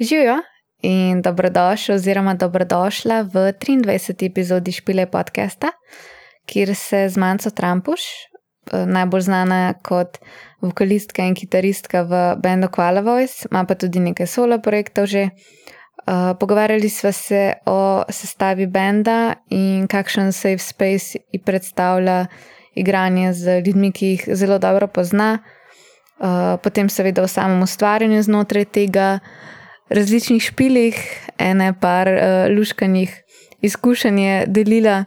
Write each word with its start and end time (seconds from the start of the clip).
Živijo 0.00 0.38
in 0.82 1.22
dobrodošli 1.22 1.94
oziroma 1.94 2.34
dobrodošla 2.34 3.20
v 3.22 3.52
23. 3.52 4.26
epizodi 4.26 4.72
Špile 4.72 5.06
podcasta, 5.06 5.68
kjer 6.46 6.74
se 6.74 7.08
z 7.08 7.16
Manco 7.16 7.50
Trampuš, 7.50 8.00
najbolj 8.72 9.20
znana 9.20 9.74
kot 9.82 10.18
vokalistka 10.60 11.22
in 11.22 11.34
kitaristka 11.34 12.02
v 12.02 12.40
bendu 12.40 12.68
Quala 12.68 13.04
Voice, 13.04 13.48
ima 13.50 13.64
pa 13.64 13.74
tudi 13.74 14.00
nekaj 14.00 14.26
solo 14.26 14.58
projektov 14.58 15.06
že. 15.06 15.28
Uh, 16.00 16.32
pogovarjali 16.40 16.88
smo 16.88 17.12
se 17.12 17.52
o 17.66 18.02
sestavi 18.08 18.66
benda 18.66 19.34
in 19.50 19.86
kakšen 19.86 20.32
safe 20.32 20.58
space 20.58 21.18
ji 21.32 21.42
predstavlja 21.44 22.26
igranje 22.74 23.32
z 23.32 23.60
ljudmi, 23.66 23.92
ki 23.92 24.06
jih 24.06 24.28
zelo 24.32 24.58
dobro 24.58 24.86
pozna, 24.86 25.38
uh, 25.38 26.56
potem 26.62 26.88
seveda 26.88 27.22
o 27.22 27.28
samem 27.28 27.62
ustvarjanju 27.62 28.22
znotraj 28.22 28.64
tega, 28.64 29.18
različnih 29.90 30.42
špilih, 30.42 30.96
ene 31.38 31.72
par 31.80 32.08
uh, 32.08 32.56
luškanjih 32.56 33.22
izkušenj 33.60 34.20
je 34.20 34.44
delila 34.46 35.04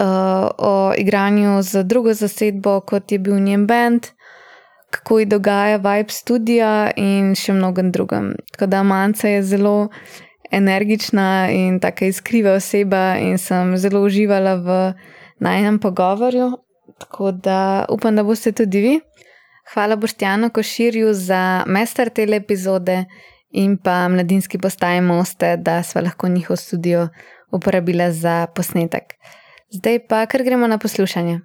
uh, 0.00 0.48
o 0.58 0.92
igranju 0.98 1.62
z 1.62 1.82
drugo 1.82 2.14
zasedbo, 2.14 2.80
kot 2.80 3.12
je 3.12 3.18
bil 3.18 3.38
njen 3.40 3.66
bend, 3.66 4.06
kako 4.90 5.18
ji 5.18 5.26
dogaja 5.26 5.76
vibe 5.76 6.12
studia 6.12 6.90
in 6.96 7.34
še 7.34 7.52
mnogem 7.52 7.90
drugem. 7.92 8.34
Tako 8.52 8.66
da 8.66 8.82
Manca 8.82 9.28
je 9.28 9.42
zelo 9.42 9.88
energična 10.50 11.48
in 11.50 11.80
tako 11.80 12.04
iskriva 12.04 12.54
oseba, 12.54 13.16
in 13.18 13.38
sem 13.38 13.76
zelo 13.76 14.04
uživala 14.06 14.54
v 14.54 14.92
najnem 15.42 15.78
pogovoru. 15.78 16.52
Tako 16.98 17.32
da 17.32 17.86
upam, 17.90 18.16
da 18.16 18.22
boste 18.22 18.52
tudi 18.52 18.80
vi. 18.80 19.00
Hvala 19.72 19.96
Boštjanu 19.96 20.50
Koširju 20.50 21.14
za 21.14 21.64
mester 21.66 22.10
te 22.10 22.22
epizode 22.22 23.04
in 23.54 23.76
pa 23.76 24.08
mladinski 24.08 24.58
postaji 24.58 25.00
Moste, 25.00 25.56
da 25.56 25.82
smo 25.82 26.00
lahko 26.00 26.28
njihov 26.28 26.56
studio 26.56 27.08
uporabili 27.52 28.12
za 28.12 28.46
posnetek. 28.54 29.14
Zdaj 29.70 29.98
pa, 30.08 30.26
ker 30.26 30.42
gremo 30.42 30.66
na 30.66 30.78
poslušanje. 30.78 31.40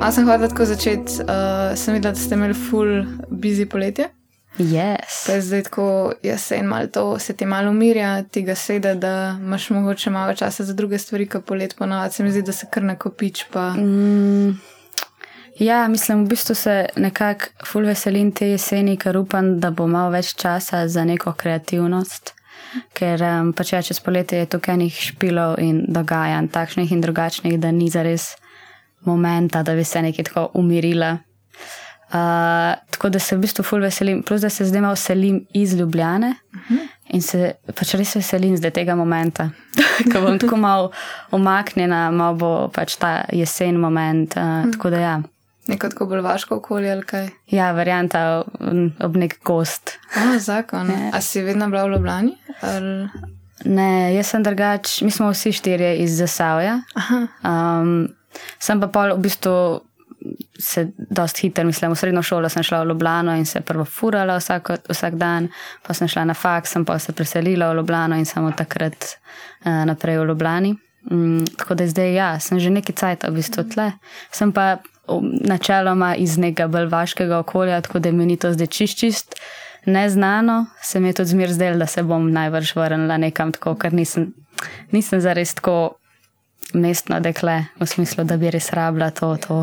Jaz 0.00 0.14
sem 0.14 0.26
hotel 0.28 0.48
tako 0.48 0.64
začeti, 0.64 1.22
uh, 1.26 1.74
sem 1.74 1.96
videl, 1.98 2.12
da 2.14 2.20
ste 2.20 2.34
imeli 2.34 2.54
full 2.54 3.02
busy 3.30 3.66
poletje. 3.66 4.15
Yes. 4.58 5.40
Zdaj, 5.40 5.62
ko 5.62 6.12
jesen 6.22 6.66
malo 6.66 6.86
to, 6.86 7.18
se 7.18 7.36
ti 7.36 7.46
malo 7.46 7.70
umirja, 7.70 8.22
ti 8.22 8.42
ga 8.42 8.54
sedi, 8.54 8.94
da 8.94 9.36
imaš 9.40 9.70
mogoče 9.70 10.10
malo 10.10 10.34
časa 10.34 10.64
za 10.64 10.72
druge 10.72 10.98
stvari, 10.98 11.26
kot 11.28 11.44
polet 11.44 11.76
ponovadi. 11.76 12.14
Se 12.14 12.22
mi 12.22 12.32
zdi, 12.32 12.42
da 12.42 12.52
se 12.52 12.66
kar 12.70 12.82
nakopič. 12.82 13.44
Pa... 13.52 13.70
Mm, 13.70 14.58
ja, 15.58 15.88
mislim, 15.88 16.24
v 16.24 16.28
bistvu 16.28 16.54
se 16.54 16.86
nekako 16.96 17.44
ful 17.66 17.84
veselim 17.84 18.32
te 18.32 18.48
jeseni, 18.48 18.96
ker 18.96 19.16
upam, 19.16 19.58
da 19.60 19.70
bo 19.70 19.86
malo 19.86 20.10
več 20.10 20.34
časa 20.34 20.88
za 20.88 21.04
neko 21.04 21.32
kreativnost. 21.32 22.32
Ker 22.96 23.22
um, 23.22 23.52
pač 23.52 23.72
ja, 23.72 23.82
čez 23.82 24.00
poletje 24.00 24.38
je 24.38 24.48
tukaj 24.56 24.76
nekaj 24.76 25.10
špilov 25.12 25.58
in 25.60 25.84
dogajanj, 25.88 26.48
takšnih 26.52 26.92
in 26.92 27.00
drugačnih, 27.04 27.60
da 27.60 27.70
ni 27.70 27.90
zares 27.92 28.34
momenta, 29.04 29.62
da 29.62 29.74
bi 29.74 29.84
se 29.84 30.02
nekaj 30.02 30.24
tako 30.24 30.50
umirila. 30.54 31.18
Uh, 32.06 32.78
tako 32.90 33.08
da 33.08 33.18
se 33.18 33.36
v 33.36 33.42
bistvu 33.42 33.64
ful 33.66 33.82
veselim, 33.82 34.22
plus 34.22 34.40
da 34.40 34.50
se 34.50 34.64
zdaj 34.64 34.80
malo 34.80 34.94
veselim 34.94 35.40
iz 35.54 35.74
Ljubljane 35.74 36.34
uh 36.54 36.60
-huh. 36.70 36.86
in 37.08 37.22
se 37.22 37.54
pač 37.74 37.94
res 37.94 38.16
veselim 38.16 38.56
zdaj 38.56 38.70
tega 38.70 38.94
momenta, 38.94 39.50
ko 40.12 40.20
bom 40.20 40.38
tako 40.38 40.56
malo 40.56 40.90
omaknjena, 41.30 42.10
malo 42.10 42.34
bo 42.34 42.68
pač 42.68 42.96
ta 42.96 43.24
jesen 43.32 43.76
moment. 43.76 44.36
Uh, 44.36 44.42
uh 44.42 44.48
-huh. 44.48 44.72
Tako 44.72 44.90
da 44.90 45.00
ja. 45.00 45.22
Neko 45.66 45.88
tako 45.88 46.06
bolj 46.06 46.20
vaško 46.20 46.56
okolje 46.56 46.92
ali 46.92 47.02
kaj? 47.02 47.28
Ja, 47.46 47.72
varianta 47.72 48.44
ob 49.00 49.16
nek 49.16 49.38
gost. 49.44 49.98
Oh, 50.16 50.38
zakon. 50.38 50.90
Ja. 51.00 51.10
A 51.12 51.20
si 51.20 51.42
vedno 51.42 51.68
bila 51.68 51.84
v 51.84 51.90
Ljubljani? 51.90 52.36
Ali... 52.60 53.08
Ne, 53.64 54.14
jaz 54.14 54.26
sem 54.26 54.42
drugač, 54.42 55.02
mi 55.02 55.10
smo 55.10 55.30
vsi 55.30 55.52
štirje 55.52 55.96
iz 55.96 56.18
Zasavja. 56.18 56.80
Um, 57.42 58.08
sem 58.58 58.80
pa 58.80 58.86
pol 58.92 59.16
v 59.16 59.18
bistvu 59.24 59.80
se 60.58 60.88
dosta 60.96 61.40
hitro, 61.40 61.64
mislim, 61.64 61.92
v 61.92 61.96
srednjo 61.96 62.22
šolo 62.22 62.48
sem 62.48 62.62
šla 62.62 62.82
v 62.82 62.88
Ljubljano 62.88 63.36
in 63.36 63.46
se 63.46 63.60
prvo 63.60 63.84
furala 63.84 64.36
vsak, 64.36 64.70
vsak 64.88 65.14
dan, 65.14 65.48
pa 65.86 65.94
sem 65.94 66.08
šla 66.08 66.24
na 66.24 66.34
faks, 66.34 66.74
pa 66.86 66.98
se 66.98 67.12
preselila 67.12 67.70
v 67.70 67.76
Ljubljano 67.76 68.16
in 68.16 68.24
samo 68.24 68.52
takrat 68.52 69.04
uh, 69.04 69.84
naprej 69.86 70.18
v 70.18 70.24
Ljubljani. 70.24 70.76
Um, 71.10 71.44
tako 71.58 71.74
da 71.74 71.86
zdaj, 71.86 72.14
ja, 72.14 72.40
sem 72.40 72.60
že 72.60 72.70
nekaj 72.70 72.94
cajt 72.94 73.28
v 73.28 73.34
bistvu 73.38 73.64
tle. 73.74 73.92
Sem 74.32 74.52
pa 74.52 74.78
um, 75.08 75.30
načeloma 75.44 76.14
iz 76.16 76.38
nekega 76.38 76.66
bolj 76.68 76.88
vaškega 76.90 77.38
okolja, 77.38 77.80
tako 77.80 77.98
da 77.98 78.12
mi 78.12 78.26
ni 78.26 78.36
to 78.36 78.52
zdaj 78.52 78.66
čist 78.66 78.98
čist. 78.98 79.36
Neznano 79.86 80.66
se 80.82 81.00
mi 81.00 81.08
je 81.08 81.12
tudi 81.12 81.30
zmer 81.30 81.52
zdelo, 81.52 81.78
da 81.78 81.86
se 81.86 82.02
bom 82.02 82.32
najbrž 82.32 82.74
vrnila 82.76 83.16
nekam 83.16 83.52
tako, 83.52 83.76
ker 83.78 83.94
nisem, 83.94 84.32
nisem 84.90 85.20
zares 85.20 85.54
tako 85.54 85.98
mestno 86.74 87.20
dekle, 87.20 87.64
v 87.80 87.86
smislu, 87.86 88.24
da 88.24 88.36
bi 88.36 88.50
res 88.50 88.72
rabila 88.74 89.10
to, 89.14 89.28
to 89.36 89.58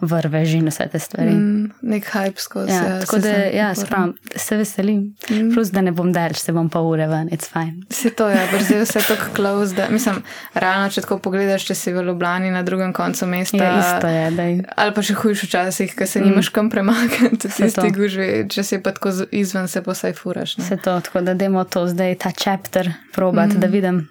vrvež 0.00 0.54
in 0.54 0.68
vse 0.70 0.86
te 0.92 0.98
stvari. 1.02 1.32
Mm, 1.34 1.70
nek 1.90 2.06
hype 2.12 2.40
skozi. 2.40 2.70
Ja, 2.72 2.82
ja, 2.82 3.00
tako 3.02 3.18
da 3.18 3.32
ja, 3.50 3.70
sprav, 3.74 4.12
se 4.36 4.56
veselim. 4.56 5.00
Mm. 5.30 5.50
Plus, 5.54 5.72
da 5.74 5.82
ne 5.82 5.92
bom 5.92 6.12
delč, 6.14 6.38
se 6.44 6.54
bom 6.54 6.70
pa 6.70 6.82
ure 6.86 7.08
ven, 7.10 7.28
it's 7.34 7.50
fine. 7.50 7.82
Se 7.90 8.12
to 8.14 8.28
ja, 8.30 8.46
brzi 8.52 8.78
vse 8.80 9.02
tako 9.08 9.32
close, 9.36 9.74
da 9.74 9.88
mislim, 9.90 10.22
realno, 10.54 10.92
če 10.94 11.04
tako 11.04 11.18
pogledaš, 11.26 11.66
če 11.70 11.78
si 11.78 11.94
v 11.94 12.06
Ljubljani 12.06 12.54
na 12.54 12.62
drugem 12.62 12.94
koncu 12.94 13.26
mesta. 13.26 13.58
Ja, 13.58 13.74
isto 13.82 14.14
je, 14.14 14.30
da 14.38 14.48
je. 14.50 14.62
Ali 14.76 14.94
pa 14.94 15.06
še 15.06 15.18
hujš 15.18 15.46
včasih, 15.48 15.98
ker 15.98 16.10
se 16.10 16.22
mm. 16.22 16.30
nimaš 16.30 16.52
kam 16.54 16.70
premakniti, 16.70 17.50
ti 17.50 17.70
si 17.70 17.94
gužvi, 17.98 18.30
če 18.50 18.66
si 18.66 18.82
pa 18.84 18.94
tako 18.94 19.14
izven, 19.34 19.68
se 19.68 19.82
pa 19.82 19.98
saj 19.98 20.14
furaš. 20.20 20.58
Ne? 20.60 20.70
Se 20.70 20.78
to, 20.78 21.00
tako 21.02 21.26
da 21.26 21.34
demo 21.34 21.66
to 21.66 21.86
zdaj, 21.90 22.18
ta 22.22 22.30
chapter, 22.30 22.92
probati, 23.14 23.58
mm. 23.58 23.64
da 23.64 23.72
vidim, 23.72 24.04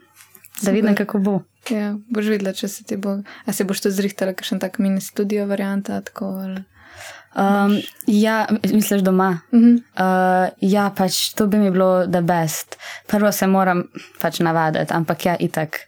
da 0.61 0.71
vidim, 0.71 0.95
kako 0.95 1.19
bo. 1.19 1.41
Ja, 1.69 1.93
boš 2.11 2.27
videla, 2.33 2.53
če 2.53 2.67
se 2.67 2.83
ti 2.83 2.97
bo. 2.99 3.17
A 3.45 3.53
se 3.53 3.63
boš 3.63 3.85
to 3.85 3.91
zrihtala, 3.91 4.35
kakšen 4.35 4.59
tak 4.59 4.79
mini 4.83 5.01
studio 5.01 5.45
varianta? 5.47 6.01
Tako, 6.01 6.29
um, 6.35 7.77
ja, 8.07 8.45
misliš 8.73 9.01
doma. 9.01 9.39
Uh 9.51 9.59
-huh. 9.59 9.75
uh, 9.77 10.49
ja, 10.61 10.91
pač 10.97 11.33
to 11.33 11.47
bi 11.47 11.57
mi 11.57 11.71
bilo 11.71 12.07
the 12.07 12.21
best. 12.21 12.77
Prvo 13.07 13.31
se 13.31 13.47
moram 13.47 13.83
pač 14.19 14.39
navaditi, 14.39 14.93
ampak 14.93 15.25
ja, 15.25 15.35
itak. 15.39 15.79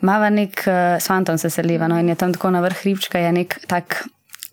Mava 0.00 0.30
nek 0.30 0.64
uh, 0.66 1.00
svantom 1.00 1.38
se 1.38 1.50
seliva, 1.50 1.88
no 1.88 1.98
in 1.98 2.08
je 2.08 2.14
tam 2.14 2.32
tako 2.32 2.50
na 2.50 2.60
vrh 2.60 2.76
hribčka, 2.80 3.18
je 3.18 3.32
nek 3.32 3.60
tak, 3.66 4.04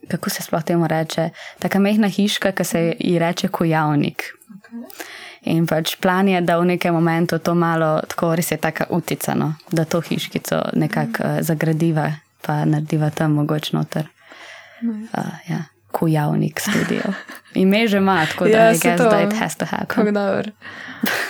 kako 0.08 0.30
se 0.30 0.44
sploh 0.44 0.64
temu 0.64 0.88
reče, 0.88 1.30
taka 1.60 1.80
mehna 1.80 2.08
hiška, 2.08 2.52
ki 2.52 2.64
se 2.64 2.96
ji 3.00 3.20
reče 3.20 3.48
kojavnik. 3.48 4.24
Okay. 4.58 5.25
In 5.46 5.68
pač 5.70 5.96
plan 6.02 6.28
je, 6.28 6.42
da 6.42 6.58
v 6.58 6.66
nekem 6.74 6.94
momentu 6.94 7.38
to 7.40 7.54
malo, 7.54 8.00
tako 8.10 8.34
res 8.36 8.52
je 8.52 8.58
tako 8.58 8.88
uticano, 8.98 9.54
da 9.72 9.86
to 9.86 10.02
hiškico 10.02 10.62
nekako 10.74 11.24
uh, 11.24 11.42
zagradiva, 11.46 12.10
pa 12.42 12.64
narediva 12.66 13.12
tam 13.14 13.38
mogoče 13.38 13.78
noter. 13.78 14.10
Uh, 14.82 15.38
ja, 15.50 15.64
ko 15.92 16.08
javnik 16.08 16.60
studio. 16.60 17.14
Ime 17.64 17.88
že 17.88 17.98
ima, 17.98 18.26
tako 18.26 18.46
da 18.46 18.58
ja, 18.58 18.66
je 18.66 18.80
gess, 18.82 19.04
da 19.04 19.22
it 19.22 19.38
has 19.40 19.56
to 19.56 19.66
happen. 19.66 19.88
Kako 19.88 20.12
dobro. 20.12 20.52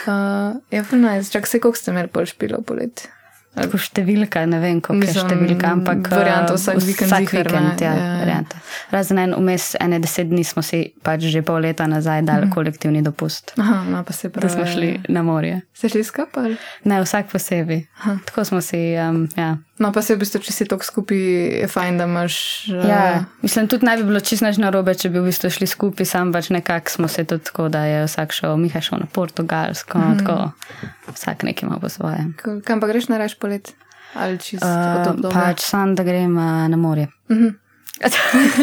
Uh, 0.07 0.55
ja, 0.71 0.83
ful 0.83 0.99
nice. 0.99 1.31
Čak 1.31 1.47
se, 1.47 1.59
koliko 1.59 1.77
ste 1.77 1.91
imeli 1.91 2.07
pol 2.07 2.25
špilo 2.25 2.61
poleti? 2.61 3.09
Tako 3.55 3.79
številka, 3.79 4.43
ne 4.51 4.59
vem, 4.59 4.81
kako 4.83 4.99
je 4.99 5.13
številka, 5.15 5.71
ampak 5.77 6.09
varianta 6.11 6.55
vsak 6.57 6.81
vikend. 6.83 7.11
Vsak 7.11 7.31
vikend, 7.31 7.83
ja, 7.83 7.93
ja. 7.95 8.09
varianta. 8.19 8.59
Razen 8.91 9.21
en, 9.21 9.35
vmes 9.39 9.69
ene 9.79 9.99
deset 10.03 10.27
dni 10.31 10.43
smo 10.47 10.63
si 10.65 10.81
pač 11.05 11.23
že 11.31 11.43
pol 11.45 11.63
leta 11.63 11.87
nazaj 11.87 12.25
dali 12.27 12.49
mm. 12.49 12.55
kolektivni 12.55 13.03
dopust. 13.05 13.55
Aha, 13.61 13.83
no, 13.87 14.03
pa 14.03 14.13
se 14.13 14.29
pravi. 14.29 14.43
Da 14.43 14.51
smo 14.51 14.67
šli 14.67 14.91
na 15.07 15.23
morje. 15.23 15.61
Ste 15.75 15.93
šli 15.95 16.03
skupaj? 16.03 16.57
Ne, 16.83 16.99
vsak 17.05 17.31
posebej. 17.31 17.85
Tako 18.27 18.45
smo 18.51 18.61
si, 18.61 18.81
um, 18.99 19.23
ja. 19.39 19.55
No, 19.79 19.91
pa 19.91 19.99
se 19.99 20.15
v 20.15 20.21
bistvu, 20.23 20.39
če 20.39 20.53
si 20.55 20.65
tako 20.71 20.87
skupaj, 20.87 21.19
je 21.63 21.67
fajn, 21.67 21.97
da 21.99 22.05
imaš. 22.07 22.35
Uh... 22.71 22.85
Ja, 22.87 23.01
mislim, 23.43 23.67
tudi 23.71 23.87
ne 23.87 23.97
bi 23.99 24.05
bilo 24.07 24.21
čisto 24.23 24.47
narobe, 24.59 24.95
če 24.95 25.11
bi 25.11 25.19
v 25.19 25.27
bistvu 25.27 25.51
šli 25.51 25.67
skupaj, 25.67 26.07
sam 26.07 26.31
pač 26.31 26.47
nekako 26.55 26.93
smo 26.93 27.09
se 27.11 27.25
tudi 27.27 27.43
tako, 27.49 27.67
da 27.71 27.83
je 27.83 28.05
vsak 28.07 28.35
šel, 28.35 28.55
Miha 28.61 28.79
šel 28.83 29.03
na 29.03 29.09
Portugalsko, 29.11 29.99
mm. 29.99 30.21
tako 30.23 31.11
vsak 31.11 31.43
nekaj 31.43 31.67
ima 31.67 31.79
po 31.81 31.91
svojem. 31.91 32.31
Kam 32.39 32.79
pa 32.79 32.87
greš 32.87 33.09
na 33.11 33.19
reč 33.19 33.35
polet? 33.45 33.73
Ali 34.15 34.39
čisto 34.39 34.67
uh, 34.67 35.31
pač 35.33 35.61
sam, 35.67 35.95
da 35.95 36.03
grem 36.07 36.37
uh, 36.37 36.65
na 36.71 36.77
morje. 36.77 37.07
Mm 37.29 37.37
-hmm. 37.37 37.53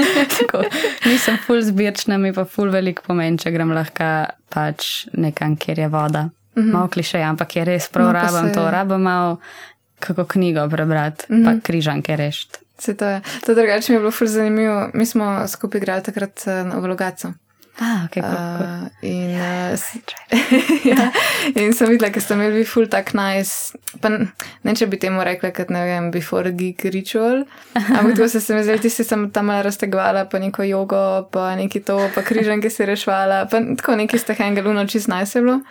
tako, 0.39 0.63
nisem 1.05 1.39
full 1.47 1.63
zbirčna, 1.63 2.19
mi 2.19 2.33
pa 2.33 2.45
full 2.45 2.71
velik 2.71 3.01
pomen, 3.07 3.39
če 3.39 3.51
grem 3.51 3.73
lahko 3.73 4.09
pač 4.53 5.07
nekam, 5.13 5.57
kjer 5.57 5.79
je 5.79 5.89
voda. 5.89 6.23
Mm 6.23 6.63
-hmm. 6.63 6.73
Malo 6.73 6.89
klišej, 6.89 7.23
ampak 7.23 7.57
je 7.57 7.65
res 7.65 7.89
prav, 7.89 8.07
no, 8.07 8.13
rabim 8.13 8.49
se... 8.49 8.55
to, 8.55 8.71
rabim 8.71 9.01
malo 9.01 9.39
kako 10.01 10.25
knjigo 10.25 10.69
prebrati, 10.69 11.25
mm 11.29 11.37
-hmm. 11.37 11.45
pa 11.45 11.51
mhm. 11.51 11.61
križanke 11.61 12.17
rešiti. 12.17 12.59
Se 12.79 12.97
to 12.97 13.05
je. 13.05 13.21
To 13.47 13.55
drugače 13.55 13.93
mi 13.93 13.97
je 13.97 14.01
bilo 14.01 14.11
ful 14.11 14.27
zanimivo. 14.27 14.91
Mi 14.95 15.07
smo 15.07 15.49
skupaj 15.49 15.79
igrali 15.79 16.03
takrat 16.03 16.47
eh, 16.47 16.65
v 16.81 16.87
Logacu. 16.87 17.29
Ah, 17.81 18.05
okay, 18.05 18.21
cool, 18.21 18.33
cool. 18.33 18.67
Uh, 18.69 18.89
in, 19.01 19.31
uh, 19.31 19.77
ja, 20.91 21.09
in 21.57 21.73
sem 21.73 21.89
videla, 21.89 22.11
ker 22.13 22.21
ste 22.21 22.37
imeli 22.37 22.67
full 22.69 22.91
tak 22.93 23.15
nice. 23.17 23.73
Pa, 24.05 24.11
ne, 24.13 24.75
če 24.77 24.91
bi 24.93 25.01
temu 25.01 25.25
rekla, 25.25 25.55
kot 25.57 25.73
ne 25.73 25.81
vem, 25.89 26.11
before 26.13 26.53
geek 26.53 26.85
ritual. 26.93 27.47
Ampak 27.73 28.21
to 28.21 28.29
se 28.29 28.43
mi 28.53 28.61
zdi, 28.67 28.77
ti 28.85 28.93
si 28.93 29.07
sem 29.09 29.25
tam 29.33 29.49
raztegovala, 29.65 30.27
pa 30.29 30.43
neko 30.43 30.69
jogo, 30.69 31.03
pa 31.33 31.55
neki 31.57 31.81
to, 31.89 31.97
pa 32.13 32.25
križan, 32.27 32.61
ki 32.61 32.71
si 32.71 32.87
rešvala, 32.89 33.47
pa 33.49 33.65
tako 33.81 33.97
neki 34.05 34.21
ste 34.21 34.37
hangel, 34.37 34.69
no 34.77 34.85
čist 34.85 35.09
najse 35.09 35.41
bilo. 35.41 35.63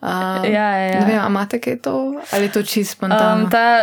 Um, 0.00 0.44
ja, 0.44 0.76
ja, 0.76 0.86
ja. 0.86 1.00
Ne 1.00 1.06
vem, 1.06 1.26
imate 1.26 1.56
kaj 1.60 1.78
to 1.80 2.20
ali 2.32 2.50
to 2.52 2.62
čisto 2.62 2.92
spontano? 2.92 3.44
Um, 3.44 3.50
ta, 3.50 3.80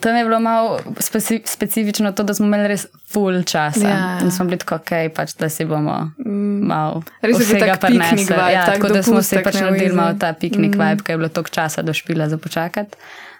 tam 0.00 0.16
je 0.16 0.24
bilo 0.24 0.40
malo 0.40 0.78
speci 0.98 1.42
specifično 1.44 2.12
to, 2.12 2.22
da 2.22 2.34
smo 2.34 2.46
imeli 2.46 2.68
res 2.68 2.86
full 3.12 3.42
čas. 3.42 3.76
Ja, 3.76 4.18
in 4.22 4.30
smo 4.30 4.44
bili 4.44 4.58
tako, 4.58 4.78
okay, 4.80 5.10
pač, 5.12 5.34
da 5.36 5.48
si 5.48 5.64
bomo 5.64 6.10
mm. 6.24 6.66
malo 6.66 7.02
vsega 7.22 7.76
prenesli. 7.80 8.34
Ja, 8.52 8.64
tako 8.66 8.88
da 8.88 9.02
smo 9.02 9.22
se 9.22 9.42
pač 9.42 9.60
naredili 9.60 9.92
malo 9.92 10.16
ta 10.20 10.32
piknik 10.32 10.74
mm. 10.74 10.80
vibe, 10.80 11.04
ker 11.04 11.14
je 11.14 11.18
bilo 11.18 11.28
toliko 11.28 11.50
časa 11.50 11.82
do 11.82 11.92
špila 11.92 12.28
za 12.28 12.38
počakati. 12.38 12.96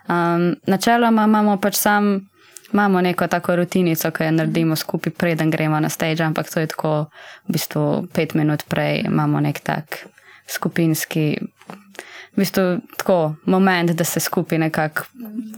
Um, 0.09 0.55
načeloma 0.67 1.25
imamo 1.25 1.57
pač 1.57 1.81
sam. 1.81 2.29
Imamo 2.73 3.01
neko 3.01 3.27
tako 3.27 3.57
rutinico, 3.57 4.11
ki 4.11 4.25
jo 4.25 4.31
naredimo 4.31 4.77
skupaj, 4.77 5.13
preden 5.15 5.51
gremo 5.51 5.81
na 5.81 5.89
stage, 5.89 6.25
ampak 6.25 6.51
to 6.51 6.61
je 6.61 6.67
tako, 6.67 7.07
v 7.47 7.55
bistvu, 7.55 8.07
pet 8.13 8.35
minut 8.35 8.65
prej 8.69 9.05
imamo 9.07 9.41
nek 9.41 9.61
tak 9.63 10.03
skupinski 10.51 11.39
v 12.37 12.39
bistvu 12.39 12.63
tako 12.97 13.35
moment, 13.45 13.91
da 13.91 14.05
se 14.05 14.21
skupaj 14.21 14.59
nekako 14.59 15.03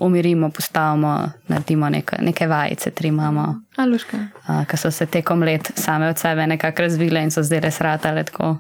umirimo, 0.01 0.51
postavimo, 0.51 1.31
naredimo 1.49 1.89
neke, 1.89 2.17
neke 2.21 2.47
vajice, 2.47 2.91
tri 2.91 3.09
imamo. 3.09 3.61
Aluška. 3.77 4.19
Ki 4.71 4.77
so 4.77 4.91
se 4.91 5.07
tekom 5.07 5.43
let 5.43 5.71
same 5.75 6.09
od 6.09 6.19
sebe 6.19 6.47
nekako 6.47 6.83
razvile 6.83 7.23
in 7.23 7.31
so 7.31 7.43
zdaj 7.43 7.61
res 7.61 7.81
ratale 7.81 8.25
tako. 8.25 8.57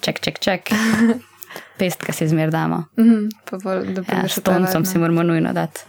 Ček, 0.00 0.20
ček, 0.20 0.38
ček. 0.38 0.72
Pest, 1.78 2.04
ki 2.04 2.12
si 2.12 2.28
zmer 2.28 2.50
damo. 2.50 2.84
Mm 2.98 3.04
-hmm. 3.04 4.12
ja, 4.12 4.28
s 4.28 4.40
toncem 4.42 4.84
si 4.84 4.98
moramo 4.98 5.22
nujno 5.22 5.52
dati. 5.52 5.80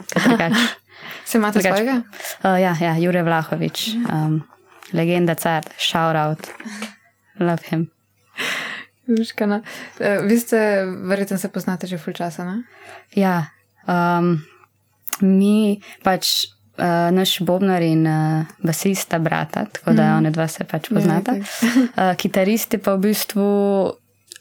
Se 1.25 1.37
imate 1.37 1.61
svojega? 1.61 2.01
Uh, 2.43 2.61
ja, 2.61 2.75
ja, 2.81 2.97
Jure 2.97 3.23
Vlahovič, 3.23 3.89
um, 4.11 4.43
legenda 4.93 5.35
car, 5.35 5.63
shout 5.77 6.15
out, 6.15 6.47
love 7.39 7.63
him. 7.69 7.89
Žkana. 9.07 9.61
Eh, 9.99 10.21
vi 10.23 10.39
ste, 10.39 10.85
verjetno 10.85 11.37
se 11.37 11.49
poznate 11.49 11.87
že 11.87 11.97
ful 11.97 12.13
časa, 12.13 12.45
ne? 12.45 12.63
Ja, 13.15 13.51
um, 13.87 14.39
mi 15.21 15.81
pač 16.03 16.47
uh, 16.77 17.11
naš 17.11 17.39
bobnar 17.43 17.81
in 17.81 18.07
uh, 18.07 18.47
basista 18.63 19.19
brata, 19.19 19.65
tako 19.65 19.93
da 19.93 20.13
mm. 20.13 20.17
one 20.17 20.31
dva 20.31 20.47
se 20.47 20.63
pač 20.63 20.89
poznata. 20.89 21.35
Uh, 21.35 22.15
kitaristi 22.17 22.77
pa 22.77 22.95
v 22.95 23.11
bistvu 23.11 23.47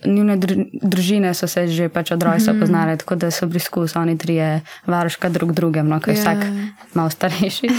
njune 0.05 0.37
družine 0.83 1.35
so 1.35 1.47
se 1.47 1.67
že 1.69 1.89
pač 1.89 2.11
od 2.11 2.23
rojstva 2.23 2.53
mm. 2.53 2.61
poznale, 2.61 2.97
tako 2.97 3.15
da 3.15 3.31
so 3.31 3.47
bili 3.47 3.61
skozi 3.61 3.99
oni 3.99 4.19
trije 4.19 4.61
varuška 4.87 5.29
drug 5.29 5.53
drugem, 5.53 5.89
no, 5.89 6.01
ker 6.01 6.15
je 6.15 6.21
yeah. 6.21 6.23
vsak 6.23 6.95
malo 6.95 7.11
starejši. 7.11 7.69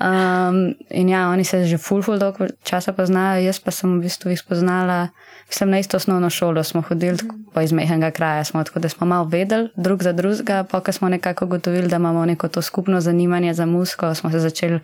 Um, 0.00 0.74
in 0.90 1.08
ja, 1.08 1.28
oni 1.28 1.44
se 1.44 1.64
že 1.68 1.76
ful, 1.76 2.00
ful 2.02 2.16
dolgo 2.18 2.46
časa 2.64 2.92
poznajo, 2.96 3.44
jaz 3.44 3.58
pa 3.60 3.70
sem 3.70 3.98
v 3.98 4.08
bistvu 4.08 4.32
jih 4.32 4.40
spoznala. 4.40 5.10
Sem 5.50 5.70
na 5.70 5.78
isto 5.78 5.96
osnovno 5.96 6.30
šolo, 6.30 6.64
smo 6.64 6.80
hodili 6.80 7.18
po 7.52 7.60
izmehenega 7.60 8.10
kraja, 8.10 8.44
smo, 8.44 8.64
tako 8.64 8.80
da 8.80 8.88
smo 8.88 9.06
malo 9.06 9.24
vedeli 9.24 9.68
drug 9.76 10.02
za 10.02 10.12
drugega, 10.12 10.64
pa 10.64 10.80
ko 10.80 10.92
smo 10.92 11.08
nekako 11.08 11.46
gotovili, 11.46 11.88
da 11.88 11.96
imamo 11.96 12.24
neko 12.24 12.48
to 12.48 12.62
skupno 12.62 13.00
zanimanje 13.00 13.54
za 13.54 13.66
muziko, 13.66 14.14
smo 14.14 14.30
se 14.30 14.38
začeli 14.38 14.80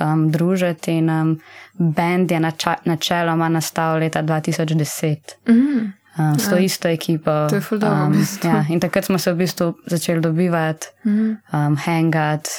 um, 0.00 0.30
družiti 0.32 0.98
in 0.98 1.10
um, 1.10 1.38
bend 1.78 2.30
je 2.30 2.40
načeloma 2.84 3.48
nastal 3.48 3.98
leta 3.98 4.22
2010. 4.22 5.16
Mm. 5.48 5.92
Um, 6.18 6.38
s 6.38 6.48
to 6.48 6.56
ja. 6.56 6.62
isto 6.62 6.88
ekipo. 6.88 7.30
To 7.48 7.54
je 7.54 7.60
fuldo. 7.60 7.86
Um, 7.86 8.26
ja, 8.44 8.64
in 8.68 8.80
takrat 8.80 9.04
smo 9.04 9.18
se 9.18 9.32
v 9.32 9.36
bistvu 9.36 9.74
začeli 9.86 10.20
dobivati, 10.20 10.86
mm. 11.04 11.36
um, 11.52 11.76
hangati, 11.76 12.50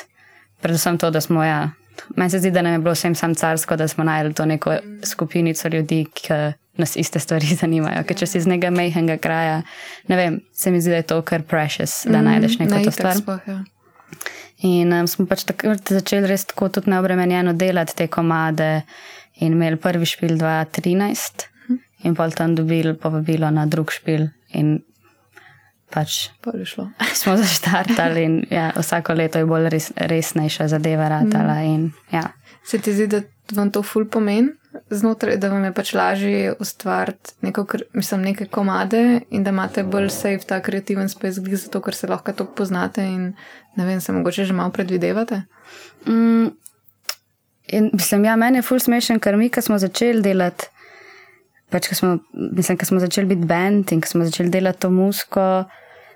predvsem 0.61 0.97
to, 0.97 1.09
da 1.11 1.21
smo. 1.21 1.43
Ja, 1.43 1.71
meni 2.15 2.29
se 2.29 2.39
zdi, 2.39 2.51
da 2.51 2.61
nam 2.61 2.73
je 2.73 2.79
bilo 2.79 2.93
vsem 2.93 3.15
sam 3.15 3.35
carsko, 3.35 3.75
da 3.75 3.87
smo 3.87 4.03
najdeli 4.03 4.33
to 4.33 4.45
neko 4.45 4.77
skupinico 5.03 5.67
ljudi, 5.67 6.05
ki 6.13 6.33
nas 6.77 6.95
iste 6.95 7.19
stvari 7.19 7.55
zanimajo. 7.61 8.03
Ker 8.03 8.17
če 8.17 8.27
si 8.27 8.37
iz 8.37 8.47
nekega 8.47 8.71
mehkega 8.77 9.17
kraja, 9.17 9.61
ne 10.07 10.15
vem, 10.15 10.39
se 10.53 10.71
mi 10.71 10.81
zdi, 10.81 10.93
da 10.93 11.01
je 11.01 11.09
to 11.09 11.21
kar 11.21 11.41
precious, 11.41 12.03
da 12.05 12.21
mm, 12.21 12.25
najdeš 12.29 12.59
neko 12.59 12.83
to 12.83 12.91
stvar. 12.91 13.17
Spoh, 13.17 13.47
ja. 13.47 13.63
In 14.69 14.93
um, 14.93 15.09
smo 15.09 15.25
pač 15.25 15.47
takrat 15.49 15.89
začeli 15.89 16.29
res 16.29 16.45
tako 16.45 16.69
tudi 16.69 16.93
neobremenjeno 16.93 17.53
delati 17.57 17.95
te 17.97 18.07
komade 18.07 18.81
in 19.41 19.53
imeli 19.53 19.77
prvi 19.81 20.05
špil 20.05 20.37
2013 20.37 21.56
in 22.03 22.15
pol 22.15 22.31
tam 22.31 22.55
dobili 22.55 22.93
povabilo 22.93 23.49
na 23.51 23.65
drug 23.65 23.91
špil. 23.91 24.27
In 24.53 24.79
pač 25.89 26.29
smo 27.21 27.37
zaštartali 27.37 28.23
in 28.23 28.35
ja, 28.51 28.71
vsako 28.75 29.13
leto 29.13 29.39
je 29.39 29.47
bolj 29.47 29.69
res, 29.73 29.91
resnejša 29.95 30.67
zadeva 30.67 31.09
ratala. 31.09 31.61
Mm. 31.61 31.73
In, 31.73 31.91
ja. 32.11 32.27
Se 32.67 32.79
ti 32.79 32.93
zdi, 32.93 33.07
da 33.07 33.23
vam 33.55 33.71
to 33.71 33.83
ful 33.83 34.07
pomeni? 34.11 34.53
Znotraj, 34.93 35.39
da 35.41 35.49
vam 35.49 35.63
je 35.65 35.71
pač 35.73 35.93
lažje 35.97 36.53
ustvariti 36.61 37.33
neko, 37.41 37.63
mislim, 37.97 38.27
neke 38.29 38.45
komade 38.45 39.21
in 39.33 39.43
da 39.43 39.49
imate 39.49 39.83
bolj 39.83 40.11
safe 40.13 40.45
ta 40.45 40.59
kreativen 40.61 41.09
space, 41.09 41.41
zato 41.41 41.81
ker 41.81 41.95
se 41.95 42.07
lahko 42.07 42.35
to 42.35 42.45
poznate 42.45 43.01
in 43.01 43.31
ne 43.77 43.85
vem, 43.85 44.01
se 44.01 44.13
mogoče 44.13 44.45
že 44.45 44.53
malo 44.53 44.69
predvidevate. 44.75 45.41
Mm, 46.05 46.51
in, 47.67 47.89
mislim, 47.93 48.25
ja, 48.25 48.35
meni 48.35 48.61
je 48.61 48.67
ful 48.67 48.79
smešen, 48.79 49.19
ker 49.19 49.37
mi, 49.37 49.49
ko 49.49 49.61
smo 49.61 49.79
začeli 49.81 50.21
delati, 50.21 50.69
pač, 51.69 51.89
ko 51.91 51.95
smo, 51.95 52.17
mislim, 52.33 52.77
ko 52.77 52.85
smo 52.85 52.99
začeli 52.99 53.33
biti 53.33 53.47
bend 53.47 53.91
in 53.91 54.01
ko 54.01 54.07
smo 54.07 54.25
začeli 54.25 54.49
delati 54.49 54.85
to 54.85 54.89
musko, 54.89 55.65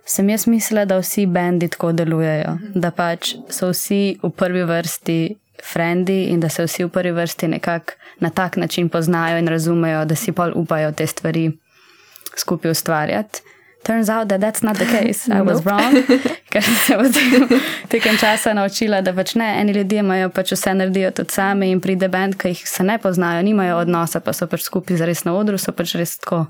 sem 0.05 0.29
jaz 0.29 0.47
mislila, 0.47 0.85
da 0.85 0.97
vsi 1.01 1.25
bendi 1.27 1.69
tako 1.71 1.91
delujejo. 1.91 2.57
Da 2.75 2.91
pač 2.91 3.35
so 3.49 3.71
vsi 3.71 4.17
v 4.23 4.31
prvi 4.35 4.63
vrsti 4.67 5.19
frendi 5.61 6.23
in 6.33 6.39
da 6.41 6.49
se 6.49 6.65
vsi 6.65 6.87
v 6.87 6.89
prvi 6.89 7.11
vrsti 7.11 7.47
nekako 7.47 7.93
na 8.19 8.29
tak 8.29 8.57
način 8.57 8.89
poznajo 8.89 9.37
in 9.37 9.47
razumejo, 9.47 10.05
da 10.05 10.15
si 10.15 10.31
pol 10.31 10.51
upajo 10.55 10.91
te 10.91 11.07
stvari 11.07 11.51
skupaj 12.37 12.71
ustvarjati. 12.71 13.41
Turns 13.83 14.09
out 14.09 14.29
that 14.29 14.41
that's 14.41 14.61
not 14.61 14.77
the 14.77 14.85
case. 14.85 15.27
I 15.29 15.41
was 15.41 15.65
wrong. 15.65 16.03
Ker 16.53 16.61
se 16.61 16.97
v 16.97 17.09
tem 17.89 18.17
času 18.17 18.53
naučila, 18.53 19.01
da 19.01 19.13
pač 19.13 19.33
ne, 19.35 19.57
eni 19.61 19.73
ljudje 19.73 19.99
imajo 19.99 20.29
pač 20.29 20.51
vse 20.53 20.73
naredijo 20.73 21.11
tudi 21.11 21.33
sami 21.33 21.71
in 21.71 21.81
pride 21.81 22.07
bend, 22.07 22.37
ki 22.37 22.53
jih 22.53 22.61
se 22.67 22.83
ne 22.83 22.99
poznajo, 23.01 23.41
nimajo 23.41 23.79
odnosa, 23.81 24.19
pa 24.19 24.33
so 24.33 24.45
pač 24.47 24.67
skupaj 24.67 25.01
za 25.01 25.09
res 25.09 25.25
na 25.25 25.33
odru, 25.33 25.57
so 25.57 25.73
pač 25.73 25.95
res 25.97 26.17
tako. 26.21 26.45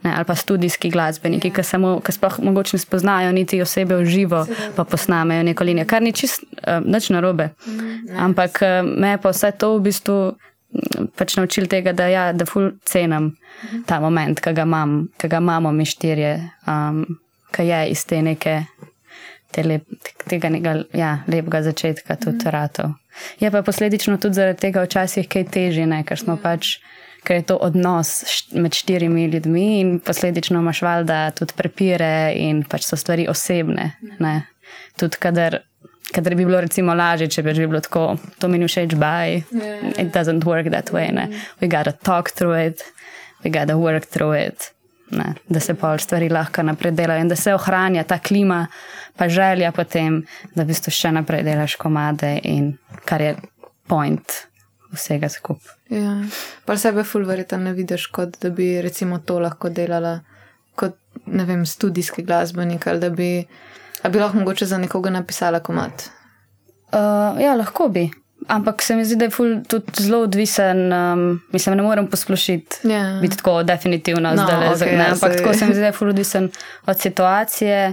Ne, 0.00 0.14
ali 0.16 0.24
pa 0.24 0.32
študijski 0.32 0.88
glasbeniki, 0.90 1.50
ki, 1.52 1.62
samo, 1.62 1.98
ki 2.00 2.14
sploh 2.16 2.38
mogoče 2.40 2.78
ne 2.78 2.80
spoznajo 2.80 3.32
niti 3.36 3.60
osebe 3.60 3.98
v 4.00 4.06
živo, 4.08 4.46
pa 4.76 4.86
posnamejo 4.88 5.44
neko 5.50 5.64
linijo, 5.68 5.84
kar 5.84 6.00
ni 6.00 6.14
čist 6.16 6.46
uh, 6.48 6.80
nič 6.80 7.10
narobe. 7.12 7.50
Mm, 7.66 8.16
Ampak 8.16 8.62
uh, 8.64 8.80
me 8.80 9.18
pa 9.20 9.34
vse 9.36 9.52
to 9.52 9.74
v 9.76 9.90
bistvu 9.90 10.16
pač 11.16 11.36
naučil 11.36 11.66
tega, 11.70 11.92
da, 11.96 12.06
ja, 12.10 12.24
da 12.32 12.46
ful 12.46 12.72
cenim 12.86 13.32
ta 13.86 14.00
moment, 14.00 14.40
ki 14.40 14.52
ga, 14.56 14.66
imam, 14.68 15.08
ki 15.18 15.30
ga 15.30 15.40
imamo 15.42 15.72
mi 15.74 15.86
štirje, 15.88 16.34
um, 16.70 17.02
ki 17.54 17.66
je 17.66 17.80
iz 17.90 18.04
te 18.08 18.20
neke, 18.22 18.56
te 19.54 19.64
lep, 19.66 19.88
tega 20.28 20.52
nekega 20.52 20.76
ja, 20.96 21.12
lepega 21.30 21.62
začetka 21.66 22.16
tudi 22.20 22.44
mm. 22.44 22.54
ratov. 22.54 22.94
Je 23.42 23.50
pa 23.50 23.62
posledično 23.66 24.18
tudi 24.22 24.38
zaradi 24.38 24.62
tega 24.68 24.84
včasih 24.86 25.28
kaj 25.28 25.48
težje, 25.50 25.86
ne, 25.90 26.04
ker 26.06 26.20
smo 26.20 26.38
pač. 26.40 26.78
Ker 27.20 27.36
je 27.36 27.50
to 27.50 27.56
odnos 27.60 28.22
med 28.56 28.72
štirimi 28.72 29.26
ljudmi, 29.28 29.64
in 29.82 29.88
posledično 30.00 30.62
imaš 30.62 30.78
valjda 30.80 31.18
tudi 31.36 31.52
prepire, 31.52 32.32
in 32.32 32.62
pač 32.64 32.86
so 32.88 32.96
stvari 32.96 33.26
osebne. 33.28 33.90
Ne? 34.24 34.32
Tudi, 34.96 35.20
kadar 35.20 35.58
Kadar 36.14 36.34
bi 36.34 36.44
bilo 36.44 36.60
recimo 36.60 36.94
lažje, 36.94 37.28
če 37.30 37.42
bi 37.46 37.54
bilo 37.54 37.80
tako, 37.80 38.16
to 38.38 38.48
mi 38.48 38.58
ni 38.58 38.66
všeč, 38.66 38.96
baj. 38.98 39.36
It 39.98 40.10
doesn't 40.14 40.44
work 40.48 40.70
that 40.74 40.90
way. 40.94 41.12
Ne? 41.14 41.28
We 41.60 41.70
gotta 41.70 41.92
talk 41.92 42.32
through 42.34 42.58
it, 42.58 42.82
we 43.44 43.50
gotta 43.50 43.78
work 43.78 44.06
through 44.10 44.34
it. 44.34 44.72
Ne? 45.10 45.34
Da 45.48 45.60
se 45.60 45.74
pol 45.74 45.98
stvari 45.98 46.28
lahko 46.30 46.62
naprej 46.62 46.94
delajo 46.98 47.22
in 47.24 47.30
da 47.30 47.36
se 47.36 47.54
ohranja 47.54 48.04
ta 48.04 48.18
klima, 48.18 48.66
pa 49.16 49.28
želja 49.28 49.72
potem, 49.72 50.22
da 50.54 50.62
v 50.62 50.70
bistvu 50.70 50.94
še 50.94 51.14
naprej 51.14 51.42
delaš 51.46 51.76
komade 51.78 52.36
in 52.44 52.72
kar 53.04 53.22
je 53.22 53.34
point 53.90 54.36
vsega 54.94 55.28
skupaj. 55.28 55.74
Ja. 55.90 56.16
Pa 56.66 56.76
sebe 56.78 57.04
fulverita 57.04 57.58
ne 57.58 57.74
vidiš, 57.74 58.06
kot 58.14 58.38
da 58.42 58.50
bi 58.54 58.76
recimo 58.82 59.18
to 59.18 59.38
lahko 59.42 59.70
delala 59.70 60.20
kot, 60.78 60.96
ne 61.26 61.44
vem, 61.44 61.66
studijski 61.66 62.22
glasbenik 62.26 62.86
ali 62.86 63.00
da 63.00 63.10
bi. 63.10 63.32
A 64.02 64.08
bi 64.08 64.18
lahko 64.18 64.38
mogoče 64.38 64.66
za 64.66 64.78
nekoga 64.78 65.10
napisala 65.10 65.60
komat? 65.60 66.10
Uh, 66.92 67.40
ja, 67.40 67.54
lahko 67.54 67.88
bi. 67.88 68.10
Ampak 68.48 68.82
se 68.82 68.96
mi 68.96 69.04
zdi, 69.04 69.16
da 69.16 69.24
je 69.24 69.30
ful 69.30 69.60
tudi 69.68 69.92
zelo 69.98 70.22
odvisen. 70.22 70.92
Um, 70.92 71.40
mislim, 71.52 71.76
ne 71.76 71.82
morem 71.82 72.06
posplošiti. 72.10 72.80
Yeah. 72.82 73.14
Ja. 73.14 73.20
Biti 73.20 73.36
tako 73.36 73.62
definitivno 73.62 74.30
no, 74.30 74.42
zdaj. 74.42 74.68
Okay, 74.74 74.98
ja, 74.98 75.12
ampak 75.12 75.36
tako 75.36 75.54
se 75.54 75.66
mi 75.66 75.72
zdi, 75.72 75.80
da 75.80 75.86
je 75.86 75.92
ful 75.92 76.08
odvisen 76.08 76.50
od 76.86 77.00
situacije. 77.00 77.92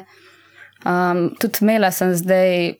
Um, 0.85 1.35
tudi 1.39 1.57
imela 1.61 1.91
sem 1.91 2.15
zdaj 2.15 2.73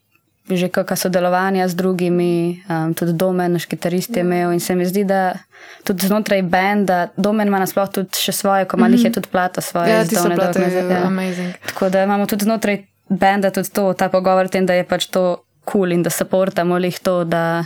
že 0.56 0.68
kakšna 0.72 0.96
sodelovanja 0.96 1.68
z 1.68 1.74
drugimi, 1.76 2.64
um, 2.68 2.94
tudi 2.96 3.12
domen, 3.12 3.52
naš 3.52 3.68
kitarist 3.68 4.16
je 4.16 4.24
imel 4.24 4.52
in 4.52 4.60
se 4.60 4.74
mi 4.74 4.86
zdi, 4.88 5.04
da 5.04 5.36
tudi 5.84 6.06
znotraj 6.06 6.42
benda, 6.42 7.08
domen 7.16 7.48
ima 7.48 7.60
nasploh 7.60 7.90
tudi 7.92 8.16
še 8.16 8.32
svoje, 8.32 8.64
ko 8.64 8.76
malih 8.80 8.96
mm 8.96 9.02
-hmm. 9.02 9.06
je 9.06 9.12
tudi 9.12 9.28
plata 9.28 9.60
svoje. 9.60 9.92
Ja, 9.92 10.04
ti 10.04 10.16
so 10.16 10.30
plate, 10.34 10.60
ja. 10.60 11.04
amazing. 11.04 11.52
Tako 11.66 11.88
da 11.88 12.02
imamo 12.02 12.26
tudi 12.26 12.44
znotraj 12.44 12.87
benda 13.08 13.50
tudi 13.50 13.70
to, 13.72 13.92
ta 13.92 14.08
pogovor 14.08 14.48
tem, 14.48 14.66
da 14.66 14.74
je 14.74 14.84
pač 14.84 15.08
to 15.12 15.44
kul 15.64 15.84
cool 15.84 15.92
in 15.92 16.02
da 16.02 16.10
supportamo 16.10 16.78
jih 16.78 16.98
to, 17.04 17.24
da, 17.24 17.64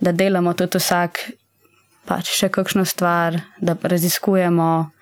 da 0.00 0.12
delamo 0.12 0.54
tudi 0.54 0.80
vsak 0.80 1.20
pač 2.08 2.32
še 2.32 2.48
kakšno 2.52 2.84
stvar, 2.84 3.40
da 3.60 3.76
raziskujemo 3.82 4.94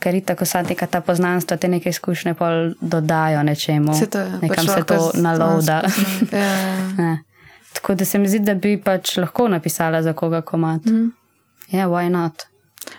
ker 0.00 0.14
je 0.14 0.20
tako 0.24 0.44
sad 0.44 0.68
neka 0.68 0.86
ta 0.86 1.00
poznanstva, 1.00 1.56
te 1.56 1.68
neke 1.68 1.88
izkušnje 1.88 2.34
pa 2.34 2.50
dodajo 2.80 3.42
nečemu. 3.42 3.94
Se 3.94 4.06
to. 4.06 4.24
Nekam 4.42 4.66
pač 4.66 4.74
se 4.74 4.84
to 4.84 5.10
naloda. 5.14 5.82
Ja. 7.00 7.16
tako 7.72 7.94
da 7.94 8.04
se 8.04 8.18
mi 8.18 8.28
zdi, 8.28 8.38
da 8.38 8.54
bi 8.54 8.76
pač 8.82 9.16
lahko 9.16 9.48
napisala 9.48 10.02
za 10.02 10.12
koga 10.12 10.40
komat. 10.42 10.86
Ja, 10.86 10.92
mm. 10.92 11.12
yeah, 11.72 11.88
why 11.88 12.08
not? 12.08 12.49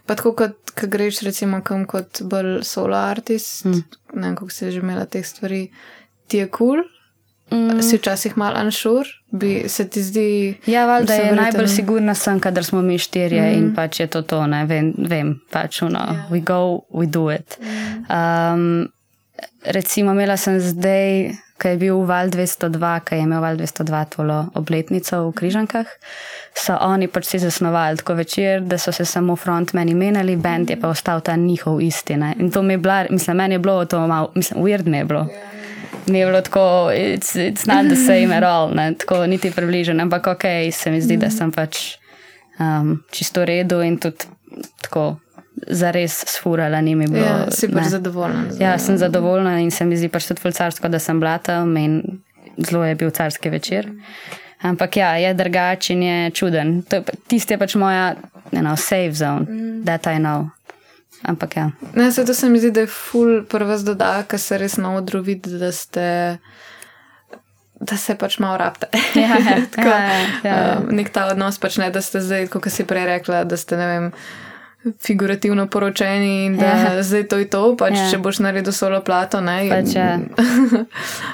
Pa 0.06 0.16
tako, 0.16 0.34
kot 0.38 0.86
greš 0.88 1.22
recimo 1.26 1.62
kam 1.66 1.86
kot 1.90 2.22
bolj 2.22 2.62
solo 2.68 2.98
artist, 2.98 3.66
mm. 3.66 3.84
ne 4.14 4.28
vem, 4.28 4.36
kako 4.36 4.50
si 4.54 4.72
že 4.72 4.80
imela 4.80 5.06
teh 5.06 5.26
stvari, 5.26 5.68
ti 6.28 6.44
je 6.44 6.48
kul. 6.48 6.82
Cool? 6.82 6.90
Mm. 7.52 7.82
Si 7.82 7.98
včasih 7.98 8.38
malo 8.38 8.56
anšur, 8.56 9.08
bi 9.32 9.64
se 9.68 9.88
ti 9.90 10.04
zdi. 10.04 10.56
Ja, 10.66 10.86
valjda 10.86 11.14
je 11.14 11.36
najbolj 11.36 11.68
sigurna 11.68 12.16
sem, 12.16 12.40
kadar 12.40 12.64
smo 12.64 12.82
mi 12.82 12.98
štirje 12.98 13.42
mm. 13.42 13.58
in 13.58 13.76
pač 13.76 14.00
je 14.00 14.08
to 14.08 14.22
to, 14.22 14.46
ne 14.48 14.64
vem, 14.66 14.94
vem 14.98 15.34
pač 15.52 15.82
uno, 15.82 16.00
yeah. 16.00 16.16
Ja. 16.16 16.28
we 16.32 16.40
go, 16.40 16.86
we 16.94 17.12
do 17.12 17.28
it. 17.34 17.58
Mm. 17.60 18.06
Um, 18.08 18.88
recimo, 19.64 20.12
imela 20.12 20.38
sem 20.38 20.60
zdaj, 20.60 21.36
ko 21.62 21.68
je 21.68 21.78
bil 21.78 22.02
val 22.10 22.30
202, 22.34 23.00
ko 23.06 23.16
je 23.16 23.22
imel 23.22 23.42
val 23.42 23.58
202 23.58 24.06
tolo 24.16 24.38
obletnico 24.58 25.30
v 25.30 25.34
Križankah, 25.38 25.86
so 26.58 26.74
oni 26.82 27.06
pač 27.08 27.30
si 27.30 27.40
zasnovali 27.40 28.02
tako 28.02 28.18
večer, 28.18 28.66
da 28.66 28.78
so 28.82 28.92
se 28.92 29.06
samo 29.06 29.36
frontmeni 29.36 29.94
menjali, 29.94 30.36
bend 30.36 30.74
je 30.74 30.80
pa 30.82 30.90
ostal 30.90 31.22
ta 31.22 31.36
njihov 31.36 31.82
istine. 31.82 32.34
In 32.40 32.52
to 32.52 32.62
mi 32.62 32.74
je 32.74 32.78
bilo, 32.78 33.06
mislim, 33.10 33.38
meni 33.38 33.56
je 33.56 33.60
bilo 33.60 33.86
to 33.86 34.08
malo, 34.08 34.32
mislim, 34.36 34.64
weird 34.64 34.88
mi 34.88 34.98
je 34.98 35.06
bilo. 35.06 35.28
Mi 36.08 36.20
je 36.20 36.26
bilo 36.26 36.42
tako, 36.42 36.90
it's, 36.90 37.38
it's 37.38 37.68
not 37.70 37.86
the 37.86 37.96
same 37.96 38.34
at 38.38 38.44
all, 38.44 38.74
ne? 38.74 38.94
tako 38.98 39.26
niti 39.28 39.52
približen, 39.52 40.02
ampak 40.02 40.28
ok, 40.28 40.44
se 40.72 40.92
mi 40.92 41.02
zdi, 41.02 41.18
da 41.18 41.30
sem 41.30 41.52
pač 41.52 42.02
um, 42.60 43.04
čisto 43.12 43.46
redo 43.46 43.84
in 43.84 43.98
tudi 43.98 44.26
tako. 44.82 45.16
Zares 45.68 46.24
sfurala, 46.28 46.82
ni 46.82 46.96
mi 46.96 47.08
bilo. 47.08 47.26
Ja, 47.26 47.52
si 47.52 47.70
pač 47.72 47.92
zadovoljna. 47.94 48.44
Ja, 48.60 48.78
sem 48.80 48.98
zadovoljna 48.98 49.60
in 49.62 49.72
se 49.72 49.86
mi 49.86 49.98
zdi 49.98 50.10
pač 50.10 50.28
tudi 50.30 50.54
carsko, 50.56 50.90
da 50.90 51.00
sem 51.00 51.20
bila 51.20 51.38
tam 51.38 51.78
in 51.78 52.02
zelo 52.58 52.86
je 52.86 52.96
bil 52.96 53.12
carski 53.12 53.50
večer. 53.50 53.90
Ampak 54.62 54.98
ja, 54.98 55.16
je 55.18 55.34
drugačen, 55.34 56.04
je 56.04 56.32
čuden. 56.32 56.82
Tisti 57.28 57.54
je 57.54 57.58
pač 57.58 57.76
moja, 57.76 58.16
you 58.52 58.62
know, 58.62 58.76
safe 58.78 59.14
zone, 59.14 59.46
mm. 59.50 59.86
that 59.86 60.08
I 60.08 60.18
know. 60.20 60.50
Ampak 61.24 61.58
ja. 61.58 61.72
Ne, 61.94 62.12
se 62.12 62.26
to 62.26 62.34
se 62.34 62.50
mi 62.50 62.60
zdi, 62.60 62.72
da 62.72 62.80
je 62.86 62.88
ful 62.88 63.44
prva 63.50 63.78
zdodaj, 63.78 64.26
ker 64.30 64.40
se 64.42 64.58
res 64.58 64.78
na 64.82 64.96
odru 64.98 65.22
vidi, 65.22 65.54
da 65.62 65.72
ste. 65.72 66.38
Da 67.82 67.98
se 67.98 68.16
pač 68.18 68.38
malo 68.40 68.58
rabite. 68.58 68.90
Ja, 69.22 69.38
ja, 69.38 69.58
Tako, 69.76 69.90
ja, 69.90 70.22
ja. 70.44 70.78
Um, 70.78 70.90
nek 70.96 71.10
ta 71.14 71.28
odnos, 71.32 71.58
pač 71.62 71.78
ne, 71.82 71.90
da 71.94 72.02
ste 72.02 72.22
zdaj, 72.22 72.50
kot 72.54 72.70
si 72.70 72.86
prej 72.86 73.06
rekla, 73.16 73.44
da 73.46 73.58
ste, 73.58 73.78
ne 73.78 73.88
vem, 73.90 74.10
figurativno 75.00 75.68
poročeni 75.68 76.46
in 76.46 76.58
da 76.58 76.66
ja. 76.66 77.04
zdaj 77.08 77.28
to 77.28 77.38
je 77.38 77.50
to, 77.50 77.64
pač 77.78 77.98
ja. 77.98 78.10
če 78.12 78.18
boš 78.18 78.40
naredil 78.40 78.74
solo 78.74 79.02
plato, 79.02 79.42
ne. 79.42 79.70
Pač, 79.70 79.96
ja. 79.96 80.20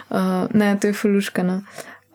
uh, 0.10 0.48
ne, 0.60 0.76
to 0.82 0.92
je 0.92 0.94
fuluškano. 0.94 1.62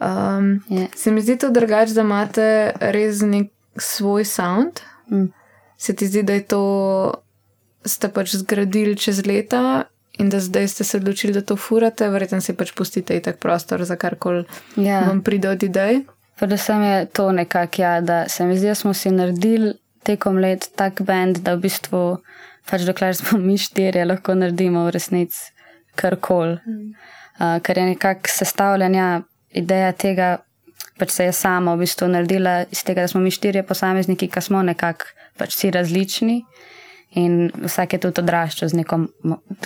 Um, 0.02 0.60
ja. 0.68 0.86
Se 0.96 1.10
mi 1.10 1.22
zdi 1.22 1.38
to 1.38 1.50
drugače, 1.50 1.94
da 1.94 2.04
imate 2.04 2.46
res 2.80 3.22
nek 3.22 3.52
svoj 3.78 4.24
sound. 4.24 4.82
Mm. 5.10 5.30
Se 5.76 5.94
ti 5.96 6.06
zdi, 6.06 6.22
da 6.22 6.36
je 6.36 6.46
to 6.46 6.62
ste 7.84 8.08
pač 8.08 8.36
zgradili 8.38 8.96
čez 8.96 9.26
leta 9.26 9.84
in 10.18 10.28
da 10.28 10.40
zdaj 10.40 10.68
ste 10.68 10.84
se 10.84 10.96
odločili, 10.96 11.32
da 11.32 11.42
to 11.42 11.56
furate, 11.56 12.08
verjetno 12.08 12.40
si 12.40 12.54
pač 12.54 12.72
pustite 12.76 13.16
tak 13.20 13.40
prostor 13.42 13.84
za 13.84 13.96
karkoli 13.96 14.44
ja. 14.76 15.00
vam 15.08 15.22
pride 15.22 15.48
od 15.48 15.62
idej. 15.62 16.02
Predvsem 16.38 16.82
je 16.82 17.06
to 17.06 17.32
nekako, 17.32 17.82
ja, 17.82 18.00
da 18.00 18.28
se 18.28 18.44
mi 18.44 18.58
zdi, 18.58 18.66
da 18.66 18.74
smo 18.74 18.94
si 18.94 19.10
naredili 19.10 19.74
tekom 20.06 20.38
let 20.42 20.70
tak 20.76 21.02
bend, 21.06 21.42
da 21.46 21.56
v 21.56 21.66
bistvu, 21.66 22.02
pač 22.68 22.86
dokler 22.88 23.16
smo 23.18 23.38
mi 23.38 23.58
štirje, 23.60 24.04
lahko 24.06 24.36
naredimo 24.38 24.86
v 24.86 24.94
resnici 24.96 25.52
karkoli. 25.98 26.58
Mm. 26.66 26.94
Uh, 27.40 27.58
ker 27.64 27.78
je 27.78 27.84
nekako 27.94 28.30
sestavljanja 28.30 29.22
ideja 29.56 29.92
tega, 29.92 30.36
pač 30.98 31.16
se 31.16 31.24
je 31.24 31.32
sama 31.32 31.74
v 31.74 31.86
bistvu 31.86 32.08
naredila 32.12 32.62
iz 32.70 32.84
tega, 32.84 33.04
da 33.04 33.10
smo 33.10 33.22
mi 33.24 33.32
štirje 33.32 33.64
posamezniki, 33.66 34.28
ki 34.28 34.44
smo 34.44 34.62
nekako 34.62 35.10
pač 35.40 35.56
vsi 35.56 35.72
različni. 35.74 36.42
In 37.20 37.50
vsak 37.52 37.92
je 37.92 37.98
tudi 38.06 38.22
odraščal 38.22 38.70
z 38.72 38.78
neko 38.78 38.96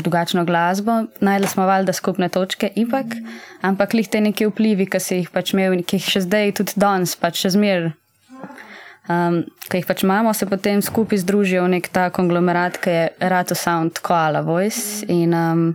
drugačno 0.01 0.43
glasbo, 0.49 1.05
najdel 1.23 1.47
smo 1.47 1.69
valjda 1.69 1.93
skupne 1.95 2.27
točke, 2.35 2.73
ipak, 2.75 3.15
ampak 3.63 3.95
lih 3.95 4.09
te 4.11 4.19
neki 4.19 4.49
vplivi, 4.51 4.89
ki 4.91 5.01
si 5.03 5.21
jih 5.21 5.29
pač 5.31 5.53
imel 5.55 5.77
in 5.77 5.85
ki 5.87 6.01
jih 6.01 6.09
še 6.17 6.25
zdaj, 6.25 6.57
tudi 6.59 6.75
danes, 6.83 7.15
pač 7.15 7.45
še 7.45 7.53
zmer, 7.55 7.93
um, 9.09 9.41
ki 9.69 9.81
jih 9.81 9.89
pač 9.89 10.05
imamo, 10.07 10.35
se 10.35 10.47
potem 10.47 10.83
skupaj 10.83 11.23
združijo 11.25 11.65
v 11.67 11.77
nek 11.77 11.89
ta 11.93 12.09
konglomerat, 12.15 12.79
ki 12.83 12.91
je 12.91 13.09
Rato 13.31 13.55
Sound 13.55 14.01
Koala 14.05 14.43
Voice. 14.47 15.07
In 15.09 15.35
um, 15.35 15.67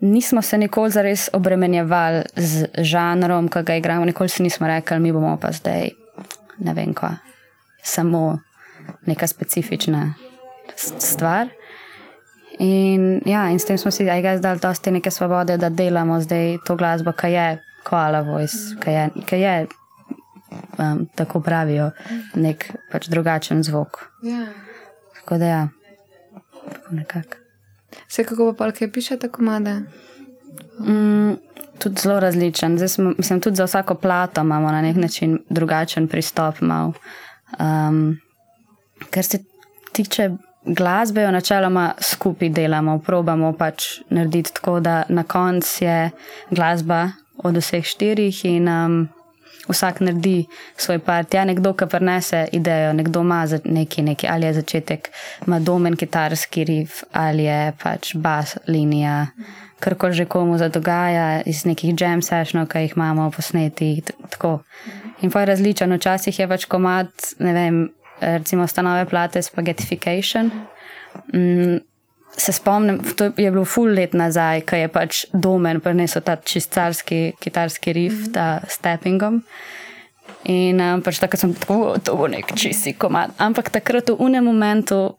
nismo 0.00 0.42
se 0.42 0.58
nikoli 0.58 0.90
zares 0.90 1.28
obremenjevali 1.32 2.24
z 2.36 2.68
žanrom, 2.78 3.48
ki 3.48 3.64
ga 3.66 3.76
igramo, 3.80 4.04
nikoli 4.08 4.28
si 4.28 4.42
nismo 4.42 4.66
rekli, 4.66 5.00
mi 5.00 5.12
bomo 5.12 5.36
pa 5.40 5.52
zdaj, 5.52 5.90
ne 6.64 6.74
vem, 6.74 6.94
kva, 6.94 7.16
samo 7.82 8.38
neka 9.06 9.26
specifična 9.26 10.14
stvar. 10.76 11.48
In, 12.60 13.22
ja, 13.24 13.48
in 13.48 13.58
s 13.58 13.64
tem 13.64 13.78
smo 13.80 13.90
si 13.90 14.04
zdaj 14.04 14.40
dosti 14.60 14.90
neke 14.90 15.10
svobode, 15.10 15.56
da 15.56 15.68
delamo 15.68 16.20
zdaj 16.20 16.58
to 16.66 16.76
glasbo, 16.76 17.12
ki 17.12 17.32
je 17.32 17.46
koala 17.84 18.20
voice, 18.20 18.76
ki 18.80 18.90
je, 18.90 19.04
ki 19.26 19.36
je 19.40 19.54
um, 20.78 21.06
tako 21.14 21.40
pravijo, 21.40 21.90
nek 22.34 22.70
pač 22.92 23.08
drugačen 23.08 23.62
zvok. 23.62 23.98
Ja. 24.22 24.46
Tako 25.14 25.38
da 25.38 25.46
ja, 25.46 25.68
tako 26.72 26.94
nekako. 26.94 27.36
Vse 28.08 28.24
kako 28.24 28.54
pa 28.58 28.72
kaj 28.72 28.92
piše 28.92 29.18
tako 29.18 29.42
made? 29.42 29.74
Mm, 30.78 31.34
tudi 31.78 32.00
zelo 32.00 32.20
različen. 32.20 32.88
Smo, 32.88 33.12
mislim, 33.18 33.40
tudi 33.40 33.56
za 33.56 33.64
vsako 33.64 33.94
plato 33.94 34.40
imamo 34.40 34.72
na 34.72 34.82
nek 34.82 34.96
način 34.96 35.38
drugačen 35.48 36.08
pristop. 36.08 36.54
Um, 36.62 38.20
kar 39.10 39.24
se 39.24 39.38
tiče 39.92 40.30
glasbe 40.64 41.22
jo 41.22 41.30
načeloma 41.30 41.92
skupaj 42.00 42.48
delamo, 42.48 42.98
probamo 42.98 43.52
pač 43.52 44.00
narediti 44.10 44.54
tako, 44.54 44.80
da 44.80 45.02
na 45.08 45.22
koncu 45.22 45.84
je 45.84 46.10
glasba 46.50 47.08
od 47.36 47.56
vseh 47.56 47.84
štirih 47.84 48.44
in 48.44 48.68
um, 48.68 49.08
vsak 49.70 50.00
naredi 50.00 50.46
svoj 50.76 50.98
part. 51.04 51.34
Ja, 51.34 51.44
nekdo, 51.44 51.72
ki 51.74 51.88
prenese 51.90 52.44
idejo, 52.52 52.92
nekdo 52.92 53.20
ima 53.26 53.44
neki, 53.64 54.02
neki, 54.02 54.28
ali 54.28 54.46
je 54.46 54.54
začetek, 54.60 55.10
ima 55.46 55.60
domen 55.60 55.96
kitarski 55.96 56.64
riff, 56.64 57.04
ali 57.12 57.44
je 57.44 57.72
pač 57.82 58.14
bas 58.14 58.56
linija. 58.66 59.26
Kar 59.80 59.94
koli 59.96 60.12
že 60.12 60.24
komu 60.28 60.58
zadogaja 60.58 61.42
iz 61.46 61.64
nekih 61.64 61.94
jam 62.00 62.22
sessionov, 62.22 62.68
ki 62.68 62.84
jih 62.84 62.96
imamo 62.96 63.30
posneti. 63.30 64.02
Tako. 64.30 64.58
In 65.22 65.30
pa 65.30 65.40
je 65.40 65.46
različen, 65.46 65.92
včasih 65.96 66.38
je 66.38 66.48
pač 66.48 66.66
komat, 66.68 67.32
ne 67.38 67.52
vem, 67.52 67.78
recimo 68.20 68.66
stanove 68.66 69.06
plate 69.08 69.42
Spaghettification. 69.42 70.50
Mm, 71.34 71.80
se 72.36 72.52
spomnim, 72.52 73.00
to 73.16 73.24
je 73.36 73.50
bilo 73.50 73.64
full 73.64 73.94
let 73.94 74.12
nazaj, 74.12 74.60
ko 74.60 74.76
je 74.76 74.88
pač 74.88 75.24
domen 75.32 75.80
prenesel 75.80 76.22
ta 76.22 76.36
čistarski 76.36 77.32
kitarski 77.40 77.92
riff, 77.92 78.16
mm 78.16 78.24
-hmm. 78.24 78.34
ta 78.34 78.60
steppingom. 78.68 79.42
In 80.44 80.80
um, 80.80 81.02
pač 81.02 81.18
tako 81.18 81.36
sem 81.36 81.54
tako, 81.54 81.98
to 82.04 82.16
bo 82.16 82.28
nek 82.28 82.54
čisti 82.56 82.92
komad. 82.92 83.30
Ampak 83.38 83.70
takrat 83.70 84.08
v 84.08 84.16
unem 84.18 84.44
momentu 84.44 85.16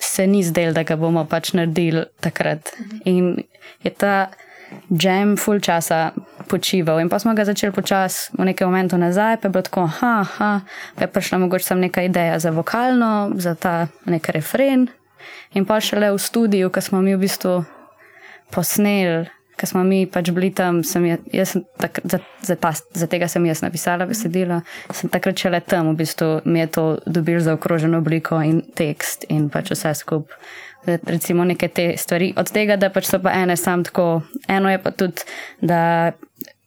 se 0.00 0.26
ni 0.26 0.42
zdel, 0.42 0.72
da 0.72 0.82
ga 0.82 0.96
bomo 0.96 1.24
pač 1.24 1.52
naredili 1.52 2.04
takrat. 2.20 2.72
Mm 2.78 2.84
-hmm. 2.84 3.00
In 3.04 3.36
je 3.82 3.90
ta 3.90 4.28
jam 4.88 5.36
full 5.36 5.60
časa 5.60 6.12
počival. 6.48 7.00
In 7.00 7.08
pa 7.08 7.18
smo 7.18 7.34
ga 7.34 7.44
začeli 7.44 7.72
počasi 7.72 8.32
v 8.38 8.44
nekem 8.44 8.68
momentu 8.68 8.96
nazaj, 8.96 9.36
pa 9.36 9.48
je 9.48 9.52
bilo 9.52 9.62
tako, 9.62 9.86
ha, 9.86 10.24
ha, 10.24 10.60
pa 10.96 11.04
je 11.04 11.12
prišla 11.12 11.38
mogoče 11.38 11.64
sem 11.64 11.80
neka 11.80 12.02
ideja 12.02 12.38
za 12.38 12.50
vokalno, 12.50 13.30
za 13.36 13.54
ta 13.54 13.88
nek 14.04 14.28
refren. 14.28 14.88
In 15.54 15.66
pa 15.68 15.80
šele 15.80 16.12
v 16.12 16.22
studiu, 16.22 16.70
ko 16.70 16.80
smo 16.80 17.02
mi 17.02 17.16
v 17.16 17.22
bistvu 17.24 17.56
posneli, 18.54 19.26
ko 19.58 19.66
smo 19.66 19.82
mi 19.84 20.04
pač 20.06 20.30
bili 20.30 20.52
tam, 20.54 20.84
sem 20.86 21.08
jaz, 21.08 21.24
jaz 21.34 21.56
sem 21.56 21.64
tak, 21.82 21.98
za, 22.04 22.20
za, 22.46 22.54
ta, 22.54 22.70
za 22.72 23.06
tega 23.10 23.26
sem 23.28 23.42
jaz 23.48 23.64
napisala 23.64 24.06
besedilo, 24.06 24.60
sem 24.94 25.10
takrat 25.10 25.40
šele 25.40 25.60
tam, 25.66 25.90
v 25.92 26.04
bistvu 26.04 26.30
mi 26.46 26.62
je 26.62 26.70
to 26.78 26.86
dobil 27.06 27.42
za 27.42 27.58
okroženo 27.58 27.98
obliko 27.98 28.38
in 28.38 28.62
tekst 28.78 29.26
in 29.28 29.50
pač 29.50 29.74
vse 29.74 29.94
skupaj 29.98 30.38
recimo 30.86 31.44
neke 31.44 31.68
te 31.68 31.92
stvari. 31.96 32.32
Od 32.36 32.50
tega, 32.52 32.76
da 32.76 32.90
pač 32.90 33.08
so 33.10 33.20
pa 33.22 33.34
ene 33.36 33.56
sam 33.56 33.84
tako, 33.84 34.22
eno 34.48 34.70
je 34.70 34.78
pa 34.82 34.90
tudi, 34.90 35.26
da 35.60 36.12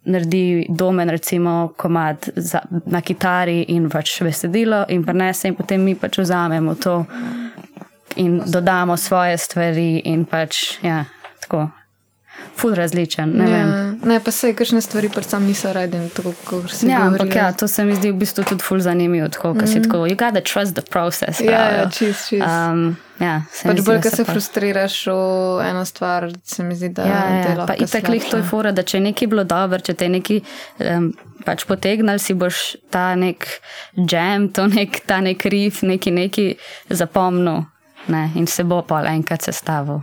naredi 0.03 0.65
domen, 0.70 1.10
recimo, 1.10 1.74
komad 1.77 2.29
za, 2.36 2.62
na 2.86 3.01
kitari 3.01 3.65
in 3.70 3.89
pač 3.89 4.22
besedilo 4.25 4.86
in 4.89 5.05
prenese, 5.05 5.48
in 5.48 5.55
potem 5.55 5.84
mi 5.84 5.96
pač 5.96 6.17
vzamemo 6.22 6.75
to 6.75 7.03
in 8.15 8.41
dodamo 8.46 8.98
svoje 8.98 9.38
stvari 9.38 10.01
in 10.06 10.25
pač, 10.25 10.80
ja, 10.84 11.06
tako 11.39 11.70
ful 12.56 12.75
različen. 12.75 13.32
Ne, 13.36 13.50
ja, 13.51 13.65
ne 14.06 14.20
pa 14.24 14.32
se, 14.32 14.53
kakšne 14.56 14.82
stvari 14.82 15.10
predvsem 15.10 15.46
niso 15.46 15.74
radi, 15.74 16.00
tako 16.15 16.34
kot 16.46 16.72
si. 16.74 16.89
Ja, 16.89 17.06
ampak 17.08 17.36
ja, 17.36 17.51
to 17.53 17.68
se 17.68 17.86
mi 17.86 17.96
zdi 17.96 18.12
v 18.12 18.20
bistvu 18.22 18.46
tudi 18.48 18.63
ful 18.63 18.82
zanimivo, 18.82 19.30
tako, 19.30 19.53
mm. 19.53 19.68
si 19.68 19.80
mhm. 19.80 19.88
tako, 19.89 20.03
you 20.06 20.18
gotta 20.18 20.41
trust 20.41 20.75
the 20.75 20.86
process. 20.89 21.41
Ja, 21.41 21.63
ja, 21.72 21.89
čist, 21.89 22.30
čist. 22.30 22.46
Um, 22.46 22.96
ja, 23.20 23.41
pač 23.63 23.82
bolj, 23.86 24.01
ker 24.06 24.15
se 24.15 24.25
pa... 24.25 24.34
frustriraš 24.34 25.00
v 25.08 25.65
eno 25.70 25.86
stvar, 25.86 26.30
se 26.44 26.63
mi 26.63 26.75
zdi, 26.75 26.91
da 26.96 27.08
ja, 27.08 27.24
je. 27.25 27.41
Ja, 27.58 27.68
in 27.77 27.91
tako 27.91 28.15
jih 28.18 28.30
to 28.30 28.41
je 28.41 28.48
fora, 28.48 28.72
da 28.75 28.86
če 28.86 29.00
je 29.00 29.08
nekaj 29.10 29.32
bilo 29.32 29.48
dobro, 29.48 29.82
če 29.82 29.98
te 29.98 30.10
neki. 30.10 30.41
Um, 30.80 31.12
Pač 31.41 31.63
potegnil 31.65 32.20
si 32.22 32.36
boš 32.38 32.75
ta 32.94 33.15
nek 33.18 33.48
jam, 33.98 34.44
to 34.53 34.68
nek, 34.70 35.00
ta 35.10 35.18
nek 35.25 35.41
rif, 35.50 35.80
neki 35.82 36.13
neki 36.13 36.44
zapomnil 36.94 37.63
ne? 38.08 38.31
in 38.36 38.48
se 38.48 38.63
bo 38.63 38.81
pa 38.88 39.03
enkrat 39.05 39.41
sestavil. 39.41 40.01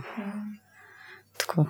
Tako. 1.37 1.65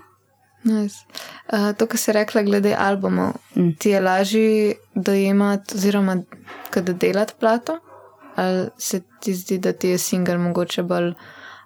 Nice. 0.63 1.05
Uh, 1.53 1.71
to, 1.77 1.87
kar 1.87 1.99
si 1.99 2.11
rekla, 2.11 2.43
glede 2.43 2.75
albumov, 2.75 3.33
mm. 3.55 3.75
ti 3.79 3.89
je 3.89 3.99
lažje 3.99 4.73
dojemati, 4.95 5.75
oziroma 5.75 6.17
da 6.75 6.93
delati 6.93 7.33
plato, 7.39 7.79
ali 8.35 8.69
se 8.77 9.01
ti 9.19 9.33
zdi, 9.33 9.57
da 9.57 9.73
ti 9.73 9.89
je 9.89 9.97
singel 9.97 10.39
mogoče 10.39 10.83
bolj 10.83 11.13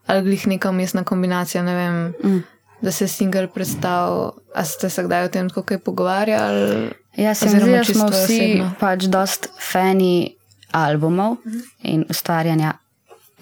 ali 0.05 0.21
glih 0.21 0.47
neka 0.47 0.69
umestna 0.69 1.03
kombinacija, 1.03 1.63
ne 1.63 1.75
vem, 1.75 2.13
mm. 2.23 2.43
da 2.81 2.91
se 2.91 3.07
singel 3.07 3.47
predstavlja, 3.47 4.31
a 4.55 4.65
ste 4.65 4.89
se 4.89 5.03
kdaj 5.03 5.25
o 5.25 5.27
tem 5.27 5.49
tako 5.49 5.63
kaj 5.63 5.79
pogovarjali? 5.79 6.89
Ja, 7.15 7.33
se 7.33 7.45
mi 7.45 7.61
zdi, 7.61 7.71
da 7.71 7.83
smo 7.83 8.07
vsi 8.07 8.23
osebno. 8.23 8.71
pač 8.79 9.03
dost 9.03 9.47
fani 9.71 10.35
albumov 10.71 11.37
mm. 11.45 11.61
in 11.83 12.05
ustvarjanja 12.09 12.73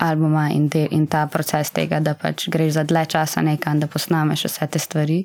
albuma 0.02 0.50
in, 0.50 0.68
de, 0.68 0.88
in 0.92 1.08
ta 1.08 1.26
proces 1.32 1.72
tega, 1.76 2.00
da 2.00 2.16
pač 2.18 2.48
greš 2.50 2.74
za 2.80 2.84
dlje 2.84 3.06
časa 3.16 3.42
nekam, 3.46 3.80
da 3.80 3.88
posnameš 3.88 4.48
vse 4.50 4.68
te 4.68 4.80
stvari. 4.80 5.24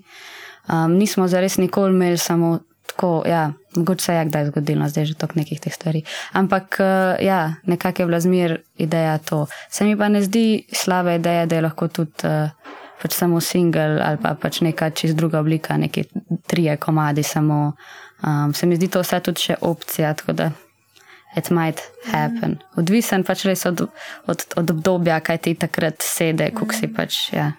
Um, 0.68 0.96
nismo 0.98 1.28
zares 1.28 1.56
nikoli 1.58 1.94
imeli 1.94 2.18
samo 2.18 2.58
tako, 2.86 3.22
ja, 3.28 3.52
mogoče 3.76 4.04
se 4.04 4.14
je 4.14 4.24
kdaj 4.24 4.46
zgodilo, 4.46 4.88
zdaj 4.88 5.04
že 5.04 5.14
toliko 5.14 5.38
nekih 5.38 5.60
teh 5.60 5.74
stvari. 5.74 6.02
Ampak 6.32 6.76
uh, 6.80 7.24
ja, 7.24 7.54
nekako 7.66 8.02
je 8.02 8.06
bila 8.06 8.20
zmer 8.20 8.60
ideja 8.76 9.18
to. 9.18 9.46
Se 9.70 9.84
mi 9.84 9.96
pa 9.98 10.08
ne 10.08 10.22
zdi 10.22 10.64
slaba 10.72 11.14
ideja, 11.14 11.46
da 11.46 11.56
je 11.56 11.62
lahko 11.62 11.88
tudi. 11.88 12.12
Uh, 12.24 12.50
Pač 12.96 13.12
samo 13.12 13.42
single 13.44 14.00
ali 14.00 14.16
pa 14.16 14.30
pač 14.40 14.62
neka 14.64 14.88
čist 14.90 15.18
druga 15.20 15.42
oblika, 15.44 15.76
neki 15.76 16.06
trije 16.48 16.78
komadi. 16.80 17.22
Samo, 17.22 17.74
um, 18.24 18.54
se 18.54 18.66
mi 18.66 18.76
zdi 18.76 18.88
to 18.88 19.02
vse 19.04 19.20
tudi 19.20 19.40
še 19.40 19.56
opcija, 19.60 20.14
tako 20.16 20.32
da 20.32 20.48
it 21.36 21.50
might 21.50 21.82
happen. 22.12 22.58
Odvisen 22.76 23.24
pač 23.24 23.44
res 23.44 23.66
od, 23.66 23.86
od, 24.26 24.44
od 24.56 24.70
obdobja, 24.70 25.20
kaj 25.20 25.38
ti 25.38 25.54
takrat 25.54 26.02
sede, 26.02 26.50
kako 26.56 26.74
si 26.74 26.88
pač. 26.88 27.20
Ja. 27.36 27.52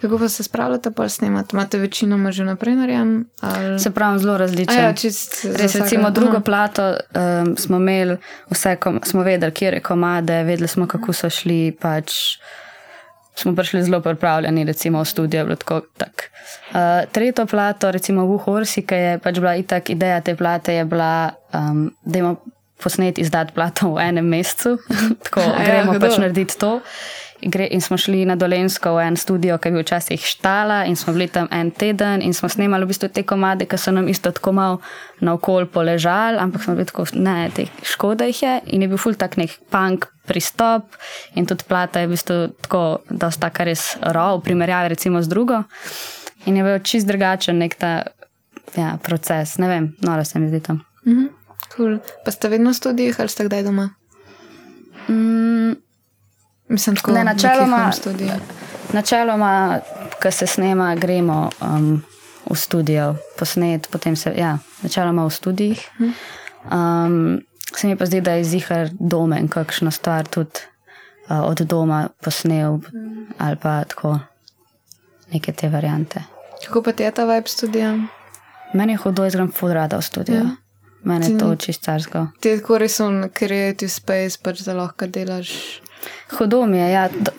Kako 0.00 0.18
pa 0.18 0.28
se 0.28 0.42
spravljate, 0.42 0.90
pa 0.90 1.08
snemate? 1.08 1.56
Imate 1.56 1.78
večino 1.78 2.32
že 2.32 2.44
naprej 2.44 2.74
narejen? 2.74 3.24
Ali... 3.40 3.78
Se 3.78 3.90
pravi, 3.90 4.18
zelo 4.18 4.38
različno. 4.38 4.74
Ja, 4.74 4.92
res, 4.92 5.74
recimo, 5.74 6.10
drugo 6.10 6.40
plato 6.40 6.82
um, 6.92 7.56
smo 7.56 7.76
imeli, 7.76 8.16
vse 8.50 8.76
kom, 8.76 9.00
smo 9.04 9.22
vedeli, 9.22 9.52
kje 9.52 9.66
je 9.66 9.80
komade, 9.80 10.42
vedeli 10.42 10.68
smo, 10.68 10.86
kako 10.86 11.12
so 11.12 11.30
šli. 11.30 11.76
Pač, 11.80 12.12
smo 13.34 13.54
prišli 13.56 13.82
zelo 13.82 14.00
pripravljeni, 14.00 14.64
recimo 14.64 15.00
v 15.00 15.04
studio. 15.04 15.56
Tako, 15.56 15.80
tak. 15.96 16.30
uh, 16.72 17.10
tretjo 17.12 17.46
plato, 17.46 17.90
recimo 17.90 18.26
v 18.26 18.38
Horsi, 18.38 18.86
ki 18.86 18.94
je 18.94 19.18
pač 19.18 19.38
bila 19.38 19.56
itak 19.56 19.90
ideja 19.90 20.20
te 20.20 20.36
plate, 20.36 20.74
je 20.74 20.84
bila, 20.84 21.30
um, 21.52 21.90
da 22.04 22.18
imamo 22.18 22.59
posneti 22.82 23.20
izdati 23.20 23.54
plato 23.54 23.94
v 23.94 24.04
enem 24.08 24.28
mesecu, 24.28 24.76
tako 25.24 25.40
ja, 25.40 25.64
gremo 25.64 25.98
pač 26.00 26.20
narediti 26.20 26.58
to. 26.60 26.78
Gre, 27.40 27.64
in 27.72 27.80
smo 27.80 27.96
šli 27.96 28.26
na 28.28 28.34
Dolensko 28.36 28.92
v 28.98 29.06
en 29.08 29.16
studio, 29.16 29.56
ki 29.56 29.70
je 29.70 29.72
bil 29.72 29.80
včasih 29.80 30.20
štala, 30.20 30.82
in 30.84 30.96
smo 30.96 31.14
bili 31.16 31.24
tam 31.32 31.48
en 31.50 31.70
teden 31.72 32.20
in 32.20 32.34
smo 32.36 32.50
snemali 32.52 32.84
v 32.84 32.92
bistvu 32.92 33.08
te 33.08 33.24
komade, 33.24 33.64
ki 33.64 33.78
so 33.80 33.94
nam 33.96 34.08
isto 34.12 34.28
tako 34.28 34.52
malo 34.52 34.80
na 35.24 35.32
okol 35.38 35.64
poležali, 35.64 36.36
ampak 36.36 36.62
smo 36.62 36.76
bili 36.76 36.90
tako, 36.90 37.06
ne, 37.16 37.48
te 37.56 37.64
škoda 37.82 38.28
jih 38.28 38.42
je. 38.42 38.54
In 38.76 38.84
je 38.84 38.90
bil 38.92 39.00
ful 39.00 39.16
tak 39.16 39.38
nek 39.40 39.56
punk 39.72 40.04
pristop 40.28 41.00
in 41.34 41.48
tudi 41.48 41.64
plata 41.64 42.04
je 42.04 42.10
v 42.10 42.12
bistvu 42.12 42.38
tako, 42.60 42.84
da 43.08 43.32
sta 43.32 43.48
kar 43.48 43.72
res 43.72 43.96
raw, 44.04 44.36
v 44.36 44.44
primerjavi 44.44 44.92
recimo 44.92 45.24
z 45.24 45.32
drugo. 45.32 45.64
In 46.44 46.60
je 46.60 46.66
bil 46.66 46.78
čist 46.84 47.08
drugačen 47.08 47.56
nek 47.56 47.80
ta 47.80 48.04
ja, 48.76 48.98
proces, 49.02 49.56
ne 49.58 49.68
vem, 49.68 49.92
noro 50.04 50.24
se 50.24 50.38
mi 50.38 50.52
zdi 50.52 50.60
tam. 50.60 50.84
-hmm. 51.06 51.39
Cool. 51.76 51.98
Pa 52.24 52.30
ste 52.30 52.48
vedno 52.48 52.70
v 52.70 52.74
študijih 52.74 53.20
ali 53.20 53.28
ste 53.28 53.44
kdaj 53.44 53.62
doma? 53.62 53.90
Mm, 55.08 55.72
Mislim, 56.70 56.96
tako, 56.96 57.12
ne, 57.12 57.24
načeloma, 57.24 57.90
načeloma, 58.92 59.80
ko 60.22 60.30
se 60.30 60.46
snema, 60.46 60.94
gremo 60.94 61.50
um, 61.60 62.02
v 62.50 62.56
studio 62.56 63.14
posnet, 63.38 63.88
potem 63.90 64.16
se, 64.16 64.32
ja, 64.36 64.58
načeloma 64.82 65.24
v 65.26 65.30
studijih. 65.30 65.90
Um, 66.70 67.40
se 67.76 67.86
mi 67.86 67.96
pa 67.96 68.06
zdi, 68.06 68.20
da 68.20 68.32
je 68.32 68.44
zihar 68.44 68.88
domen, 68.92 69.48
kakšno 69.48 69.90
stvar 69.90 70.26
tudi 70.26 70.62
uh, 71.28 71.42
od 71.42 71.60
doma 71.60 72.08
posnel 72.22 72.78
ali 73.38 73.56
pa 73.56 73.84
tako 73.84 74.18
neke 75.32 75.52
te 75.52 75.68
variante. 75.68 76.22
Kako 76.66 76.82
pa 76.82 76.92
ti 76.92 77.02
je 77.02 77.10
ta 77.10 77.24
vibe 77.24 77.48
studija? 77.48 77.98
Meni 78.74 78.92
je 78.92 78.96
hudo, 78.96 79.24
jaz 79.24 79.34
grem 79.34 79.52
fudrada 79.52 79.98
v 79.98 80.02
studio. 80.02 80.34
Ja. 80.34 80.50
Mene 81.02 81.30
je 81.30 81.38
to 81.38 81.56
čisto 81.56 81.84
carsko. 81.84 82.26
Ti 82.40 82.48
je 82.48 82.58
tako 82.60 82.78
res 82.78 83.00
un 83.00 83.28
creative 83.32 83.90
space, 83.90 84.40
pač 84.42 84.60
da 84.66 84.74
lahko 84.76 85.06
delaš. 85.06 85.80
Hudo 86.38 86.66
mi 86.66 86.78
je, 86.78 86.90
ja, 86.92 87.08
do, 87.08 87.32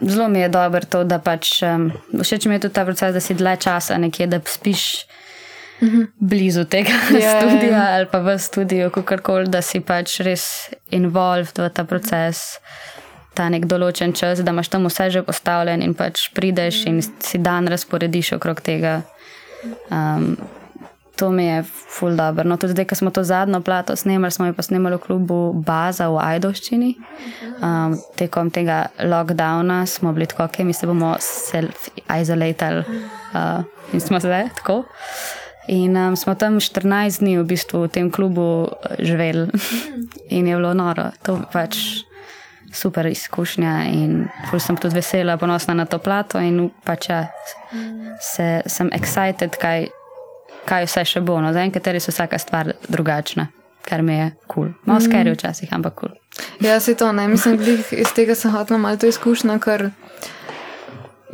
zelo 0.00 0.28
mi 0.28 0.40
je 0.40 0.48
dobro 0.48 0.80
to, 0.90 1.04
da 1.04 1.18
pač 1.18 1.62
um, 1.62 1.90
všeč 2.20 2.46
mi 2.46 2.56
je 2.56 2.66
tudi 2.66 2.74
ta 2.74 2.84
proces, 2.84 3.14
da 3.14 3.20
si 3.20 3.34
dlje 3.34 3.56
časa 3.56 3.98
nekje, 3.98 4.26
da 4.26 4.40
spiš 4.46 5.06
mm 5.80 5.88
-hmm. 5.88 6.06
blizu 6.18 6.64
tega 6.64 6.90
yeah. 7.10 7.20
Ja, 7.20 7.62
ja, 7.62 7.70
ja. 7.70 7.94
ali 7.96 8.06
pa 8.12 8.18
v 8.18 8.38
studiu, 8.38 8.90
kakorkoli, 8.90 9.48
da 9.48 9.62
si 9.62 9.80
pač 9.80 10.20
res 10.20 10.70
involved 10.90 11.58
v 11.58 11.68
ta 11.68 11.84
proces. 11.84 12.58
Ta 13.34 13.48
nek 13.48 13.64
določen 13.66 14.12
čas, 14.12 14.38
da 14.38 14.50
imaš 14.50 14.68
tam 14.68 14.84
vse 14.86 15.10
že 15.10 15.22
postavljen, 15.22 15.82
in 15.82 15.94
pač 15.94 16.30
prideš 16.34 16.86
in 16.86 17.02
si 17.02 17.38
dan 17.38 17.66
razporediš 17.66 18.32
okrog 18.32 18.60
tega. 18.60 19.02
Um, 19.90 20.36
To 21.16 21.30
mi 21.30 21.46
je 21.46 21.62
ful 21.98 22.16
dobro. 22.16 22.44
No, 22.44 22.56
tudi 22.56 22.72
zdaj, 22.72 22.88
ko 22.90 22.94
smo 22.94 23.10
to 23.10 23.22
zadnjo 23.24 23.60
plato 23.60 23.96
snemali, 23.96 24.30
smo 24.30 24.46
jo 24.46 24.54
pa 24.54 24.62
snemali 24.62 24.96
v 24.96 25.04
klubu 25.06 25.52
Baza 25.52 26.08
v 26.10 26.18
Ajdoščini. 26.18 26.94
Um, 27.62 27.94
tekom 28.18 28.50
tega 28.50 28.86
lockdowna 28.98 29.86
smo 29.86 30.12
bili 30.12 30.26
tako, 30.26 30.48
da 30.58 30.64
mi 30.64 30.72
se 30.72 30.86
bomo 30.86 31.14
self-izolatali 31.20 32.82
uh, 32.82 33.62
in 33.92 34.00
smo 34.00 34.20
zdaj 34.20 34.48
tako. 34.58 34.82
In 35.68 35.96
um, 35.96 36.16
smo 36.16 36.34
tam 36.34 36.58
14 36.60 37.22
dni 37.22 37.38
v 37.38 37.46
bistvu 37.46 37.86
v 37.86 37.88
tem 37.88 38.10
klubu 38.10 38.68
živeli 38.98 39.46
in 40.36 40.46
je 40.46 40.56
bilo 40.56 40.74
noro. 40.74 41.12
To 41.22 41.38
pač 41.52 41.78
super 42.74 43.06
izkušnja 43.06 43.84
in 43.86 44.26
ful 44.50 44.58
sem 44.60 44.76
tudi 44.76 44.98
vesela, 44.98 45.38
ponosna 45.38 45.74
na 45.74 45.86
to 45.86 45.98
plato 45.98 46.42
in 46.42 46.72
pač 46.84 47.08
ja, 47.08 47.26
se, 48.18 48.62
sem 48.66 48.90
excited, 48.90 49.54
kaj 49.62 49.86
kaj 50.64 50.88
vse 50.88 51.04
še 51.04 51.20
bo. 51.20 51.40
No, 51.40 51.52
Zaenkrat 51.52 51.86
je 51.86 52.02
vsaka 52.08 52.38
stvar 52.38 52.72
drugačna, 52.88 53.48
kar 53.84 54.02
mi 54.02 54.18
je 54.18 54.30
kul. 54.46 54.48
Cool. 54.54 54.72
Malo 54.84 55.00
mm. 55.00 55.06
skeri 55.08 55.34
včasih, 55.34 55.72
ampak 55.72 55.94
kul. 55.94 56.08
Cool. 56.08 56.68
Ja, 56.68 56.80
se 56.80 56.94
to 56.94 57.12
ne. 57.12 57.28
Mislim, 57.28 57.56
da 57.56 57.76
iz 57.94 58.12
tega 58.14 58.34
sem 58.34 58.50
hodila 58.50 58.78
malo 58.78 58.96
to 58.96 59.06
izkušnja, 59.06 59.58
ker 59.58 59.90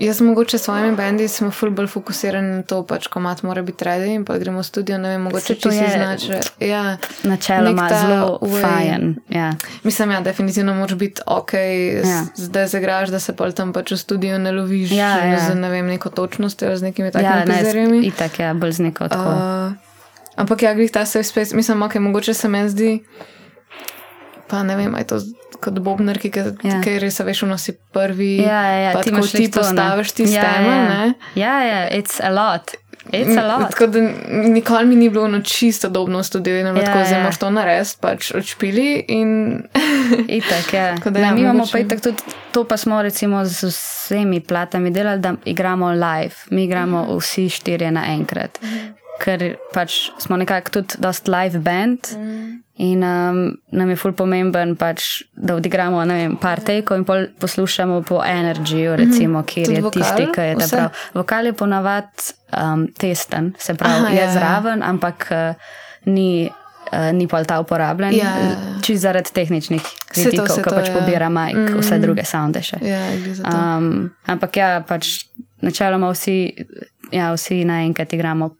jaz 0.00 0.20
mogoče 0.20 0.58
s 0.58 0.62
svojimi 0.62 0.96
bendi 0.96 1.28
smo 1.28 1.50
ful 1.50 1.70
bolj 1.70 1.86
fokusirani 1.86 2.56
na 2.56 2.62
to, 2.62 2.82
pač 2.86 3.06
komat 3.06 3.42
mora 3.42 3.62
biti 3.62 3.84
redi 3.84 4.14
in 4.14 4.24
pa 4.24 4.38
gremo 4.38 4.60
v 4.60 4.64
studio, 4.64 4.98
ne 4.98 5.08
vem, 5.08 5.22
mogoče 5.28 5.54
če 5.60 5.72
si 5.72 5.90
znače. 5.92 6.40
Ja, 6.64 6.96
Načeloma 7.24 7.88
zelo 7.92 8.38
fajen. 8.62 9.14
Ja. 9.28 9.52
Mislim, 9.84 10.10
ja, 10.10 10.20
definitivno 10.20 10.74
moraš 10.74 10.98
biti 10.98 11.22
ok, 11.26 11.52
ja. 12.04 12.22
zdaj 12.34 12.68
se 12.68 12.80
graš, 12.80 13.08
da 13.08 13.20
se 13.20 13.36
pol 13.36 13.52
tam 13.52 13.72
pač 13.76 13.92
v 13.92 14.00
studio 14.00 14.38
ne 14.38 14.52
loviš 14.52 14.94
ja, 14.96 15.12
ja. 15.26 15.40
z 15.50 15.58
ne 15.60 15.68
vem, 15.70 15.86
neko 15.86 16.10
točnostjo, 16.10 16.76
z 16.76 16.88
nekimi 16.88 17.12
takimi 17.12 17.44
ja, 17.44 17.44
prizorami. 17.44 18.00
Itak, 18.08 18.40
ja, 18.40 18.54
bolj 18.54 18.72
z 18.80 18.88
neko 18.88 19.08
tako. 19.08 19.36
Uh, 19.36 20.40
ampak 20.40 20.62
ja, 20.62 20.74
grih 20.74 20.92
ta 20.92 21.04
safe 21.04 21.28
space, 21.28 21.56
mislim, 21.56 21.82
ok, 21.82 22.00
mogoče 22.00 22.34
se 22.34 22.48
meni 22.48 22.72
zdi, 22.72 22.96
pa 24.48 24.62
ne 24.62 24.76
vem, 24.80 24.94
aj 24.94 25.12
to 25.12 25.20
kot 25.60 25.78
Bobnar, 25.84 26.18
ki 26.18 26.32
ja. 26.34 26.80
res 27.02 27.20
veš, 27.24 27.44
nosi 27.48 27.76
prvi. 27.94 28.36
Ja, 28.42 28.62
ja, 28.66 28.78
ja. 28.90 29.02
ti 29.02 29.12
ti 29.32 29.50
postaviš 29.54 30.12
ti 30.12 30.28
ja, 30.28 30.44
stene. 30.44 31.14
Ja, 31.34 31.56
ja, 31.58 31.58
ja, 31.64 31.82
it's 31.96 32.20
a 32.22 32.30
lot. 32.32 32.74
It's 33.12 33.38
a 33.38 33.46
lot. 33.46 33.70
Tako 33.70 33.86
da 33.86 34.00
nikoli 34.30 34.86
mi 34.86 34.96
ni 34.96 35.08
bilo 35.10 35.28
no 35.28 35.40
čisto 35.40 35.88
podobno 35.88 36.18
v 36.18 36.24
studiu, 36.24 36.60
in 36.60 36.66
ja, 36.66 36.74
tako 36.74 37.04
zdaj 37.04 37.12
ja. 37.12 37.22
moraš 37.22 37.38
to 37.38 37.50
narediti, 37.50 37.96
pač 38.00 38.30
odšpili. 38.34 39.04
In... 39.08 39.62
itak, 40.38 40.72
ja. 40.74 40.94
Da, 41.04 41.20
ja, 41.20 41.34
mi 41.34 41.40
imamo 41.40 41.66
pa 41.72 41.78
itak 41.78 42.00
tudi 42.00 42.22
to, 42.52 42.64
pa 42.64 42.76
smo 42.76 43.02
recimo 43.02 43.44
z 43.44 43.66
vsemi 43.66 44.40
platami 44.40 44.90
delali, 44.90 45.20
da 45.20 45.34
igramo 45.44 45.90
live. 45.90 46.34
Mi 46.50 46.64
igramo 46.64 47.06
vsi 47.18 47.48
štirje 47.48 47.90
naenkrat. 47.90 48.58
Ker 49.20 49.44
pač 49.74 50.08
smo 50.18 50.38
nekako 50.40 50.80
tudi 50.80 51.00
dost 51.02 51.28
live 51.28 51.60
band 51.60 52.12
mm. 52.16 52.62
in 52.80 53.04
um, 53.04 53.40
nam 53.76 53.90
je 53.92 53.96
ful 54.00 54.14
pomemben, 54.16 54.74
pač, 54.80 55.22
da 55.36 55.58
odigramo 55.58 56.02
vem, 56.08 56.36
par 56.40 56.62
tekov 56.64 57.00
in 57.00 57.04
poslušamo 57.40 58.00
po 58.08 58.22
energiju, 58.24 58.94
mhm. 58.94 59.00
recimo, 59.02 59.42
mm 59.42 59.48
kjer 59.50 59.74
je 59.74 59.82
vokal, 59.82 60.02
tisti, 60.02 60.30
ki 60.34 60.46
je 60.48 60.54
ta 60.62 60.70
prav. 60.70 61.02
Vokal 61.14 61.50
je 61.50 61.52
ponavadi 61.52 62.32
um, 62.56 62.86
testen, 62.98 63.52
se 63.58 63.74
pravi, 63.74 64.06
Aha, 64.06 64.14
je 64.14 64.22
ja, 64.22 64.24
ja. 64.24 64.32
zraven, 64.38 64.82
ampak 64.82 65.28
uh, 65.30 65.54
ni. 66.06 66.50
Uh, 66.90 67.12
ni 67.14 67.28
pa 67.30 67.38
ta 67.46 67.60
uporabljen, 67.62 68.16
ja, 68.18 68.30
ja. 68.34 68.46
ja. 68.50 68.54
čisto 68.82 69.04
zaradi 69.04 69.30
tehničnih 69.30 69.84
vidikov, 70.16 70.56
ko 70.58 70.72
pač 70.74 70.88
ja. 70.88 70.94
pobira 70.96 71.28
majk, 71.30 71.54
mm 71.54 71.76
vse 71.84 71.98
druge 72.02 72.24
sounde 72.26 72.64
še. 72.66 72.80
Ja, 72.82 73.04
um, 73.46 74.08
ampak 74.26 74.58
ja, 74.58 74.70
pač 74.82 75.28
načeloma 75.62 76.10
vsi, 76.10 76.50
ja, 77.14 77.30
vsi 77.36 77.62
naenkrat 77.68 78.16
igramo 78.16 78.50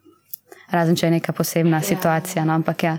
razen 0.70 0.96
če 0.96 1.06
je 1.06 1.10
neka 1.10 1.32
posebna 1.32 1.76
ja. 1.76 1.82
situacija. 1.82 2.44
No, 2.44 2.54
ampak 2.54 2.82
ja, 2.82 2.96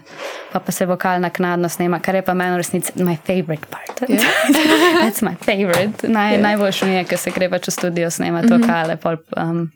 pa, 0.52 0.60
pa 0.60 0.72
se 0.72 0.86
vokal 0.86 1.22
naknadno 1.22 1.70
snema, 1.70 2.00
kar 2.00 2.16
je 2.16 2.22
pa 2.26 2.34
meni 2.34 2.58
resnici 2.58 2.94
moj 3.04 3.18
favorite 3.28 3.68
part. 3.70 4.04
Ja. 4.10 4.32
That's 5.04 5.24
my 5.26 5.36
favorite. 5.46 6.08
Naj, 6.08 6.36
yeah. 6.36 6.42
Najboljši 6.42 6.86
mi 6.86 6.98
je, 7.00 7.06
ker 7.12 7.22
se 7.22 7.32
gre 7.36 7.50
pač 7.50 7.68
v 7.68 7.72
studio 7.72 8.10
snemati 8.12 8.48
mm 8.48 8.54
-hmm. 8.54 8.62
vokale. 8.62 8.98
Pol, 8.98 9.18
um, 9.38 9.72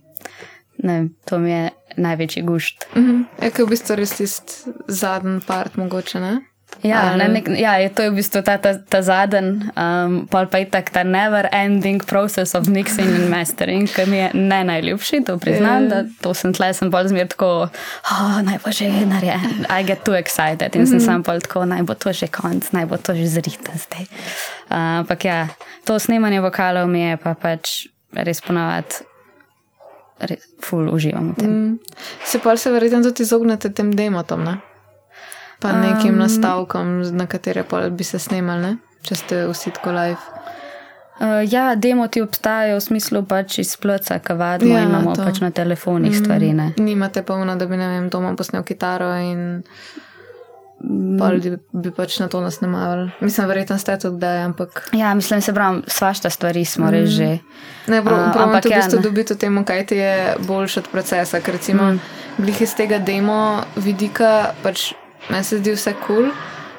ne, 0.84 1.08
to 1.25 1.39
mi 1.39 1.51
je 1.51 1.69
največji 1.97 2.43
gušt. 2.43 2.88
Mm 2.95 3.01
-hmm. 3.01 3.45
Je, 3.45 3.51
ker 3.51 3.65
v 3.65 3.69
bistvu 3.69 3.95
res 3.95 4.17
tisti 4.17 4.53
zadnji 4.88 5.39
part 5.47 5.75
mogoče, 5.75 6.19
ne? 6.19 6.41
Ja, 6.84 7.15
ne, 7.15 7.28
nek, 7.28 7.47
ja, 7.58 7.78
to 7.89 8.04
je 8.04 8.12
v 8.12 8.19
bistvu 8.19 8.41
ta, 8.45 8.58
ta, 8.62 8.75
ta 8.78 8.99
zadnji, 9.01 9.71
um, 9.73 10.28
pa 10.30 10.43
je 10.60 10.67
tako 10.69 10.91
ta 10.93 11.04
never 11.04 11.47
ending 11.51 12.04
process 12.06 12.54
of 12.56 12.67
mixing 12.69 13.10
and 13.10 13.30
mastering, 13.30 13.89
ki 13.89 14.06
mi 14.10 14.17
je 14.17 14.30
ne 14.34 14.60
najljubši, 14.67 15.23
to 15.25 15.38
priznam, 15.41 15.88
yeah. 15.88 15.89
da 15.89 16.21
to 16.21 16.34
sem 16.38 16.54
tle, 16.54 16.69
sem 16.78 16.91
bolj 16.93 17.10
zmer 17.13 17.32
tako, 17.32 17.69
oh, 18.12 18.36
naj 18.45 18.60
bo 18.65 18.73
že 18.75 18.89
narejen, 19.08 19.65
I 19.69 19.88
get 19.88 20.04
too 20.06 20.13
excited 20.13 20.75
in 20.75 20.82
mm 20.82 20.86
-hmm. 20.86 20.89
sem 20.89 20.99
sam 20.99 21.23
bolj 21.23 21.41
tako, 21.47 21.65
naj 21.65 21.82
bo 21.82 21.93
to 21.93 22.13
že 22.13 22.28
konc, 22.28 22.71
naj 22.71 22.86
bo 22.86 22.97
to 22.97 23.15
že 23.15 23.28
zrita 23.28 23.71
zdaj. 23.73 24.06
Uh, 24.69 25.01
ampak 25.01 25.25
ja, 25.25 25.47
to 25.86 25.99
snemanje 25.99 26.41
vokalov 26.41 26.88
mi 26.88 27.01
je 27.01 27.17
pa 27.17 27.34
pač 27.34 27.88
res 28.13 28.41
ponavadi. 28.41 29.06
Ful 30.62 30.93
uživam 30.93 31.32
v 31.32 31.36
tem. 31.36 31.49
Mm. 31.49 31.80
Se 32.23 32.39
pa 32.39 32.58
se 32.58 32.71
verjetno 32.71 33.04
tudi 33.04 33.23
izognete 33.23 33.69
tem 33.69 33.91
demotom, 33.91 34.43
ne? 34.43 34.58
Pa 35.60 35.72
nekim 35.72 36.13
um, 36.13 36.20
nastavkom, 36.20 37.02
na 37.15 37.28
katere 37.28 37.63
bi 37.91 38.04
se 38.04 38.20
snimali, 38.20 38.76
če 39.02 39.15
ste 39.15 39.44
vsi 39.48 39.72
tako 39.76 39.96
live. 39.96 40.36
Uh, 41.20 41.54
ja, 41.54 41.76
demo 41.76 42.08
ti 42.08 42.22
obstajajo 42.22 42.76
v 42.76 42.82
smislu 42.84 43.22
pač 43.24 43.62
iz 43.63 43.78
plca, 43.80 44.20
kavadno 44.20 44.74
ja, 44.74 44.82
imamo 44.84 45.13
to. 45.15 45.24
pač 45.24 45.39
na 45.39 45.48
telefonih 45.52 46.12
mm, 46.12 46.20
stvari. 46.20 46.50
Ne? 46.54 46.74
Nimate 46.76 47.24
polno, 47.24 47.56
da 47.56 47.65
bi 47.65 47.80
ne 47.80 47.88
vem, 47.88 48.10
doma 48.12 48.34
posnel 48.36 48.65
kitaro 48.68 49.13
in 49.24 49.63
mm. 50.84 51.15
pa 51.15 51.30
ljudi 51.32 51.54
bi 51.72 51.94
pač 51.96 52.20
na 52.20 52.28
to 52.28 52.41
nas 52.44 52.60
nemavali. 52.60 53.13
Mislim, 53.24 53.48
verjetno 53.48 53.78
ste 53.80 53.96
to 53.96 54.12
kdaj, 54.12 54.44
ampak. 54.50 54.89
Ja, 54.91 55.13
mislim, 55.15 55.39
se 55.41 55.54
pravi, 55.56 55.86
svašta 55.88 56.30
stvari 56.30 56.65
smo 56.65 56.89
mm. 56.89 56.91
res 56.91 57.10
že. 57.15 57.32
Ne, 57.88 58.04
prav, 58.04 58.20
uh, 58.20 58.44
ampak 58.50 58.68
tudi 58.68 58.76
ja, 58.76 58.84
ste 58.84 59.00
dobiti 59.00 59.34
o 59.34 59.39
tem, 59.39 59.63
kaj 59.63 59.86
ti 59.86 60.04
je 60.04 60.36
boljši 60.44 60.84
od 60.84 60.91
procesa, 60.91 61.39
ker 61.39 61.56
recimo 61.56 61.94
mm. 61.94 62.00
glih 62.44 62.62
iz 62.62 62.76
tega 62.76 63.00
demo 63.00 63.63
vidika 63.80 64.52
pač 64.63 64.91
meni 65.30 65.44
se 65.44 65.58
zdi 65.62 65.76
vse 65.76 65.94
kul. 66.06 66.16
Cool, 66.16 66.32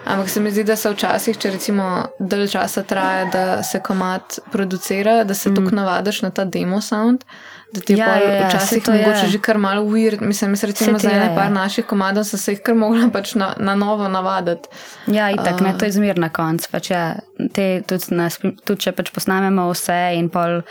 ampak 0.06 0.28
se 0.30 0.40
mi 0.40 0.50
zdi, 0.50 0.64
da 0.64 0.76
se 0.76 0.90
včasih, 0.90 1.38
če 1.38 1.50
recimo 1.50 1.86
dalj 2.18 2.46
časa 2.54 2.82
traja, 2.86 3.26
da 3.32 3.44
se 3.66 3.80
komat 3.82 4.38
producira, 4.52 5.24
da 5.24 5.34
se 5.34 5.50
mm. 5.50 5.56
tako 5.56 5.76
navadiš 5.76 6.22
na 6.22 6.30
ta 6.30 6.44
demo 6.44 6.80
sound. 6.80 7.24
Da 7.72 7.80
ti 7.80 7.96
ja, 7.98 8.12
je 8.14 8.28
ja, 8.28 8.34
ja 8.34 8.48
včasih 8.48 8.84
to 8.84 8.92
mogoče 8.94 9.26
že 9.32 9.40
kar 9.42 9.58
malo 9.58 9.82
weird. 9.82 10.20
Mislim, 10.22 10.54
da 10.54 10.66
recimo 10.66 10.98
za 10.98 11.10
ene 11.10 11.32
par 11.34 11.50
naših 11.50 11.84
komadov 11.84 12.24
so 12.24 12.38
se 12.38 12.54
jih 12.54 12.60
kar 12.62 12.74
mogla 12.74 13.08
pač 13.12 13.34
na, 13.34 13.54
na 13.58 13.74
novo 13.74 14.08
navaditi. 14.08 14.68
Ja, 15.06 15.30
in 15.30 15.42
tako 15.42 15.64
uh, 15.64 15.66
me 15.66 15.78
to 15.78 15.86
izmir 15.86 16.18
na 16.18 16.28
koncu. 16.28 16.70
Pač 16.70 16.90
ja, 16.90 17.16
tudi, 17.38 17.82
tudi 18.64 18.80
če 18.80 18.92
pač 18.92 19.10
posnamemo 19.10 19.66
vse 19.72 19.98
in 20.20 20.30
pol. 20.30 20.62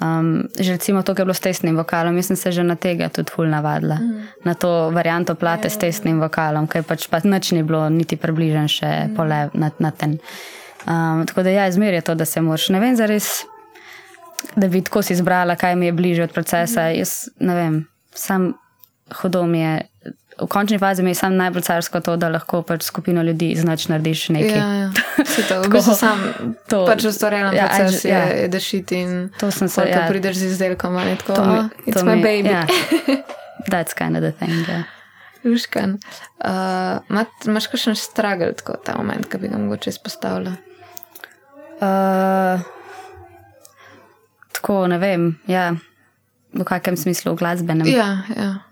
Um, 0.00 0.48
že 0.56 0.72
recimo 0.80 1.02
to, 1.02 1.12
kar 1.12 1.22
je 1.22 1.24
bilo 1.28 1.34
s 1.34 1.44
testnim 1.44 1.76
vokalom, 1.76 2.14
mislim, 2.14 2.36
se 2.36 2.52
že 2.52 2.62
na 2.64 2.76
tega 2.76 3.08
tudi 3.08 3.28
ful 3.28 3.44
navadila. 3.44 4.00
Mm. 4.00 4.22
Na 4.44 4.54
to 4.54 4.90
varianto 4.90 5.34
plate 5.34 5.70
s 5.70 5.76
testnim 5.76 6.20
vokalom, 6.20 6.64
ker 6.66 6.82
pač 6.88 7.04
pa 7.12 7.20
nič 7.20 7.52
ni 7.52 7.60
bilo 7.62 7.84
niti 7.92 8.16
približen 8.16 8.64
še 8.64 8.88
mm. 8.88 9.16
pole 9.16 9.50
na, 9.52 9.70
na 9.78 9.90
ten. 9.90 10.16
Um, 10.88 11.26
tako 11.28 11.44
da 11.44 11.52
ja, 11.52 11.68
izmer 11.68 11.94
je 11.94 12.00
to, 12.00 12.14
da 12.14 12.24
se 12.24 12.40
moraš, 12.40 12.70
ne 12.72 12.80
vem, 12.80 12.96
zares, 12.96 13.44
da 14.56 14.72
bi 14.72 14.80
tako 14.80 15.02
si 15.04 15.12
izbrala, 15.12 15.56
kaj 15.56 15.76
mi 15.76 15.86
je 15.86 15.92
bliže 15.92 16.24
od 16.24 16.32
procesa. 16.32 16.88
Mm. 16.88 16.96
Jaz 16.96 17.28
ne 17.36 17.54
vem, 17.54 17.76
sam 18.16 18.54
hodom 19.20 19.54
je 19.54 19.84
v 20.40 20.46
končni 20.48 20.78
fazi 20.78 21.02
mi 21.02 21.10
je 21.10 21.14
samo 21.14 21.36
najbolj 21.36 21.62
carsko 21.62 22.00
to, 22.00 22.16
da 22.16 22.28
lahko 22.28 22.62
pač 22.62 22.82
skupino 22.82 23.22
ljudi 23.22 23.54
znaš 23.56 23.88
narediš 23.88 24.28
nekaj. 24.28 24.58
Ja, 24.58 24.68
ja. 24.74 24.90
To, 25.48 25.62
v 25.62 25.68
bistvu 25.72 25.94
sam 25.94 26.20
to, 26.68 26.84
pač 26.86 27.04
ustvarjam 27.04 27.54
ja, 27.54 27.66
proces, 27.68 28.04
ja, 28.04 28.18
je, 28.18 28.42
je 28.42 28.48
dešiti 28.48 29.00
in 29.00 29.12
to 29.40 29.50
sem 29.50 29.68
se. 29.68 29.84
Ja, 29.88 30.06
prideš 30.08 30.36
z 30.36 30.52
izdelkom 30.54 30.96
ali 30.96 31.16
tako. 31.16 31.34
To, 31.34 31.42
oh, 31.42 31.84
it's 31.86 31.98
to 31.98 32.04
my 32.04 32.16
mi, 32.16 32.22
baby. 32.22 32.48
Ja. 32.48 32.66
That's 33.72 33.96
kind 33.96 34.16
of 34.16 34.22
the 34.22 34.32
thing. 34.32 34.64
Yeah. 34.68 34.88
Užkan. 35.44 35.98
Uh, 36.44 37.24
Máš 37.48 37.70
kakšen 37.72 37.96
stragel 37.96 38.52
tako 38.56 38.76
ta 38.84 38.96
moment, 38.96 39.28
ki 39.28 39.40
bi 39.40 39.48
ga 39.48 39.58
mogoče 39.58 39.90
izpostavila? 39.90 40.52
Uh, 41.80 42.60
tako, 44.52 44.84
ne 44.86 44.98
vem, 45.00 45.30
ja. 45.48 45.72
v 46.52 46.64
kakšnem 46.64 46.96
smislu 46.96 47.34
glasbenem. 47.40 47.88
Ja, 47.88 48.20
ja. 48.36 48.69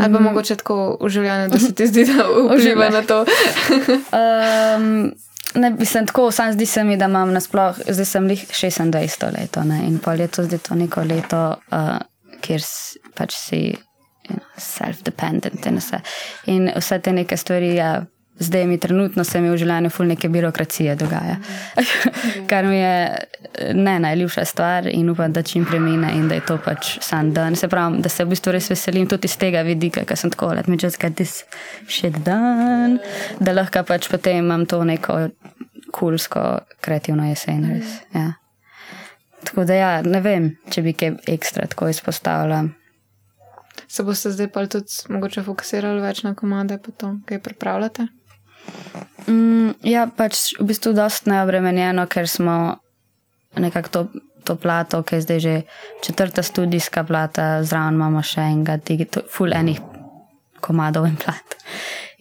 Ali 0.00 0.12
pa 0.12 0.18
mhm. 0.18 0.24
mogoče 0.24 0.56
tako 0.56 0.78
v 1.00 1.08
življenju, 1.08 1.50
da 1.52 1.58
se 1.58 1.74
ti 1.74 1.86
zdi, 1.86 2.04
da 2.08 2.26
uživa 2.54 2.88
na 2.90 3.02
to? 3.02 3.20
um, 3.22 5.12
ne, 5.54 5.70
mislim, 5.70 6.06
tako, 6.06 6.30
sam 6.34 6.52
zdi 6.52 6.66
se 6.66 6.84
mi, 6.84 6.96
da 6.96 7.06
imam 7.10 7.32
nasploh, 7.32 7.78
zdaj 7.86 8.08
sem 8.10 8.30
jih 8.30 8.46
26 8.50 9.30
let 9.34 9.58
in 9.86 9.98
pol 10.02 10.18
leto, 10.18 10.44
zdaj 10.44 10.62
to 10.68 10.78
neko 10.78 11.06
leto, 11.06 11.42
uh, 11.70 11.98
kjer 12.42 12.64
pač 13.14 13.36
si 13.38 13.60
you 14.28 14.36
know, 14.36 14.44
self-dependent 14.58 15.66
in 15.66 15.78
vse. 15.78 16.00
In 16.46 16.70
vse 16.76 16.98
te 16.98 17.12
neke 17.12 17.36
stvari. 17.36 17.74
Ja, 17.76 18.04
zdaj 18.38 18.66
mi 18.66 18.78
trenutno 18.78 19.24
se 19.24 19.40
mi 19.40 19.50
v 19.50 19.56
življenju 19.56 19.90
ful 19.90 20.08
neke 20.10 20.28
birokracije 20.28 20.96
dogaja. 20.98 21.36
Kar 22.50 22.66
mi 22.66 22.76
je 22.76 23.74
ne 23.74 23.98
najljubša 24.02 24.44
stvar 24.44 24.88
in 24.90 25.10
upam, 25.10 25.32
da 25.32 25.42
čim 25.42 25.64
premine 25.64 26.12
in 26.16 26.28
da 26.28 26.34
je 26.34 26.46
to 26.46 26.58
pač 26.64 26.98
sam 27.02 27.32
dan. 27.34 27.56
Se 27.56 27.68
pravi, 27.68 28.02
da 28.02 28.08
se 28.08 28.24
v 28.24 28.34
bistvu 28.34 28.56
res 28.56 28.70
veselim 28.70 29.08
tudi 29.10 29.30
iz 29.30 29.36
tega 29.38 29.62
vidika, 29.66 30.04
ker 30.04 30.18
sem 30.18 30.32
tako, 30.34 30.52
let 30.58 30.68
me 30.68 30.78
just 30.82 31.00
get 31.00 31.16
this 31.16 31.42
shit 31.88 32.18
done, 32.26 32.98
da 33.40 33.54
lahko 33.54 33.84
pač 33.86 34.10
potem 34.10 34.42
imam 34.42 34.66
to 34.66 34.82
neko 34.84 35.28
kulsko, 35.94 36.64
kreativno 36.82 37.28
jesen. 37.28 37.68
Res, 37.70 38.00
ja. 38.14 38.32
Tako 39.44 39.66
da 39.68 39.76
ja, 39.76 39.90
ne 40.02 40.20
vem, 40.24 40.54
če 40.72 40.82
bi 40.82 40.96
kaj 40.96 41.18
ekstra 41.30 41.68
tako 41.70 41.90
izpostavila. 41.92 42.64
Se 43.86 44.02
boste 44.02 44.32
zdaj 44.32 44.48
pa 44.50 44.64
tudi 44.66 45.12
mogoče 45.12 45.44
fokusirali 45.46 46.02
več 46.02 46.24
na 46.26 46.34
komade, 46.34 46.80
pa 46.82 46.90
to, 46.98 47.14
kaj 47.28 47.42
pripravljate? 47.44 48.08
Mm, 49.28 49.80
ja, 49.88 50.04
pač 50.06 50.52
v 50.58 50.68
bistvu 50.68 50.92
dosta 50.96 51.32
neobremenjeno, 51.32 52.04
ker 52.10 52.28
smo 52.28 52.76
nekako 53.56 53.88
to, 53.88 54.02
to 54.44 54.56
plato, 54.60 55.00
ki 55.02 55.16
je 55.16 55.24
zdaj 55.24 55.40
že 55.40 55.54
četrta 56.04 56.42
študijska 56.42 57.04
plata, 57.04 57.62
zraven 57.64 57.96
imamo 57.96 58.22
še 58.22 58.44
enega, 58.52 58.78
full 59.30 59.54
enih 59.54 59.80
komadov 60.60 61.08
in 61.08 61.16
plat. 61.16 61.56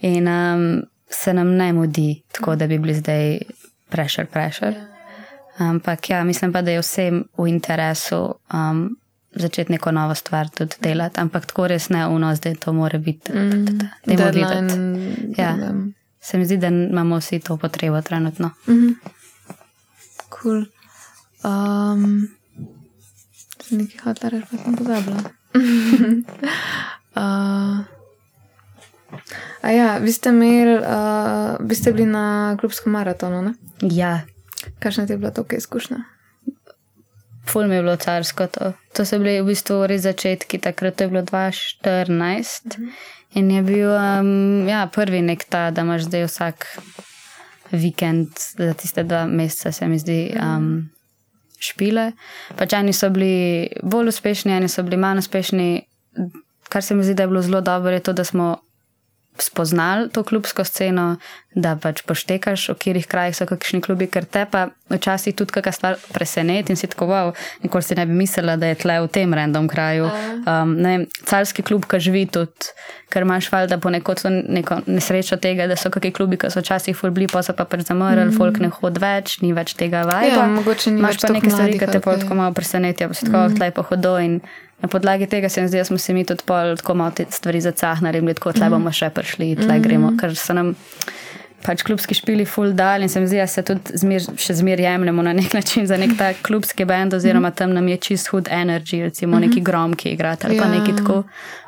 In 0.03 0.27
um, 0.27 0.65
se 1.09 1.33
nam 1.33 1.55
ne 1.57 1.73
mudi 1.73 2.23
tako, 2.31 2.55
da 2.55 2.67
bi 2.67 2.79
bili 2.79 2.95
zdaj 2.95 3.39
prešer, 3.91 4.27
prešer. 4.27 4.75
Ampak 5.59 6.09
ja, 6.09 6.23
mislim 6.23 6.53
pa, 6.53 6.61
da 6.61 6.71
je 6.71 6.81
vsem 6.81 7.23
v 7.37 7.47
interesu 7.47 8.33
um, 8.53 8.87
začeti 9.35 9.75
neko 9.75 9.91
novo 9.91 10.15
stvar 10.15 10.49
tudi 10.49 10.79
delati, 10.81 11.19
ampak 11.19 11.45
tako 11.51 11.67
res 11.67 11.89
ne 11.89 12.07
uno, 12.07 12.31
zdaj 12.35 12.55
to 12.63 12.73
mora 12.73 12.97
biti. 12.97 13.33
Mm, 13.33 13.65
da 14.07 14.31
je 14.31 14.31
to. 14.31 15.41
Ja 15.41 15.51
se 16.23 16.37
mi 16.37 16.45
zdi, 16.45 16.57
da 16.57 16.67
imamo 16.67 17.19
vsi 17.19 17.39
to 17.39 17.57
potrebo 17.57 18.01
trenutno. 18.01 18.51
Mm 18.67 18.73
-hmm. 18.73 18.95
cool. 20.29 20.65
um, 21.43 22.27
nekaj 23.69 23.99
hotla 24.03 24.29
reči, 24.29 24.45
pa 24.51 24.57
sem 24.57 24.75
pozabila. 24.75 25.23
uh, 27.15 27.79
a 29.65 29.71
ja, 29.71 29.97
vi 29.97 30.11
ste, 30.11 30.29
imeli, 30.29 30.77
uh, 30.77 31.55
vi 31.59 31.75
ste 31.75 31.91
bili 31.91 32.05
na 32.05 32.57
klubskem 32.59 32.91
maratonu, 32.91 33.41
ne? 33.41 33.53
Ja. 33.81 34.21
Kakšna 34.79 35.05
ti 35.05 35.13
je 35.13 35.17
bila 35.17 35.31
to, 35.31 35.45
izkušnja? 35.51 35.97
Ful 37.45 37.67
mi 37.67 37.75
je 37.75 37.81
bilo 37.81 37.95
carsko 37.95 38.47
to. 38.47 38.73
To 38.93 39.05
so 39.05 39.19
bili 39.19 39.41
v 39.41 39.45
bistvu 39.45 39.87
res 39.87 40.01
začetki, 40.01 40.59
takrat 40.59 41.01
je 41.01 41.07
bilo 41.07 41.21
2014. 41.21 42.77
Mm 42.77 42.85
-hmm. 42.85 42.91
In 43.33 43.51
je 43.51 43.61
bil 43.65 43.89
um, 43.89 44.67
ja, 44.69 44.87
prvi 44.93 45.21
nek 45.21 45.45
ta, 45.49 45.71
da 45.71 45.81
imaš 45.81 46.05
zdaj 46.05 46.27
vsak 46.27 46.67
vikend 47.71 48.29
za 48.57 48.73
tiste 48.77 49.03
dva 49.03 49.25
meseca, 49.25 49.71
se 49.71 49.87
mi 49.87 49.97
zdi, 49.99 50.19
um, 50.37 50.89
špile. 51.59 52.11
Pač 52.59 52.75
eni 52.77 52.93
so 52.93 53.09
bili 53.13 53.69
bolj 53.81 54.13
uspešni, 54.13 54.53
eni 54.53 54.69
so 54.69 54.83
bili 54.83 54.99
manj 55.01 55.23
uspešni. 55.23 55.69
kar 56.69 56.83
se 56.83 56.95
mi 56.95 57.03
zdi, 57.03 57.13
da 57.13 57.23
je 57.23 57.27
bilo 57.27 57.41
zelo 57.41 57.61
dobro, 57.61 57.91
je 57.91 57.99
to, 57.99 58.13
da 58.13 58.23
smo 58.23 58.57
spoznali 59.37 60.09
to 60.09 60.23
klubsko 60.23 60.63
sceno, 60.63 61.15
da 61.55 61.75
pač 61.77 62.01
poštekaš, 62.05 62.69
v 62.69 62.75
katerih 62.77 63.05
krajih 63.09 63.35
so 63.37 63.45
kakšni 63.49 63.81
klubi, 63.85 64.07
ker 64.09 64.25
te 64.25 64.45
pa 64.49 64.67
včasih 64.89 65.35
tudi 65.37 65.53
kakšna 65.53 65.73
stvar 65.73 65.97
preseneti 66.13 66.73
in 66.73 66.77
si 66.77 66.89
tako 66.89 67.05
wow, 67.09 67.33
nikoli 67.63 67.85
si 67.85 67.97
ne 67.97 68.05
bi 68.09 68.13
mislila, 68.13 68.55
da 68.57 68.71
je 68.71 68.79
tle 68.81 68.99
v 69.05 69.09
tem 69.13 69.33
random 69.33 69.69
kraju. 69.69 70.09
Um, 70.45 70.73
ne, 70.81 71.05
carski 71.29 71.65
klub, 71.65 71.85
ki 71.89 72.01
živi 72.01 72.25
tudi, 72.25 72.73
ker 73.13 73.25
imaš 73.25 73.51
valjda 73.53 73.77
ponekod 73.77 74.21
neko 74.25 74.81
nesrečo 74.89 75.37
tega, 75.37 75.69
da 75.69 75.77
so 75.77 75.93
kakšni 75.93 76.13
klubi, 76.13 76.41
ki 76.41 76.49
so 76.53 76.65
včasih 76.65 76.97
fulbli, 76.97 77.29
pa 77.29 77.45
so 77.45 77.53
pa 77.53 77.65
pač 77.69 77.85
zamrli, 77.89 78.29
mm. 78.29 78.37
folk 78.37 78.61
ne 78.61 78.73
hod 78.73 78.97
več, 79.01 79.39
ni 79.45 79.53
več 79.53 79.77
tega 79.77 80.05
vajda. 80.09 80.41
Ja, 80.41 80.49
mogoče 80.57 80.93
ni 80.93 81.01
Imaš 81.05 81.21
pa 81.21 81.33
nekaj 81.33 81.53
stvari, 81.53 81.79
ki 81.79 81.89
te 81.89 82.01
ali 82.01 82.21
tako 82.25 82.37
malo 82.41 82.53
presenetijo, 82.57 83.13
pa 83.13 83.17
si 83.17 83.29
tako 83.29 83.47
mm. 83.47 83.57
tle 83.57 83.73
pa 83.73 83.89
hodo 83.89 84.17
in 84.21 84.41
na 84.83 84.89
podlagi 84.89 85.27
tega 85.27 85.49
se 85.49 85.61
mi 85.61 85.67
zdi, 85.67 85.77
da 85.77 85.85
smo 85.85 85.97
se 85.97 86.13
mi 86.13 86.25
tudi 86.25 86.43
pol 86.45 86.75
tako 86.75 86.93
malo 86.95 87.11
te 87.11 87.25
stvari 87.29 87.61
zacahnali 87.61 88.19
in 88.19 88.33
tako, 88.33 88.51
tle 88.53 88.67
bomo 88.69 88.91
še 88.91 89.09
prišli, 89.09 89.53
tle 89.57 89.79
gremo, 89.79 90.13
ker 90.13 90.35
so 90.35 90.53
nam 90.53 90.73
pač 91.63 91.79
klubski 91.81 92.11
špili 92.11 92.43
full 92.43 92.73
dal 92.73 93.01
in 93.01 93.07
se 93.07 93.21
mi 93.21 93.27
zdi, 93.27 93.37
da 93.39 93.45
se 93.47 93.61
tudi 93.63 93.95
zmer, 93.95 94.19
še 94.35 94.51
zmer 94.53 94.79
jemljemo 94.79 95.23
na 95.23 95.31
nek 95.31 95.53
način 95.53 95.87
za 95.87 95.95
nek 95.97 96.17
tak 96.17 96.41
klubski 96.43 96.83
band 96.83 97.13
oziroma 97.13 97.51
tam 97.51 97.71
nam 97.71 97.87
je 97.87 97.97
čist 97.99 98.27
hud 98.27 98.49
energy, 98.51 98.99
recimo 99.01 99.39
neki 99.39 99.61
grom, 99.61 99.93
ki 99.95 100.11
igrate 100.11 100.47
ali 100.47 100.59
pa 100.59 100.65
Ja. 100.65 100.71
neki 100.73 100.97
tako, 100.97 101.21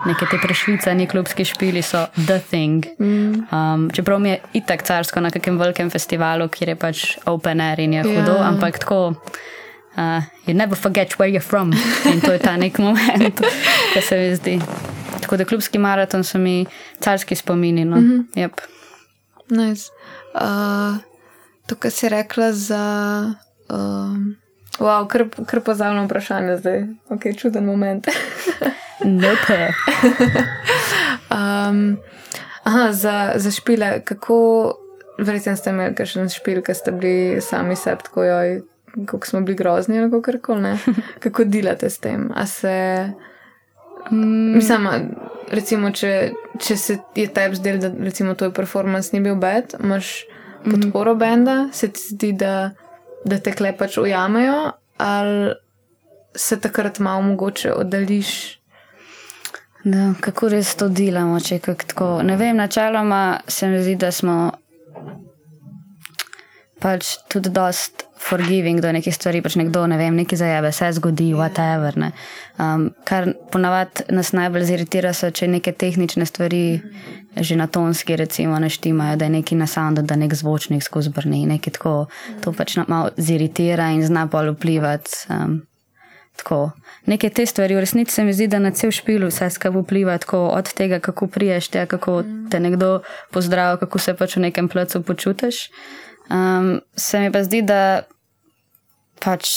neke 0.06 0.26
te 0.26 0.38
prešvicani 0.38 1.08
klubski 1.08 1.46
špili 1.46 1.82
so 1.82 2.04
the 2.18 2.42
thing. 2.42 2.84
Um, 3.00 3.88
čeprav 3.90 4.20
mi 4.20 4.30
je 4.30 4.42
itak 4.56 4.84
carsko 4.84 5.22
na 5.22 5.32
kakem 5.32 5.56
velikem 5.58 5.88
festivalu, 5.90 6.50
kjer 6.50 6.70
je 6.70 6.76
pač 6.78 7.06
open 7.26 7.62
air 7.62 7.80
in 7.80 7.94
je 7.94 8.04
hudo, 8.04 8.36
Ja. 8.36 8.50
ampak 8.50 8.80
tako. 8.80 9.14
Uh, 9.98 10.22
you 10.46 10.54
never 10.54 10.76
forget 10.76 11.18
where 11.20 11.30
you're 11.30 11.40
from. 11.40 11.72
In 12.06 12.22
to 12.22 12.32
je 12.32 12.40
ta 12.40 12.58
nek 12.58 12.78
moment, 12.80 13.42
ki 13.94 14.02
se 14.02 14.18
mi 14.18 14.36
zdi. 14.36 14.60
Tako 15.22 15.38
da 15.38 15.46
klubski 15.46 15.80
maraton 15.80 16.24
so 16.24 16.38
mi 16.38 16.66
carski 17.00 17.36
spomini. 17.36 17.86
No. 17.86 17.96
Mm 17.96 18.04
-hmm. 18.04 18.44
yep. 18.44 18.62
Nice. 19.50 19.92
Uh, 20.34 20.98
to, 21.68 21.76
kar 21.76 21.92
si 21.92 22.10
rekla 22.10 22.52
za. 22.52 22.86
Um, 23.70 24.36
wow, 24.80 25.08
kar, 25.08 25.26
kar 25.46 25.62
pozavno 25.62 26.06
vprašanje 26.06 26.58
zdaj. 26.58 26.84
Ok, 27.10 27.22
čuden 27.38 27.66
moment. 27.66 28.08
nope. 29.22 29.74
um, 31.32 31.98
aha, 32.64 32.92
za, 32.92 33.34
za 33.36 33.52
špile, 33.52 34.02
kako. 34.02 34.74
Verjetno 35.18 35.56
ste 35.56 35.70
imeli 35.70 35.96
kakšen 35.96 36.30
špil, 36.30 36.62
ki 36.62 36.74
ste 36.74 36.92
bili 36.92 37.42
sami 37.42 37.76
sebi, 37.76 38.04
tako 38.04 38.24
joj, 38.24 38.62
kako 39.06 39.28
smo 39.28 39.42
bili 39.42 39.58
grozni 39.58 40.00
ali 40.00 40.12
kako 40.12 40.32
koli. 40.42 40.78
Kako 41.24 41.44
delate 41.44 41.90
s 41.90 41.98
tem? 41.98 42.32
A 42.36 42.46
se. 42.46 43.10
Mislim, 44.12 44.88
a, 44.88 45.00
recimo, 45.52 45.92
če, 45.92 46.32
če 46.62 46.78
se 46.78 46.98
je 47.16 47.28
tebi 47.34 47.56
zdelo, 47.56 47.80
da 47.82 47.92
recimo, 48.06 48.36
tvoj 48.36 48.54
performance 48.54 49.10
ni 49.14 49.22
bil 49.24 49.36
bed, 49.36 49.76
imaš 49.84 50.24
podporo 50.66 51.16
benda, 51.16 51.70
se 51.74 51.90
ti 51.94 52.02
zdi, 52.12 52.32
da, 52.34 52.72
da 53.26 53.40
te 53.40 53.54
klepač 53.54 53.98
ujamejo, 53.98 54.72
ali 54.98 55.56
se 56.36 56.60
takrat 56.62 57.00
malo 57.00 57.22
mogoče 57.22 57.74
oddališ. 57.74 58.60
Da, 59.84 60.14
kako 60.22 60.50
res 60.50 60.76
to 60.76 60.90
delamo, 60.90 61.40
če 61.40 61.60
kak 61.62 61.84
tako. 61.92 62.22
Ne 62.26 62.38
vem, 62.38 62.58
načeloma 62.58 63.40
se 63.48 63.68
mi 63.70 63.84
zdi, 63.84 63.96
da 64.02 64.12
smo 64.12 64.38
pač 66.82 67.16
tudi 67.30 67.50
dost 67.54 68.05
forgiving 68.20 68.82
do 68.82 68.92
nekih 68.92 69.16
stvari, 69.16 69.42
pač 69.44 69.58
nekdo, 69.60 69.86
ne 69.88 69.98
vem, 70.00 70.16
nekaj 70.16 70.40
zajebe, 70.40 70.72
se 70.72 70.92
zgodi, 70.98 71.34
whatever. 71.36 71.98
Ne. 72.00 72.12
Um, 72.60 72.90
kar 73.04 73.28
ponavadi 73.52 74.08
nas 74.16 74.32
najbolj 74.34 74.66
ziritira, 74.72 75.14
so 75.14 75.30
če 75.32 75.50
neke 75.52 75.74
tehnične 75.76 76.26
stvari, 76.26 76.64
že 77.36 77.60
na 77.60 77.68
tonski, 77.68 78.16
recimo, 78.16 78.60
ne 78.60 78.70
štimajo, 78.72 79.20
da 79.20 79.28
je 79.28 79.36
neki 79.38 79.60
na 79.60 79.68
sound, 79.68 80.00
da 80.00 80.16
nek 80.16 80.34
zvočnik 80.34 80.84
skozi 80.84 81.12
brni, 81.16 81.46
nekaj 81.46 81.78
tako. 81.78 81.96
To 82.44 82.56
pač 82.56 82.78
na- 82.80 82.88
malo 82.88 83.12
ziritira 83.18 83.92
in 83.92 84.06
zna 84.06 84.26
bolj 84.26 84.56
vplivati. 84.56 85.26
Um, 85.30 85.64
Tako. 86.36 86.72
Neke 87.06 87.30
te 87.30 87.46
stvari, 87.46 87.76
v 87.76 87.80
resnici 87.80 88.12
se 88.12 88.24
mi 88.24 88.34
zdi, 88.34 88.48
da 88.48 88.60
na 88.60 88.72
cel 88.72 88.92
špil 88.92 89.28
vse 89.30 89.50
skupaj 89.50 89.82
vpliva, 89.82 90.18
tako 90.18 90.48
od 90.58 90.74
tega, 90.74 91.00
kako 91.00 91.28
priješ, 91.28 91.68
te, 91.68 91.86
kako 91.86 92.24
te 92.52 92.60
nekdo 92.60 93.00
pozdravi, 93.32 93.80
kako 93.80 94.00
se 94.00 94.14
pač 94.14 94.36
v 94.36 94.50
nekem 94.50 94.68
placu 94.70 95.02
počutiš. 95.02 95.70
Um, 96.30 96.82
se 96.96 97.20
mi 97.20 97.32
pa 97.32 97.44
zdi, 97.46 97.62
da 97.62 98.04
pač, 99.22 99.50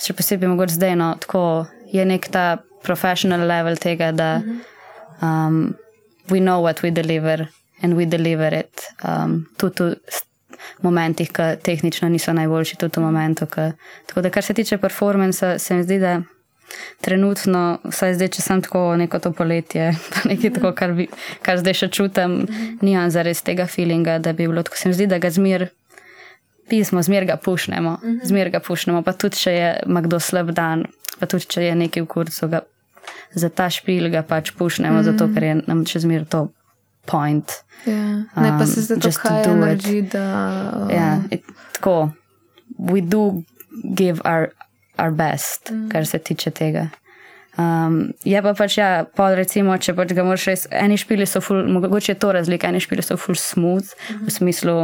še 0.00 0.14
posebej 0.16 0.50
mogoče 0.52 0.78
zdaj, 0.78 0.96
no, 0.98 1.12
tako 1.20 1.44
je 1.90 2.04
nek 2.06 2.30
ta 2.30 2.62
professional 2.82 3.42
level 3.46 3.76
tega, 3.76 4.12
da 4.12 4.30
um, 5.20 5.74
we 6.30 6.40
know 6.40 6.60
what 6.62 6.82
we 6.82 6.90
deliver 6.90 7.48
and 7.82 7.94
we 7.94 8.06
deliver 8.06 8.54
it. 8.54 8.86
Um, 9.04 9.46
tudi 9.58 9.96
v 10.80 10.82
momentih, 10.84 11.30
ki 11.32 11.56
tehnično 11.64 12.08
niso 12.08 12.32
najboljši, 12.36 12.76
tudi 12.80 13.00
v 13.00 13.04
momentu. 13.04 13.46
Ki, 13.46 13.72
tako 14.06 14.22
da, 14.24 14.30
kar 14.30 14.44
se 14.44 14.54
tiče 14.54 14.78
performansa, 14.78 15.58
se 15.58 15.74
mi 15.74 15.84
zdi, 15.84 15.98
da 15.98 16.20
trenutno, 17.00 17.80
vsaj 17.84 18.14
zdaj, 18.18 18.30
če 18.36 18.44
sem 18.44 18.62
tako 18.62 18.84
neko 19.00 19.18
to 19.18 19.32
poletje, 19.36 19.90
pa 20.14 20.28
nekaj 20.28 20.54
tako, 20.58 20.72
kar, 20.76 20.94
bi, 20.96 21.08
kar 21.42 21.60
zdaj 21.60 21.78
še 21.82 21.90
čutim, 21.96 22.40
nimam 22.84 23.10
zares 23.10 23.42
tega 23.46 23.66
feelinga, 23.66 24.18
da 24.22 24.32
bi 24.32 24.48
bilo 24.48 24.64
tako. 24.66 24.80
Se 24.80 24.92
mi 24.92 24.98
zdi, 24.98 25.08
da 25.10 25.20
ga 25.22 25.32
zmer. 25.34 25.70
Pismo, 26.70 27.02
zmer 27.02 27.26
ga 27.26 27.36
pušnemo, 27.36 27.96
zmer 28.24 28.50
ga 28.54 28.60
pušnemo, 28.62 29.02
pa 29.02 29.12
tudi 29.12 29.40
če 29.42 29.52
je 29.56 29.70
kdo 30.06 30.20
slab 30.22 30.52
dan, 30.56 30.86
pa 31.18 31.26
tudi 31.26 31.48
če 31.50 31.64
je 31.66 31.74
nekaj 31.82 32.04
v 32.04 32.10
kurcu, 32.10 32.48
ga, 32.52 32.62
za 33.34 33.50
ta 33.50 33.66
špil 33.70 34.06
ga 34.12 34.22
pač 34.22 34.54
pušnemo, 34.54 35.02
zato 35.02 35.26
ker 35.34 35.48
je 35.48 35.54
nam 35.66 35.82
še 35.88 36.04
zmer 36.06 36.28
to 36.30 36.46
point. 37.10 37.50
Ja. 37.86 38.22
Ne 38.36 38.50
pa 38.58 38.66
se 38.66 38.80
Um, 38.80 38.84
zdaj 38.86 39.00
to 39.00 39.08
just 39.08 39.22
to 39.22 39.34
do 39.44 39.52
it. 39.52 39.60
naredi, 39.60 40.02
da. 40.02 40.24
Uh, 40.76 40.94
Ja, 40.94 41.18
it, 41.30 41.42
tako, 41.72 42.12
we 42.78 43.00
do 43.00 43.42
give 43.96 44.20
our, 44.24 44.52
our 44.98 45.10
best, 45.10 45.70
mm. 45.70 45.88
kar 45.88 46.06
se 46.06 46.18
tiče 46.18 46.50
tega. 46.50 46.88
Um, 47.58 48.12
je 48.24 48.42
pa 48.42 48.54
pač, 48.54 48.78
ja, 48.78 49.04
pol 49.16 49.34
recimo, 49.34 49.74
če 49.78 49.94
pač 49.98 50.14
ga 50.14 50.24
moraš 50.24 50.46
res, 50.46 50.66
eni 50.70 50.96
špili 51.00 51.26
so 51.26 51.42
ful, 51.42 51.64
mogoče 51.66 52.12
je 52.12 52.18
to 52.20 52.32
razlika, 52.32 52.70
eni 52.70 52.80
špili 52.80 53.02
so 53.02 53.16
ful 53.18 53.34
smooth, 53.34 53.90
mm. 53.90 54.22
v 54.26 54.34
smislu, 54.36 54.76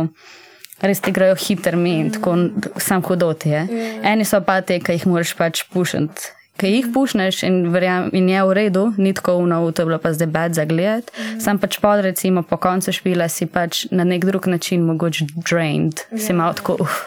res 0.83 1.01
ti 1.01 1.13
grejo 1.13 1.37
hiter 1.41 1.77
mi 1.77 1.99
in 2.01 2.11
tako 2.11 2.37
sam 2.77 3.03
hodoti 3.03 3.49
je. 3.49 3.67
Eni 4.05 4.25
so 4.25 4.41
pa 4.45 4.61
te, 4.61 4.79
ki 4.81 4.99
jih 4.99 5.07
moraš 5.07 5.35
pač 5.39 5.65
pušati. 5.73 6.33
Ki 6.57 6.71
jih 6.73 6.87
pušneš 6.93 7.43
in, 7.45 7.57
verjam, 7.69 8.09
in 8.17 8.31
je 8.33 8.43
v 8.49 8.53
redu, 8.57 8.85
ni 8.97 9.13
tako 9.13 9.35
uno, 9.45 9.59
to 9.77 9.85
je 9.85 9.87
bilo 9.91 9.99
pa 10.01 10.13
zdaj 10.17 10.31
bed 10.33 10.55
za 10.57 10.65
gled. 10.65 11.11
Mm. 11.13 11.41
Sam 11.45 11.61
pač 11.61 11.77
pod, 11.83 12.01
recimo, 12.01 12.43
po 12.49 12.57
koncu 12.57 12.95
špila 12.97 13.29
si 13.29 13.45
pač 13.45 13.85
na 13.93 14.07
nek 14.09 14.25
drug 14.25 14.49
način 14.49 14.87
mogoče 14.89 15.27
drained, 15.37 16.01
yeah. 16.09 16.27
si 16.27 16.33
malo 16.33 16.57
tako, 16.57 16.79
uf, 16.81 17.03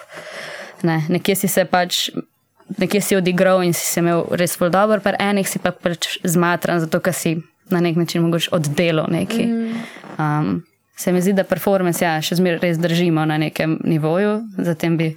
ne, 0.85 1.01
nekje 1.09 1.35
si 1.35 1.49
se 1.49 1.65
pač, 1.65 2.11
nekje 2.77 3.01
si 3.01 3.17
odigral 3.17 3.65
in 3.65 3.73
si 3.73 3.85
se 3.89 4.05
imel 4.05 4.27
res 4.37 4.53
zelo 4.53 4.69
dobro, 4.69 5.01
pa 5.01 5.17
enih 5.17 5.49
si 5.49 5.57
pa 5.57 5.73
pač 5.73 6.19
zmatran, 6.21 6.85
zato 6.85 7.01
ker 7.01 7.17
si 7.17 7.39
na 7.73 7.81
nek 7.81 7.97
način 7.97 8.21
mogoče 8.21 8.53
oddelal 8.53 9.09
nekaj. 9.09 9.49
Um, 10.21 10.61
se 10.99 11.11
mi 11.11 11.21
zdi, 11.21 11.33
da 11.33 11.45
performance 11.47 12.03
ja, 12.03 12.17
še 12.19 12.35
zmeraj 12.35 12.59
res 12.59 12.79
držimo 12.81 13.23
na 13.25 13.37
nekem 13.39 13.77
nivoju, 13.87 14.41
zatem 14.67 14.97
bi. 14.99 15.13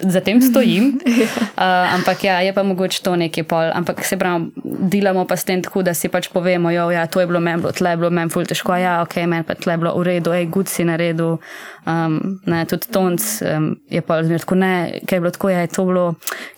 Za 0.00 0.20
tem 0.20 0.42
stojim, 0.42 0.84
uh, 1.00 1.94
ampak 1.94 2.24
ja, 2.24 2.40
je 2.40 2.52
pa 2.52 2.62
mogoče 2.62 3.02
to 3.02 3.16
nekaj 3.16 3.44
pol. 3.48 3.70
Ampak 3.74 4.04
se 4.04 4.16
pravi, 4.16 4.50
delamo 4.64 5.24
pa 5.24 5.36
s 5.36 5.44
tem 5.44 5.62
tako, 5.62 5.82
da 5.82 5.94
si 5.94 6.08
pač 6.08 6.28
povemo, 6.28 6.68
da 6.68 6.92
ja, 6.92 7.06
to 7.06 7.20
je 7.20 7.26
bilo 7.26 7.40
meni, 7.40 7.62
tle 7.72 7.90
je 7.90 7.96
bilo 7.96 8.10
meni 8.10 8.30
ful 8.30 8.44
težko, 8.44 8.76
ja, 8.76 9.00
ok, 9.02 9.16
meni 9.24 9.44
pa 9.44 9.54
tle 9.54 9.72
je 9.72 9.80
bilo 9.80 9.94
v 9.96 10.02
redu, 10.02 10.34
hej, 10.36 10.46
gud 10.52 10.68
si 10.68 10.84
na 10.84 10.96
redu. 11.00 11.38
Um, 11.84 12.40
ne, 12.48 12.62
tudi 12.64 12.88
tonc 12.92 13.20
um, 13.44 13.74
je 13.92 14.00
pa 14.00 14.22
zmerno 14.24 14.40
tako, 14.40 14.54
ne, 14.60 15.00
kaj 15.04 15.16
je 15.16 15.20
bilo 15.20 15.32
tako, 15.32 15.50
ja, 15.52 15.64
je 15.64 15.72
to 15.72 15.84
bilo 15.84 16.04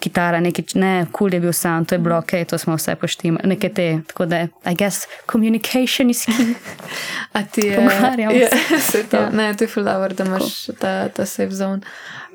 kitara, 0.03 0.41
nekaj, 0.41 0.65
ne, 0.75 0.93
kul 1.11 1.27
cool 1.27 1.35
je 1.35 1.41
bil 1.41 1.53
sam, 1.53 1.85
to 1.85 1.95
je 1.95 2.03
bilo 2.03 2.19
ok, 2.19 2.33
to 2.49 2.59
smo 2.59 2.77
vse 2.79 2.95
poštimali, 2.95 3.49
neke 3.55 3.71
te, 3.75 3.89
tako 4.07 4.27
da, 4.27 4.47
I 4.67 4.75
guess, 4.75 5.07
communication 5.31 6.11
is 6.11 6.27
key. 6.27 6.55
A 7.37 7.43
ti 7.43 7.67
je. 7.67 7.77
Pogovarjamo 7.77 8.37
Ja, 8.37 8.49
se. 8.49 8.81
se 8.93 9.05
to, 9.11 9.17
Ja. 9.17 9.31
Ne, 9.31 9.55
to 9.55 9.65
je 9.65 9.69
fuldober, 9.69 10.15
da 10.15 10.25
imaš 10.25 10.67
ta, 10.81 11.09
ta 11.09 11.27
safe 11.27 11.51
zone. 11.51 11.81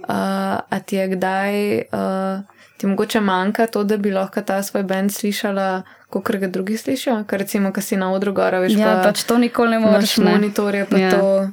Uh, 0.02 0.60
a 0.70 0.80
ti 0.86 0.96
je 0.96 1.08
kdaj, 1.08 1.78
uh, 1.94 2.42
ti 2.78 2.88
mogoče 2.88 3.20
manjka 3.20 3.68
to, 3.68 3.84
da 3.84 3.98
bi 3.98 4.12
lahko 4.12 4.42
ta 4.42 4.64
svoj 4.64 4.84
bend 4.84 5.14
slišala, 5.14 5.84
kot 6.10 6.32
ga 6.42 6.48
drugi 6.48 6.78
slišijo? 6.78 7.24
Ker 7.28 7.40
recimo, 7.40 7.72
ko 7.74 7.82
si 7.82 7.98
na 7.98 8.12
odru 8.14 8.34
gora, 8.34 8.60
veš, 8.60 8.74
Ja, 8.80 8.96
pa 8.96 9.10
pač 9.12 9.24
to 9.24 9.38
nikoli 9.38 9.78
ne 9.78 9.80
moreš. 9.80 10.18
Monitorje, 10.18 10.86
pa 10.90 10.98
Ja. 10.98 11.12
to. 11.12 11.50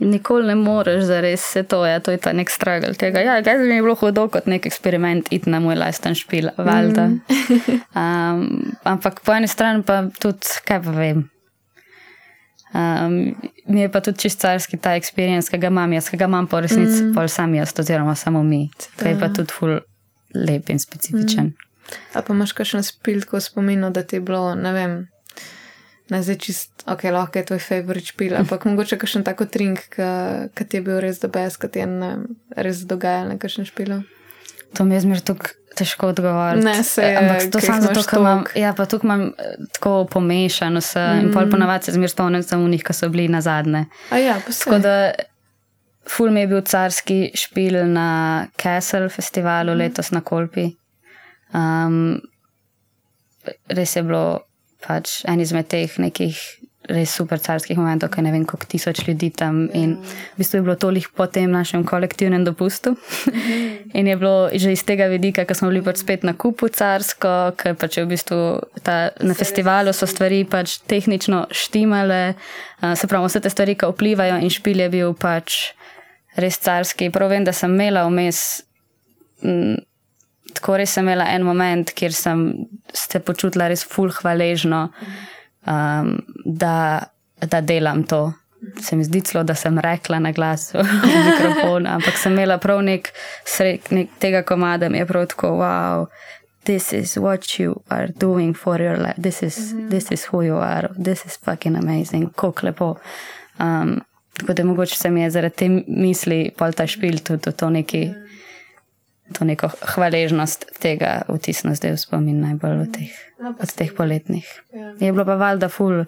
Nikoli 0.00 0.46
ne 0.46 0.54
moreš, 0.54 1.04
da 1.10 1.20
res 1.20 1.42
se 1.42 1.62
to 1.62 1.86
je, 1.86 2.00
to 2.00 2.10
je 2.10 2.18
ta 2.22 2.32
nek 2.32 2.50
stragel 2.50 2.94
tega. 2.94 3.18
Ja, 3.20 3.42
kaj 3.42 3.58
mi 3.58 3.74
je 3.74 3.82
bilo 3.82 3.94
hudo 3.98 4.28
kot 4.28 4.46
nek 4.46 4.66
eksperiment, 4.66 5.26
iti 5.34 5.50
na 5.50 5.58
moj 5.60 5.74
lasten 5.74 6.14
špil, 6.14 6.50
valjda. 6.56 7.08
Um, 7.98 8.74
ampak 8.84 9.20
po 9.26 9.32
eni 9.34 9.48
strani 9.50 9.82
pa 9.82 10.04
tudi, 10.22 10.46
kaj 10.64 10.82
pa 10.84 10.90
vem. 10.94 11.24
Um, 12.74 13.34
mi 13.66 13.80
je 13.80 13.88
pa 13.92 14.00
tudi 14.04 14.18
čist 14.18 14.40
carski 14.40 14.76
ta 14.76 14.96
experience, 14.98 15.50
ki 15.50 15.60
ga 15.60 15.70
imam 15.72 15.92
jaz, 15.96 16.10
ki 16.12 16.20
ga 16.20 16.28
imam 16.28 16.46
po 16.46 16.60
resnici, 16.60 17.02
mm. 17.02 17.14
pol 17.16 17.28
sam 17.32 17.54
jaz, 17.56 17.72
oziroma 17.78 18.14
samo 18.14 18.42
mi. 18.42 18.66
To 19.00 19.08
je 19.08 19.16
pa 19.20 19.30
tudi 19.32 19.54
ful 19.54 19.78
lep 20.34 20.68
in 20.68 20.80
specifičen. 20.82 21.52
Mm. 21.52 21.96
A 22.12 22.22
pa 22.22 22.36
imaš 22.36 22.52
kakšen 22.52 22.84
spil, 22.84 23.22
ko 23.24 23.40
spominu, 23.40 23.88
da 23.90 24.04
ti 24.04 24.20
je 24.20 24.20
bilo, 24.20 24.52
ne 24.54 24.72
vem, 24.76 24.98
Ne, 26.08 26.22
zdaj 26.24 26.38
čist, 26.40 26.70
ok, 26.88 27.02
lahko 27.12 27.36
je 27.38 27.44
tvoj 27.50 27.58
favorit 27.60 28.06
špil, 28.08 28.32
ampak 28.38 28.64
mogoče 28.64 28.96
kakšen 28.96 29.26
tako 29.28 29.44
trink, 29.44 29.82
ki 29.92 30.64
ti 30.64 30.78
je 30.78 30.84
bil 30.84 31.02
res 31.04 31.20
dobes, 31.20 31.58
ki 31.60 31.68
ti 31.68 31.82
je 31.82 31.88
ne, 31.90 32.12
res 32.56 32.80
dogajal 32.88 33.28
na 33.28 33.36
kakšen 33.36 33.68
špil. 33.68 33.92
To 34.76 34.88
mi 34.88 34.96
je 34.96 35.04
zmer 35.04 35.20
tako 35.20 35.52
težko 35.78 36.10
odgovoriti. 36.12 36.64
Ne, 36.66 36.82
se 36.84 37.02
je. 37.02 37.16
Ampak 37.18 37.48
to 37.52 37.60
samo 37.62 37.86
zato, 37.86 38.02
ker 38.06 38.20
imam, 38.20 38.44
ja, 38.58 38.72
pa 38.76 38.86
tukaj 38.90 39.08
imam 39.08 39.24
eh, 39.30 39.56
tako 39.72 39.94
pomešano 40.10 40.80
se 40.80 41.00
mm. 41.00 41.20
in 41.20 41.32
pol 41.32 41.46
mm. 41.46 41.50
ponavadi 41.50 41.88
se 41.88 41.96
zmer 41.96 42.10
spomnim 42.10 42.42
samo 42.42 42.68
njih, 42.68 42.84
ki 42.84 42.96
so 42.96 43.08
bili 43.08 43.28
na 43.28 43.40
zadnje. 43.40 43.86
A 44.10 44.18
ja, 44.22 44.40
pa 44.46 44.52
se. 44.52 44.80
Ful 46.08 46.30
mi 46.32 46.40
je 46.40 46.46
bil 46.46 46.60
carski 46.64 47.30
špil 47.36 47.82
na 47.92 48.46
Castle 48.56 49.08
festivalu 49.12 49.74
mm. 49.74 49.78
letos 49.78 50.10
na 50.10 50.20
Kolpi. 50.20 50.70
Um, 51.52 52.20
res 53.68 53.96
je 53.96 54.02
bilo 54.02 54.40
pač 54.84 55.22
en 55.28 55.40
izmed 55.40 55.68
teh 55.68 55.98
nekih 56.00 56.38
res 56.88 57.12
super 57.12 57.40
carskih 57.40 57.78
momentov, 57.78 58.10
ker 58.12 58.24
ne 58.24 58.32
vem, 58.32 58.44
koliko 58.48 58.68
tisoč 58.72 59.02
ljudi 59.06 59.30
tam 59.36 59.66
in 59.76 59.96
v 60.00 60.40
bistvu 60.40 60.58
je 60.58 60.64
bilo 60.64 60.76
toliko 60.80 61.12
po 61.16 61.26
tem 61.26 61.50
našem 61.52 61.84
kolektivnem 61.84 62.44
dopustu. 62.44 62.96
in 63.98 64.08
je 64.08 64.16
bilo 64.16 64.48
že 64.52 64.72
iz 64.72 64.84
tega 64.84 65.08
vidika, 65.12 65.44
ker 65.44 65.56
smo 65.56 65.68
bili 65.68 65.84
pač 65.84 66.00
spet 66.02 66.24
na 66.24 66.32
kupu 66.32 66.68
carsko, 66.72 67.52
ker 67.60 67.76
pač 67.76 67.98
je 67.98 68.04
v 68.04 68.12
bistvu 68.14 68.40
ta, 68.82 69.10
na 69.20 69.34
festivalu 69.36 69.92
so 69.92 70.08
stvari 70.08 70.44
pač 70.48 70.78
tehnično 70.88 71.46
štimale, 71.52 72.34
se 72.80 73.06
pravi, 73.06 73.28
vse 73.28 73.42
te 73.44 73.52
stvari, 73.52 73.76
ki 73.76 73.92
vplivajo 73.92 74.40
in 74.40 74.52
špil 74.52 74.86
je 74.86 74.88
bil 74.92 75.12
pač 75.18 75.74
res 76.38 76.58
carski. 76.62 77.10
Prav 77.12 77.32
vem, 77.34 77.44
da 77.44 77.52
sem 77.52 77.72
imela 77.74 78.06
vmes. 78.08 78.62
M, 79.44 79.76
tako 80.54 80.78
res 80.80 80.94
sem 80.96 81.06
imela 81.06 81.28
en 81.34 81.44
moment, 81.46 81.90
kjer 81.94 82.14
sem 82.16 82.44
se 82.94 83.20
počutila 83.22 83.68
res 83.70 83.84
fulh 83.86 84.14
hvaležno, 84.22 84.88
um, 85.68 86.20
da, 86.44 87.04
da 87.40 87.60
delam 87.60 88.02
to. 88.02 88.32
Se 88.82 88.96
mi 88.96 89.04
zdi 89.04 89.20
celo, 89.20 89.44
da 89.44 89.54
sem 89.54 89.78
rekla 89.78 90.18
na 90.18 90.32
glas 90.32 90.72
v 90.74 90.82
mikrofon, 91.26 91.86
ampak 91.86 92.16
sem 92.18 92.32
imela 92.32 92.58
prav 92.58 92.82
nek 92.82 93.12
srek 93.46 93.92
nek 93.94 94.18
tega 94.18 94.42
komada, 94.42 94.88
mi 94.90 94.98
je 94.98 95.06
prav 95.06 95.28
tako, 95.30 95.52
wow, 95.60 96.06
this 96.64 96.92
is 96.92 97.16
what 97.16 97.58
you 97.60 97.76
are 97.88 98.08
doing 98.20 98.54
for 98.56 98.82
your 98.82 98.98
life, 98.98 99.22
this 99.22 99.42
is, 99.42 99.58
mm 99.58 99.78
-hmm. 99.78 99.90
this 99.90 100.10
is 100.10 100.26
who 100.32 100.42
you 100.42 100.58
are, 100.58 100.88
this 101.04 101.24
is 101.26 101.38
fucking 101.44 101.76
amazing, 101.76 102.32
kako 102.34 102.66
lepo. 102.66 102.96
Um, 103.60 104.00
tako 104.32 104.52
da 104.52 104.64
mogoče 104.64 104.96
se 104.96 105.10
mi 105.10 105.22
je 105.22 105.30
zaradi 105.30 105.54
te 105.54 105.68
misli, 105.86 106.50
pol 106.56 106.72
ta 106.72 106.86
špil, 106.86 107.18
tudi 107.18 107.52
to 107.52 107.70
neki. 107.70 108.04
Mm 108.04 108.14
-hmm 108.14 108.27
to 109.32 109.44
neko 109.44 109.70
hvaležnost 109.94 110.64
tega 110.80 111.22
vtisnil 111.28 111.74
zdaj 111.74 111.96
v 111.96 112.00
spomin 112.00 112.40
najbolj 112.40 112.84
od 112.84 112.92
teh, 112.94 113.16
od 113.48 113.72
teh 113.74 113.92
poletnih. 113.96 114.46
Je 115.00 115.12
bilo 115.12 115.24
pa 115.28 115.36
valjda 115.40 115.68
ful 115.68 116.04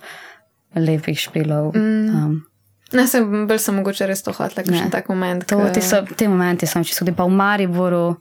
lepih 0.75 1.19
špilov. 1.19 1.75
Mm. 1.77 2.15
Um, 2.15 2.39
Ne, 2.91 3.05
sem 3.07 3.23
bolj 3.47 3.61
sem 3.63 3.77
mogoče 3.79 4.07
res 4.11 4.25
to 4.27 4.33
hotel, 4.35 4.65
kot 4.67 4.75
je 4.75 4.89
tak 4.91 5.07
moment. 5.13 5.45
To, 5.47 5.61
k... 5.71 5.83
so, 5.85 6.01
te 6.19 6.27
momenti 6.27 6.67
sem 6.67 6.83
čisto 6.83 7.07
pa 7.15 7.23
v 7.23 7.37
Mariboru, 7.39 8.17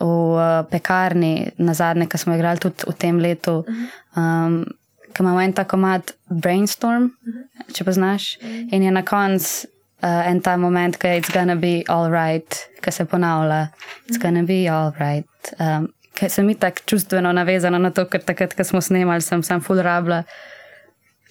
v 0.00 0.06
uh, 0.06 0.64
pekarni, 0.70 1.52
na 1.60 1.74
zadnje, 1.76 2.06
ki 2.08 2.20
smo 2.22 2.38
igrali 2.38 2.62
tudi 2.62 2.88
v 2.88 2.94
tem 2.96 3.20
letu. 3.20 3.60
Uh 3.60 3.76
-huh. 4.16 4.46
um, 4.46 4.64
Ki 5.12 5.22
imamo 5.22 5.40
en 5.40 5.52
tako 5.52 5.76
mat 5.76 6.12
brainstorm, 6.28 7.04
uh 7.04 7.34
-huh. 7.34 7.72
če 7.72 7.84
pa 7.84 7.92
znaš, 7.92 8.36
uh 8.36 8.48
-huh. 8.48 8.68
in 8.72 8.82
je 8.82 8.90
na 8.90 9.02
koncu 9.02 9.68
uh, 10.06 10.22
en 10.30 10.40
ta 10.40 10.54
moment, 10.56 10.96
ki 10.96 11.08
je 11.08 11.20
it's 11.20 11.34
gonna 11.34 11.58
be 11.58 11.82
all 11.90 12.10
right, 12.12 12.62
ki 12.80 12.94
se 12.94 13.04
ponavlja, 13.10 13.66
it's 14.06 14.22
gonna 14.22 14.46
be 14.46 14.62
all 14.70 14.94
right. 15.02 15.54
Um, 15.58 15.90
ker 16.16 16.30
sem 16.30 16.54
tako 16.54 16.86
čustveno 16.86 17.34
navezana 17.34 17.82
na 17.82 17.90
to, 17.90 18.06
ker 18.06 18.22
takrat, 18.22 18.54
ko 18.54 18.64
smo 18.64 18.80
snemali, 18.80 19.24
sem 19.24 19.42
sam 19.42 19.60
full 19.60 19.82
rabla 19.82 20.24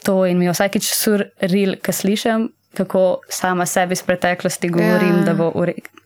to 0.05 0.25
in 0.29 0.37
mi 0.39 0.49
vsakič 0.51 0.91
surreal, 0.93 1.75
ki 1.81 1.93
slišim, 1.93 2.49
kako 2.77 3.21
sama 3.31 3.65
sebi 3.65 3.95
iz 3.97 4.03
preteklosti 4.05 4.69
govorim, 4.69 5.21
yeah. 5.21 5.25
da 5.25 5.33
bo 5.33 5.51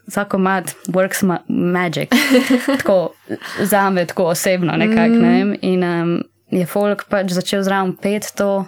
vsako 0.07 0.37
mat 0.37 0.73
works 0.93 1.23
ma 1.25 1.39
magic. 1.47 2.13
tako 2.79 3.13
za 3.59 3.89
me, 3.89 4.05
tako 4.05 4.29
osebno 4.33 4.77
nekako. 4.77 5.15
Mm. 5.15 5.21
Ne? 5.21 5.57
In 5.61 5.83
um, 5.83 6.21
je 6.51 6.65
folk 6.65 7.05
pač 7.09 7.33
začel 7.35 7.63
zraven 7.63 7.95
pet 7.97 8.31
to. 8.35 8.65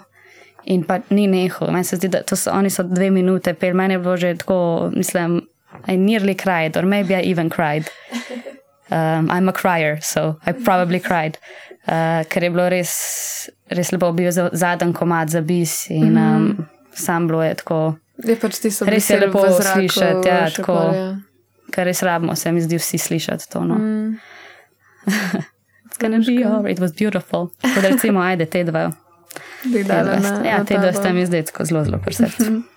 In 0.64 0.84
pa 0.84 1.00
ni 1.10 1.26
nehal. 1.26 1.72
Meni 1.74 1.84
se 1.84 1.96
zdi, 1.96 2.08
da 2.08 2.22
so, 2.36 2.50
oni 2.50 2.70
so 2.70 2.84
dve 2.86 3.10
minute, 3.10 3.54
pel 3.54 3.74
meni 3.74 3.94
je 3.94 3.98
bilo 3.98 4.16
že 4.16 4.34
tako, 4.38 4.90
mislim, 4.94 5.40
I 5.88 5.96
nearly 5.96 6.34
cried, 6.34 6.76
or 6.76 6.82
maybe 6.82 7.14
I 7.14 7.22
even 7.22 7.50
cried. 7.50 7.88
Um, 8.90 9.30
I'm 9.30 9.48
a 9.48 9.52
crier, 9.52 10.00
so 10.00 10.38
I 10.46 10.52
probably 10.52 11.00
cried. 11.00 11.38
Uh, 11.88 12.22
ker 12.30 12.44
je 12.44 12.50
bilo 12.50 12.68
res, 12.70 12.92
res 13.72 13.90
lepo, 13.90 14.12
bil 14.14 14.30
zadnji 14.30 14.94
komad 14.94 15.32
za 15.32 15.40
bis 15.40 15.90
in 15.90 16.16
um, 16.16 16.44
mm. 16.44 16.66
sam 16.94 17.26
bilo 17.26 17.42
je 17.42 17.54
tako. 17.54 17.78
Je 18.22 18.36
pač 18.38 18.60
ti 18.62 18.70
so 18.70 18.86
res 18.86 19.08
je 19.10 19.18
lepo 19.18 19.42
slišati, 19.48 20.28
ja, 20.28 20.44
tako. 20.54 20.76
Ja. 20.94 21.08
Ker 21.72 21.88
res 21.88 22.02
rabimo, 22.06 22.36
se 22.36 22.52
mi 22.52 22.62
zdi 22.62 22.78
vsi 22.78 23.00
slišati 23.00 23.48
to. 23.50 23.64
No. 23.64 23.80
Mm. 23.80 24.20
It's 25.86 25.98
gonna 25.98 26.20
be 26.20 26.44
alright, 26.44 26.78
it 26.78 26.80
was 26.80 26.92
beautiful. 26.92 27.50
Kot 27.62 27.82
recimo, 27.84 28.20
ajde 28.20 28.46
te 28.46 28.62
dva. 28.64 28.90
Videla, 29.64 30.18
na, 30.18 30.34
ja, 30.46 30.58
na 30.58 30.64
te 30.68 30.78
dve 30.78 30.92
sta 30.92 31.12
mi 31.12 31.26
zdaj 31.26 31.44
zelo, 31.64 31.84
zelo 31.84 31.98
pri 32.02 32.14
srcu. 32.14 32.50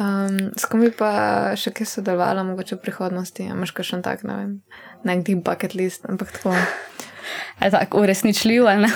Um, 0.00 0.54
s 0.56 0.64
kom 0.64 0.80
bi 0.80 0.88
pa 0.88 1.52
še 1.52 1.68
kaj 1.76 1.84
sodelovala, 1.90 2.46
mogoče 2.48 2.78
v 2.78 2.84
prihodnosti? 2.86 3.44
Imaš 3.44 3.74
še 3.76 3.98
en 3.98 4.04
tak, 4.04 4.22
ne 4.24 4.36
vem, 4.38 4.52
nek 5.04 5.20
deep 5.26 5.42
bucket 5.44 5.76
list, 5.76 6.08
ampak 6.08 6.32
tako. 6.32 6.56
Je 7.60 7.68
tako 7.70 8.00
uresničljiv, 8.02 8.66
ali 8.66 8.86
ne? 8.86 8.90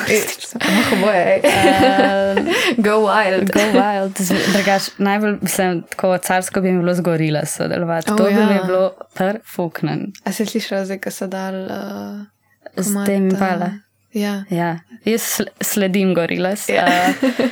Oboje. 0.96 1.36
uh, 1.44 2.40
go 2.86 2.96
wild. 3.04 3.52
Go 3.52 3.66
wild. 3.76 4.16
Drugač, 4.56 4.88
najbolj 4.98 5.36
sem 5.52 5.84
tako 5.92 6.16
carsko 6.24 6.64
bi 6.64 6.72
mi 6.72 6.80
bilo 6.80 6.96
zgorila 6.96 7.44
sodelovati. 7.46 8.10
Oh, 8.10 8.18
to 8.18 8.30
ja. 8.32 8.40
bi 8.40 8.54
mi 8.54 8.58
bilo 8.64 8.88
perfuknen. 9.14 10.08
A 10.24 10.32
si 10.32 10.48
slišala, 10.48 10.88
zdaj, 10.88 11.02
ko 11.04 11.12
so 11.12 11.28
dal. 11.30 11.60
Uh, 11.68 12.80
Z 12.80 13.06
tem 13.06 13.28
pala. 13.36 13.85
Ja. 14.16 14.44
ja. 14.50 14.78
Jaz 15.04 15.40
sledim 15.60 16.14
gorilas. 16.16 16.68
Ja. 16.72 16.86
Uh, 16.88 17.48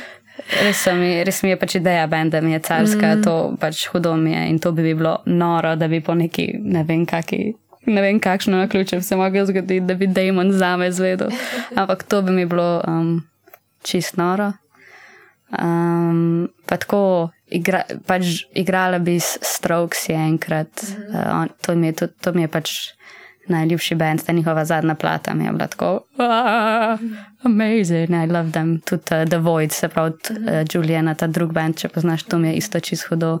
res, 0.63 0.85
mi, 0.97 1.11
res 1.25 1.43
mi 1.43 1.51
je 1.51 1.59
pač 1.61 1.77
ideja, 1.79 2.07
ben, 2.09 2.31
da 2.33 2.41
mi 2.41 2.55
je 2.55 2.61
carska, 2.65 3.15
mm. 3.15 3.21
to 3.25 3.35
pač 3.61 3.85
hudo 3.93 4.15
mi 4.19 4.33
je 4.33 4.41
in 4.49 4.57
to 4.61 4.71
bi 4.75 4.87
bilo 4.93 5.19
noro, 5.25 5.75
da 5.77 5.87
bi 5.91 6.01
po 6.01 6.15
neki, 6.17 6.47
ne 6.63 6.83
vem, 6.87 7.05
kaki. 7.09 7.53
Ne 7.85 8.01
vem, 8.01 8.17
kakšno 8.19 8.57
na 8.57 8.67
ključe 8.69 8.97
bi 8.97 9.05
se 9.05 9.15
lahko 9.15 9.45
zgodilo, 9.45 9.85
da 9.85 9.93
bi 9.93 10.07
Damon 10.09 10.51
za 10.51 10.73
me 10.77 10.89
zvedel. 10.91 11.29
Ampak 11.79 12.03
to 12.09 12.21
bi 12.25 12.33
mi 12.33 12.45
bilo 12.49 12.81
um, 12.87 13.19
čist 13.85 14.17
noro. 14.17 14.51
Um, 15.53 16.49
pa 16.65 16.79
tako, 16.81 17.29
igra, 17.53 17.83
pač 18.09 18.47
igrala 18.57 18.97
bi 18.99 19.19
s 19.21 19.37
Strokes 19.45 20.09
enkrat. 20.09 20.81
Mm 20.81 21.13
uh, 21.13 21.45
to, 21.61 21.75
mi 21.75 21.93
je, 21.93 21.93
to, 22.01 22.07
to 22.07 22.33
mi 22.33 22.47
je 22.47 22.47
pač 22.49 22.73
najljubši 23.47 23.95
bend, 23.95 24.23
ta 24.25 24.33
njihova 24.33 24.65
zadnja 24.65 24.95
plata 24.95 25.33
mi 25.33 25.45
je 25.45 25.51
bila 25.51 25.67
tako, 25.67 25.99
amazing, 27.43 28.09
I 28.09 28.31
love 28.31 28.51
them, 28.51 28.79
tudi 28.81 29.03
uh, 29.11 29.29
The 29.29 29.37
Void, 29.37 29.71
se 29.71 29.87
pravi, 29.89 30.11
uh, 30.29 30.37
Juliana, 30.73 31.15
ta 31.15 31.27
drug 31.27 31.53
bend, 31.53 31.77
če 31.77 31.89
poznaš, 31.89 32.23
to 32.23 32.37
mi 32.37 32.47
je 32.47 32.53
isto 32.55 32.79
čisto 32.79 33.07
hudo. 33.09 33.39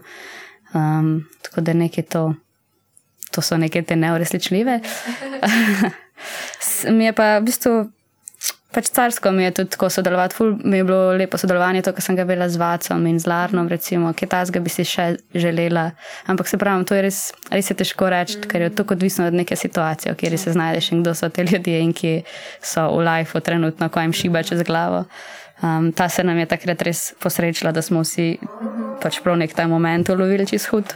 Um, 0.73 1.27
tako 1.41 1.61
da 1.61 1.73
nekaj 1.73 2.03
to, 2.03 2.33
to 3.31 3.41
so 3.41 3.57
neke 3.57 3.81
te 3.81 3.95
neuresničljive. 3.95 4.79
mi 6.97 7.05
je 7.05 7.13
pa 7.13 7.37
v 7.37 7.43
bistvu 7.43 7.91
pač 8.75 8.89
carsko 8.91 9.31
mi 9.31 9.45
je 9.45 9.51
tudi 9.51 9.71
tako 9.71 9.87
sodelovati. 9.89 10.35
Ful 10.35 10.57
mi 10.63 10.77
je 10.77 10.83
bilo 10.83 11.13
lepo 11.15 11.37
sodelovanje, 11.39 11.85
to, 11.87 11.93
kar 11.95 12.03
sem 12.03 12.17
ga 12.19 12.25
bila 12.27 12.49
z 12.51 12.59
Vacom 12.59 13.05
in 13.07 13.19
z 13.19 13.29
Larnom, 13.31 13.69
recimo, 13.71 14.11
ki 14.13 14.27
tazga 14.27 14.59
bi 14.59 14.71
si 14.73 14.83
še 14.83 15.07
želela. 15.31 15.87
Ampak 16.27 16.51
se 16.51 16.59
pravi, 16.59 16.83
to 16.87 16.97
je 16.97 17.05
res, 17.05 17.21
res 17.53 17.71
je 17.71 17.77
težko 17.79 18.09
reči, 18.11 18.41
ker 18.43 18.67
je 18.67 18.73
to 18.75 18.83
odvisno 18.83 19.29
od 19.31 19.39
neke 19.39 19.55
situacije, 19.55 20.11
kateri 20.19 20.37
se 20.41 20.51
znajdeš 20.57 20.91
in 20.91 21.05
kdo 21.05 21.15
so 21.15 21.31
te 21.31 21.47
ljudje 21.47 21.79
in 21.79 21.95
ki 21.95 22.13
so 22.59 22.89
v 22.91 23.07
lifeu 23.07 23.39
trenutno, 23.39 23.89
ko 23.89 24.03
jim 24.03 24.13
šiba 24.13 24.43
čez 24.43 24.65
glavo. 24.67 25.05
Um, 25.63 25.93
ta 25.95 26.09
se 26.11 26.23
nam 26.23 26.37
je 26.37 26.45
takrat 26.51 26.81
res 26.83 27.13
posrečila, 27.23 27.71
da 27.71 27.81
smo 27.81 28.03
vsi 28.03 28.35
pač 28.99 29.21
prav 29.23 29.39
nek 29.39 29.55
ta 29.55 29.69
moment 29.71 30.09
ulovili 30.11 30.43
čez 30.47 30.67
hud. 30.67 30.91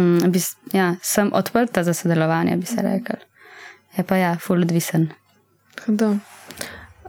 Um, 0.00 0.16
bi, 0.32 0.40
ja, 0.72 0.94
sem 1.04 1.28
odprta 1.36 1.84
za 1.84 1.92
sodelovanje, 1.92 2.56
bi 2.56 2.66
se 2.66 2.80
rekel. 2.80 3.20
Je 3.98 4.04
pa 4.08 4.16
ja, 4.16 4.38
full 4.40 4.64
odvisen. 4.64 5.10
Hudo. 5.84 6.16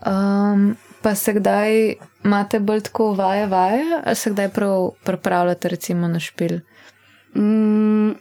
Um, 0.05 0.75
pa 1.01 1.15
se 1.15 1.33
kdaj 1.33 1.93
imate 2.23 2.59
bolj 2.59 2.81
tako 2.81 3.13
vaje, 3.13 3.47
vaje, 3.47 3.83
ali 4.05 4.15
se 4.15 4.31
kdaj 4.31 4.49
prav 4.49 4.89
pripravljate, 5.03 5.69
recimo 5.69 6.07
na 6.07 6.19
špil? 6.19 6.59
Mm, 7.35 8.11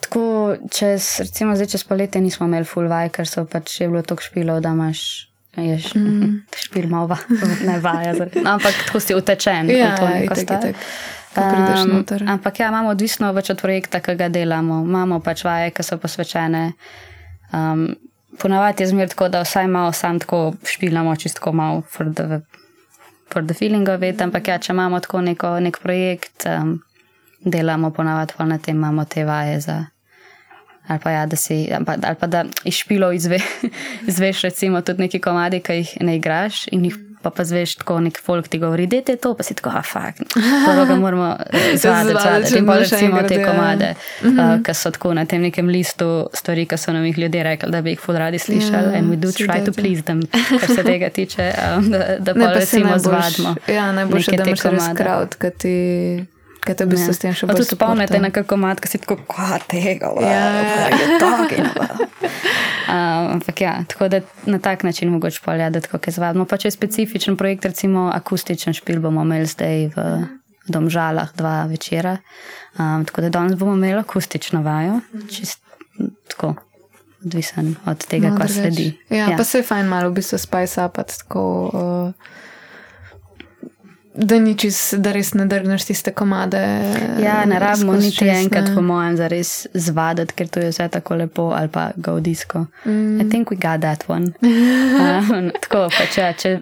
tako, 0.00 0.56
čez, 0.70 1.20
recimo 1.20 1.56
zdaj 1.56 1.66
čez 1.66 1.84
poletje 1.84 2.20
nismo 2.20 2.46
imeli 2.46 2.64
full 2.64 2.88
vaj, 2.88 3.08
ker 3.08 3.28
so 3.28 3.44
pač 3.44 3.80
je 3.80 3.88
bilo 3.88 4.02
toliko 4.02 4.22
špilov, 4.22 4.60
da 4.60 4.72
imaš. 4.76 5.28
Je 5.56 5.76
mm. 5.96 6.44
špil 6.64 6.88
malo, 6.88 7.16
ne 7.64 7.78
vaja. 7.80 8.12
No, 8.12 8.50
ampak 8.50 8.74
tako 8.86 9.00
si 9.00 9.14
utečen. 9.14 9.70
Ja, 9.70 9.96
to 9.96 10.06
je 10.06 10.46
tako. 10.46 10.72
Um, 11.36 12.04
ampak 12.28 12.60
ja, 12.60 12.68
imamo 12.68 12.88
odvisno 12.88 13.32
več 13.36 13.50
od 13.52 13.60
projekta, 13.60 14.00
ki 14.00 14.14
ga 14.16 14.28
delamo. 14.32 14.80
Imamo 14.84 15.20
pač 15.20 15.44
vaje, 15.44 15.70
ki 15.76 15.84
so 15.84 15.98
posvečene. 16.00 16.70
Um, 17.52 17.88
ponavadi 18.38 18.82
je 18.82 18.86
zmer 18.86 19.08
tako, 19.08 19.28
da 19.28 19.42
vsaj 19.42 19.66
malo 19.66 19.92
sam 19.92 20.20
tako 20.20 20.54
špilamo, 20.64 21.16
čisto 21.16 21.52
malo 21.52 21.82
for 21.82 22.14
the, 22.14 22.40
for 23.32 23.44
the 23.46 23.54
feeling 23.54 23.88
of 23.88 24.02
it, 24.02 24.20
ampak 24.22 24.48
ja, 24.48 24.58
če 24.58 24.72
imamo 24.72 25.00
tako 25.00 25.20
neko, 25.20 25.60
nek 25.60 25.78
projekt, 25.82 26.46
um, 26.46 26.78
delamo 27.40 27.90
ponavadi 27.90 28.34
pa 28.36 28.44
na 28.44 28.58
tem, 28.58 28.76
imamo 28.76 29.04
te 29.04 29.24
vaje 29.24 29.60
za. 29.60 29.84
Ali 30.86 31.00
pa, 31.02 31.10
ja, 31.10 31.26
da 31.26 31.36
si, 31.36 31.66
ali 31.74 31.84
pa, 31.84 31.96
ali 32.02 32.16
pa 32.20 32.26
da 32.26 32.44
iz 32.64 32.74
špilov 32.74 33.14
izve, 33.14 33.40
izveš, 34.10 34.42
recimo, 34.42 34.80
tudi 34.80 35.02
neki 35.02 35.20
komadi, 35.20 35.60
ki 35.60 35.80
jih 35.80 35.96
ne 36.00 36.16
igraš 36.16 36.66
in 36.72 36.84
jih 36.84 36.96
pa, 37.26 37.30
pa 37.30 37.44
zveš 37.44 37.74
tako 37.74 38.00
nek 38.00 38.18
folk 38.22 38.48
ti 38.48 38.58
govori, 38.58 38.86
da 38.86 38.96
je 38.96 39.16
to, 39.16 39.34
pa 39.34 39.42
si 39.42 39.54
tako, 39.54 39.70
ah, 39.74 39.82
fakt. 39.82 40.22
Prvo 40.34 40.84
ga 40.86 40.96
moramo 40.96 41.36
zvaditi, 41.82 42.14
zvaditi. 42.22 42.58
In 42.58 42.66
pa 42.66 42.78
recimo 42.78 43.22
te 43.22 43.44
komade, 43.44 43.94
mm 44.22 44.28
-hmm. 44.30 44.58
uh, 44.58 44.62
ki 44.62 44.74
so 44.74 44.90
tako 44.90 45.14
na 45.14 45.24
tem 45.24 45.42
nekem 45.42 45.68
listu 45.68 46.28
stvari, 46.34 46.66
ki 46.66 46.76
so 46.76 46.92
nam 46.92 47.04
jih 47.04 47.18
ljudje 47.18 47.42
rekli, 47.42 47.70
da 47.70 47.82
bi 47.82 47.90
jih 47.90 48.00
ful 48.00 48.14
radi 48.14 48.38
slišali. 48.38 48.86
Yeah, 48.86 48.98
and 48.98 49.10
we 49.10 49.16
do 49.16 49.28
try 49.28 49.64
to 49.64 49.72
please 49.72 50.02
them, 50.02 50.22
kar 50.60 50.68
se 50.76 50.82
tega 50.82 51.10
tiče, 51.10 51.52
um, 51.78 51.90
da, 51.90 52.16
da 52.18 52.34
pa 52.34 52.52
recimo 52.52 52.98
zvadimo. 52.98 53.54
Ja, 53.66 53.92
najboljše, 53.92 54.30
da 54.30 54.44
imaš 54.44 54.96
crowd, 54.96 55.34
ki 55.38 55.50
ti... 55.58 56.26
Kaj 56.60 56.74
te 56.74 56.84
v 56.84 56.88
bistvu 56.88 57.12
s 57.14 57.18
tem 57.18 57.34
še 57.34 57.46
bolj 57.46 57.62
spomnite? 57.62 57.76
Spomnite 57.76 58.18
na 58.18 58.30
kakšno 58.30 58.56
mat, 58.56 58.80
ki 58.80 58.88
si 58.88 58.98
tako, 58.98 59.16
kva 59.30 59.58
tega, 59.70 60.10
ja, 60.20 60.28
ja, 60.28 60.88
ja. 60.90 61.18
tako. 61.18 62.06
Ampak 62.86 63.60
ja, 63.60 63.84
tako 63.88 64.08
da 64.08 64.20
na 64.46 64.58
tak 64.58 64.82
način 64.82 65.08
mogoče 65.08 65.40
poljadati, 65.44 65.88
kako 65.88 66.10
je 66.10 66.12
zvadno. 66.12 66.44
Pa 66.44 66.56
če 66.56 66.68
je 66.68 66.72
specifičen 66.72 67.36
projekt, 67.36 67.64
recimo 67.64 68.10
akustičen 68.14 68.74
špil, 68.74 69.00
bomo 69.00 69.22
imeli 69.22 69.46
zdaj 69.46 69.88
v 69.96 70.04
Domžalah 70.68 71.34
dva 71.34 71.64
večera. 71.66 72.16
Um, 72.78 73.04
tako 73.04 73.20
da 73.20 73.28
danes 73.28 73.58
bomo 73.58 73.74
imeli 73.74 73.98
akustično 73.98 74.62
vajo, 74.62 75.00
čist 75.30 75.62
tako. 76.28 76.54
Odvisen 77.24 77.74
od 77.86 78.06
tega, 78.06 78.28
no, 78.28 78.38
kar 78.38 78.50
sledi. 78.52 78.92
Ja, 79.10 79.16
ja, 79.16 79.36
pa 79.36 79.44
se 79.44 79.58
je 79.58 79.64
fajn 79.66 79.88
malo 79.88 80.10
v 80.10 80.20
bistvu 80.20 80.38
spice 80.38 80.84
up, 80.84 80.98
tako. 81.18 81.42
Uh, 81.72 82.12
da 84.16 84.38
ni 84.38 84.54
čist, 84.58 84.94
da 85.02 85.12
res 85.12 85.34
ne 85.36 85.44
drgneš 85.46 85.84
tiste 85.90 86.12
komade. 86.16 86.60
Ja, 87.22 87.44
ne 87.44 87.58
rabimo 87.60 87.96
niti 88.00 88.28
enkrat, 88.28 88.70
po 88.74 88.82
mojem, 88.82 89.16
za 89.16 89.28
res 89.28 89.52
zvaditi, 89.74 90.34
ker 90.36 90.48
to 90.48 90.62
je 90.64 90.72
vse 90.72 90.88
tako 90.92 91.20
lepo 91.20 91.50
ali 91.56 91.68
pa 91.72 91.90
gaudijsko. 91.96 92.66
Mm. 92.84 93.20
I 93.20 93.28
think 93.30 93.50
we 93.50 93.60
got 93.60 93.80
that 93.80 94.08
one. 94.08 94.32
um, 95.02 95.50
tako, 95.60 95.86
pa 95.92 96.08
če, 96.12 96.32
če, 96.38 96.54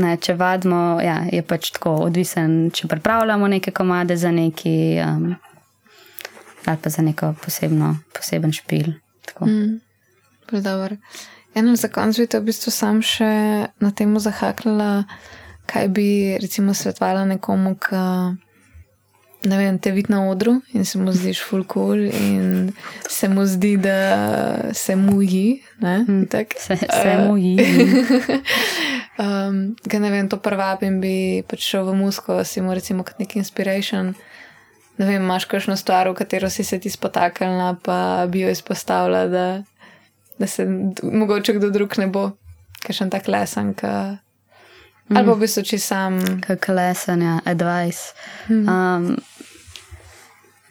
ne, 0.00 0.16
če 0.22 0.38
vadimo, 0.38 1.00
ja, 1.02 1.20
je 1.32 1.42
pač 1.42 1.72
tako 1.76 1.96
odvisen, 2.06 2.70
če 2.74 2.88
pripravljamo 2.88 3.48
neke 3.58 3.74
komade 3.74 4.16
za 4.16 4.30
neki 4.30 4.76
um, 5.04 5.34
ali 6.66 6.78
pa 6.82 6.90
za 6.90 7.02
neko 7.02 7.34
posebno, 7.44 7.96
poseben 8.14 8.52
špil. 8.52 8.92
Mm. 9.40 9.80
Eno 11.54 11.76
za 11.76 11.88
konc 11.88 12.18
bi 12.18 12.26
to 12.26 12.38
v 12.38 12.50
bistvu 12.50 12.70
sam 12.70 13.02
še 13.02 13.30
na 13.80 13.90
temo 13.96 14.20
zahaknila 14.22 15.04
kaj 15.70 15.88
bi 15.88 16.38
recimo 16.42 16.74
svetovala 16.74 17.24
nekomu, 17.24 17.76
ki 17.78 18.00
ne 19.48 19.58
vem, 19.58 19.78
te 19.78 19.92
vidi 19.94 20.12
na 20.12 20.24
odru 20.28 20.58
in 20.72 20.84
se 20.84 20.98
mu 20.98 21.12
zdiš 21.12 21.40
full 21.48 21.64
cool 21.64 22.04
in 22.04 22.72
se 23.08 23.28
mu 23.28 23.46
zdi, 23.46 23.76
da 23.76 24.72
se 24.74 24.96
mu 24.96 25.22
ji. 25.22 25.62
Mm, 25.80 26.26
se, 26.56 26.76
se 26.76 27.16
mu 27.26 27.36
ji. 27.38 27.56
um, 29.24 29.76
ne 29.92 30.10
vem, 30.10 30.28
to 30.28 30.36
prvabim 30.36 31.00
bi 31.00 31.42
pač 31.48 31.64
šel 31.70 31.88
v 31.88 31.96
musko, 32.02 32.44
si 32.44 32.60
mu 32.60 32.74
recimo 32.74 33.04
kot 33.06 33.22
nek 33.22 33.36
inspiration. 33.36 34.14
Ne 34.98 35.06
vem, 35.06 35.22
imaš 35.22 35.46
kakšno 35.48 35.76
stvar, 35.80 36.10
v 36.10 36.18
katero 36.18 36.50
si 36.50 36.64
se 36.64 36.76
ti 36.78 36.90
spotaknila, 36.90 37.76
pa 37.82 38.26
bi 38.28 38.42
jo 38.44 38.50
izpostavila, 38.52 39.24
da, 39.32 39.46
da 40.38 40.46
se 40.46 40.66
mogoče 41.02 41.56
kdo 41.56 41.70
drug 41.70 41.96
ne 42.02 42.10
bo, 42.12 42.32
ker 42.84 42.96
še 42.96 43.06
en 43.06 43.14
tak 43.14 43.30
lesen, 43.30 43.72
ki 43.78 43.94
Ali 45.16 45.26
pa 45.26 45.34
v 45.34 45.42
bistvu 45.42 45.64
če 45.66 45.78
sam. 45.82 46.18
Kot 46.44 46.68
lesen, 46.70 47.22
ja, 47.26 47.38
advice. 47.50 48.14
Hmm. 48.46 48.68
Um, 48.70 49.06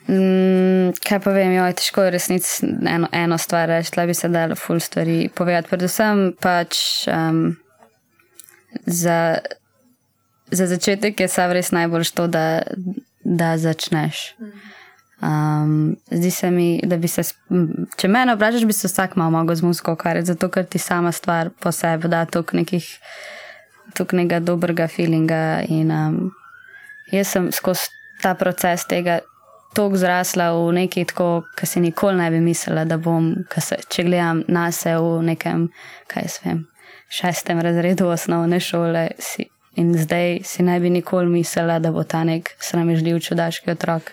mm, 0.08 0.94
kaj 1.04 1.20
pa 1.24 1.34
vem, 1.36 1.52
jo, 1.58 1.66
je 1.68 1.78
težko 1.82 2.06
resnici 2.12 2.68
eno, 2.88 3.10
eno 3.12 3.38
stvar 3.38 3.68
reči, 3.68 3.92
da 3.96 4.06
bi 4.08 4.16
se 4.16 4.30
dalo 4.32 4.56
ful 4.56 4.80
stvari 4.80 5.28
povedati. 5.34 5.68
Predvsem 5.68 6.30
pač 6.40 6.80
um, 7.12 7.42
za, 8.86 9.38
za 10.50 10.66
začetek 10.72 11.20
je 11.20 11.28
sav 11.28 11.52
res 11.52 11.72
najbolj 11.76 12.08
to, 12.16 12.26
da, 12.32 12.62
da 13.24 13.56
začneš. 13.60 14.30
Um, 15.20 15.98
zdi 16.08 16.30
se 16.32 16.48
mi, 16.50 16.80
da 16.88 16.96
bi 16.96 17.08
se, 17.08 17.26
če 18.00 18.08
me 18.08 18.24
vprašaš, 18.24 18.64
bi 18.64 18.72
se 18.72 18.88
vsak 18.88 19.18
malo 19.20 19.34
mogel 19.36 19.58
z 19.60 19.68
muziko 19.68 19.92
ukvarjati, 19.92 20.32
zato 20.32 20.48
ker 20.48 20.64
ti 20.64 20.80
sama 20.80 21.12
stvar 21.12 21.50
po 21.60 21.72
sebi 21.76 22.08
da 22.08 22.24
toliko 22.24 22.56
nekih 22.56 22.88
tukaj 23.96 24.22
nekega 24.22 24.40
dobrega 24.44 24.88
feelinga. 24.88 25.62
In, 25.68 25.90
um, 25.90 26.30
jaz 27.12 27.34
sem 27.34 27.50
skozi 27.52 27.88
ta 28.22 28.34
proces 28.34 28.84
tega 28.88 29.20
tako 29.74 29.96
zrasla 29.96 30.50
v 30.52 30.72
nekaj, 30.80 31.06
kar 31.14 31.66
si 31.68 31.80
nikoli 31.80 32.18
ne 32.18 32.30
bi 32.30 32.40
mislila, 32.42 32.84
da 32.84 32.98
bom, 32.98 33.32
se, 33.58 33.78
če 33.88 34.04
gledam 34.08 34.42
na 34.48 34.70
sebe 34.74 34.98
v 34.98 35.22
nekem, 35.30 35.68
kaj 36.10 36.26
jaz 36.26 36.38
vem, 36.44 36.64
šestem 37.10 37.62
razredu 37.62 38.10
osnovne 38.10 38.60
šole. 38.60 39.10
Si, 39.18 39.46
in 39.78 39.92
zdaj 39.94 40.40
si 40.44 40.66
ne 40.66 40.80
bi 40.82 40.90
nikoli 40.90 41.30
mislila, 41.30 41.78
da 41.78 41.92
bo 41.94 42.02
ta 42.02 42.24
nek 42.26 42.50
sramežljiv 42.58 43.20
čudaški 43.22 43.70
otrok 43.70 44.10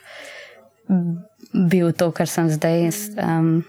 bil 1.53 1.91
to, 1.97 2.11
kar 2.11 2.29
sem 2.29 2.51
zdaj. 2.53 2.91
Um, 3.17 3.65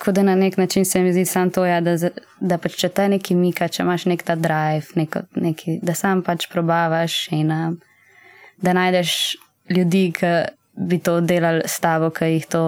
Tako 0.00 0.12
da 0.16 0.22
na 0.22 0.34
nek 0.34 0.56
način 0.56 0.84
se 0.84 1.02
mi 1.02 1.12
zdi 1.12 1.24
samo 1.24 1.50
to, 1.50 1.64
ja, 1.66 1.80
da, 1.84 1.92
da 2.40 2.56
pač 2.58 2.78
če 2.80 2.88
te 2.88 3.04
neki 3.12 3.34
mika, 3.36 3.66
če 3.68 3.82
imaš 3.82 4.06
nek 4.08 4.22
ta 4.24 4.32
drive, 4.32 4.94
neko, 4.96 5.20
neki, 5.36 5.74
da 5.84 5.92
sam 5.94 6.22
pač 6.24 6.46
probavaš 6.48 7.26
in 7.36 7.52
um, 7.52 7.74
da 8.64 8.72
najdeš 8.72 9.12
ljudi, 9.68 10.06
ki 10.16 10.30
bi 10.88 11.02
to 11.04 11.18
delali 11.20 11.68
s 11.68 11.84
tabo, 11.84 12.08
ki 12.16 12.30
jih 12.32 12.48
to 12.48 12.62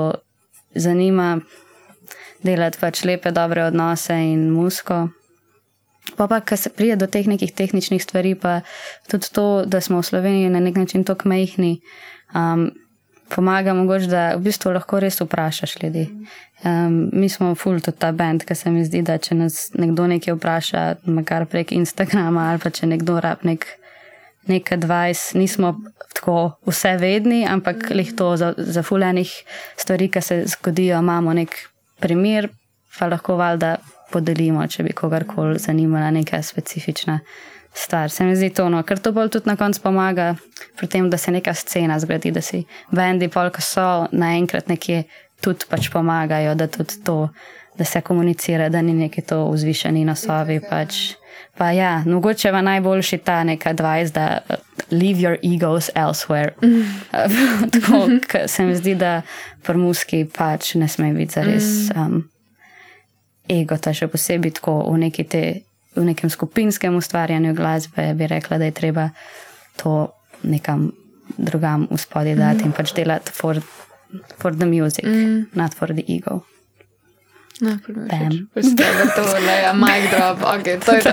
zanima, 0.76 1.38
delati 2.44 2.80
pač 2.82 3.00
lepe, 3.08 3.32
dobre 3.32 3.64
odnose 3.64 4.20
in 4.28 4.50
musko. 4.52 5.06
Pa 6.18 6.28
pa, 6.28 6.42
kar 6.44 6.60
se 6.60 6.68
prije 6.76 7.00
do 7.00 7.08
teh 7.08 7.32
nekih 7.32 7.56
tehničnih 7.56 8.04
stvari, 8.04 8.34
pa 8.36 8.60
tudi 9.08 9.32
to, 9.32 9.64
da 9.64 9.80
smo 9.80 10.04
v 10.04 10.10
Sloveniji 10.12 10.52
na 10.52 10.60
nek 10.60 10.76
način 10.76 11.08
tako 11.08 11.32
majhni. 11.32 11.78
Um, 12.36 12.74
pomaga, 13.34 13.74
mogoče, 13.74 14.06
da 14.06 14.22
v 14.36 14.44
bistvu 14.46 14.72
lahko 14.76 15.00
res 15.00 15.20
vprašaš 15.20 15.76
ljudi. 15.82 16.06
Um, 16.64 17.08
mi 17.12 17.28
smo 17.28 17.54
full 17.58 17.80
tudi 17.82 17.98
ta 17.98 18.12
bend, 18.12 18.44
ki 18.46 18.54
se 18.54 18.70
mi 18.70 18.84
zdi, 18.86 19.02
da 19.02 19.18
če 19.18 19.34
nas 19.34 19.56
nekdo 19.74 20.06
nekaj 20.06 20.36
vpraša, 20.36 20.82
kar 21.26 21.46
prek 21.50 21.72
Instagrama 21.74 22.50
ali 22.52 22.62
pa 22.62 22.70
če 22.70 22.86
nekdo 22.92 23.18
rab 23.20 23.42
nek, 23.48 23.66
nek 24.50 24.72
advice, 24.76 25.38
nismo 25.38 25.74
tako 26.14 26.52
vse 26.68 26.96
vedni, 27.00 27.42
ampak 27.48 27.90
lih 27.90 28.12
to 28.16 28.34
za, 28.36 28.52
za 28.56 28.84
fulejnih 28.86 29.32
stvari, 29.80 30.10
ki 30.12 30.22
se 30.22 30.42
zgodijo, 30.54 31.00
imamo 31.02 31.34
nek 31.34 31.56
primer, 32.02 32.50
pa 32.98 33.08
lahko 33.10 33.38
valjda 33.40 33.76
podelimo, 34.12 34.66
če 34.68 34.84
bi 34.86 34.94
kogarkoli 34.94 35.58
zanimala 35.58 36.12
neka 36.14 36.42
specifična 36.44 37.18
stvar. 37.74 38.10
Se 38.10 38.24
mi 38.24 38.36
zdi 38.36 38.50
to, 38.50 38.68
no, 38.68 38.82
ker 38.82 39.00
to 39.00 39.12
bolj 39.12 39.30
tudi 39.36 39.48
na 39.50 39.56
koncu 39.56 39.80
pomaga 39.80 40.34
pri 40.76 40.86
tem, 40.86 41.10
da 41.10 41.18
se 41.18 41.32
neka 41.32 41.54
scena 41.54 41.98
zgodi, 41.98 42.30
da 42.30 42.40
si 42.40 42.64
bendi, 42.90 43.28
polk 43.28 43.60
so 43.62 44.06
naenkrat 44.12 44.68
nekje 44.68 45.04
tudi 45.42 45.66
pač 45.68 45.90
pomagajo, 45.90 46.54
da 46.54 46.68
tudi 46.70 47.00
to, 47.04 47.28
da 47.78 47.84
se 47.84 48.00
komunicira, 48.00 48.68
da 48.68 48.82
ni 48.82 48.94
neki 48.94 49.22
to 49.22 49.44
vzvišeni 49.50 50.04
nasovi. 50.04 50.60
Pač. 50.70 51.14
Pa 51.56 51.70
ja, 51.72 52.02
mogoče 52.06 52.48
je 52.48 52.62
najboljši 52.62 53.18
ta 53.18 53.44
neka 53.44 53.70
advice, 53.70 54.12
da 54.12 54.38
uh, 54.48 54.56
leave 54.90 55.20
your 55.20 55.36
egos 55.42 55.90
elsewhere. 55.94 56.52
Mm. 56.62 56.84
Tako 57.72 58.08
se 58.46 58.64
mi 58.64 58.76
zdi, 58.76 58.94
da 58.94 59.22
pri 59.62 59.76
muski 59.76 60.24
pač 60.38 60.74
ne 60.74 60.88
sme 60.88 61.12
biti 61.12 61.32
zares 61.32 61.64
mm. 61.64 62.00
um, 62.00 62.22
ego, 63.48 63.76
ta 63.76 63.92
še 63.94 64.08
posebej 64.08 64.58
tako 64.58 64.78
v 64.92 64.98
neki 65.06 65.24
te 65.24 65.42
v 65.94 66.04
nekem 66.04 66.30
skupinskem 66.30 66.96
ustvarjanju 66.96 67.54
glasbe, 67.54 68.14
bi 68.14 68.26
rekla, 68.26 68.58
da 68.58 68.64
je 68.64 68.76
treba 68.76 69.10
to 69.76 70.12
nekam 70.42 70.92
drugam 71.36 71.86
uspodaj 71.90 72.34
dati 72.34 72.62
mm. 72.62 72.66
in 72.66 72.72
pač 72.72 72.94
delati 72.94 73.32
for, 73.32 73.60
for 74.38 74.56
the 74.56 74.66
music, 74.66 75.04
mm. 75.04 75.44
not 75.54 75.74
for 75.74 75.94
the 75.94 76.04
ego. 76.08 76.40
No, 77.60 77.78
Stebe 78.58 79.04
to, 79.16 79.22
da 79.22 79.52
je 79.52 79.72
mic 79.74 80.10
drop, 80.10 80.38
ok, 80.42 80.84
to 80.84 80.92
je 80.92 81.02
to. 81.02 81.10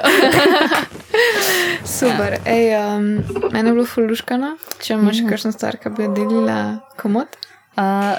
Super, 1.99 2.33
ja. 2.33 2.39
ej, 2.45 2.95
um, 2.97 3.03
meni 3.51 3.69
je 3.69 3.73
bilo 3.73 3.85
fuluškano, 3.85 4.55
če 4.81 4.93
imaš 4.93 5.21
mm. 5.21 5.29
kakšno 5.29 5.51
stvar, 5.51 5.77
ki 5.77 5.91
bi 5.93 6.07
jo 6.07 6.13
delila 6.15 6.57
komod. 6.97 7.37
Uh, 7.77 8.17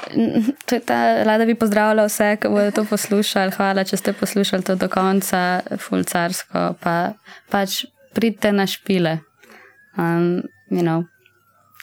to 0.66 0.74
je 0.74 0.80
ta, 0.80 1.24
da 1.24 1.44
bi 1.44 1.54
pozdravila 1.54 2.06
vse, 2.08 2.36
ki 2.40 2.48
bodo 2.48 2.70
to 2.70 2.84
poslušali. 2.88 3.52
Hvala, 3.52 3.84
če 3.84 3.96
ste 4.00 4.12
poslušali 4.16 4.64
to 4.64 4.76
do 4.80 4.88
konca, 4.88 5.60
fulcarsko. 5.78 6.74
Pa, 6.80 7.12
pač 7.52 7.84
pridite 8.16 8.52
na 8.56 8.66
špile. 8.66 9.18
Um, 9.98 10.42
you 10.70 10.82
know, 10.82 11.04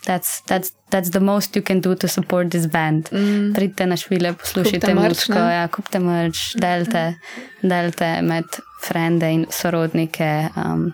that's, 0.05 0.41
that's, 0.47 0.71
that's 0.89 1.11
the 1.11 1.19
most 1.19 1.55
you 1.55 1.61
can 1.61 1.81
do 1.81 1.93
to 1.95 2.07
support 2.07 2.49
this 2.49 2.65
band. 2.65 3.11
Mm. 3.11 3.53
Pridite 3.53 3.85
na 3.85 3.97
švile, 3.97 4.33
poslušajte 4.33 4.95
muziko, 4.95 5.39
ja, 5.39 5.67
kupite 5.67 5.99
mrč, 5.99 6.55
delte, 6.57 7.13
delte 7.61 8.21
med 8.21 8.61
frende 8.81 9.31
in 9.31 9.45
sorodnike. 9.51 10.49
Um, 10.55 10.93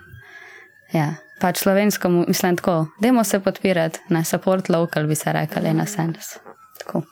ja. 0.92 1.14
Pač 1.40 1.60
slovensko, 1.60 2.10
mislim, 2.10 2.56
tako, 2.56 2.88
dajmo 3.04 3.24
se 3.24 3.40
podpirati, 3.40 4.00
na 4.10 4.24
support 4.24 4.70
local, 4.70 5.08
bi 5.08 5.16
se 5.16 5.34
rekli, 5.34 5.74
na 5.74 5.86
sens. 5.86 6.38
Tako. 6.80 7.04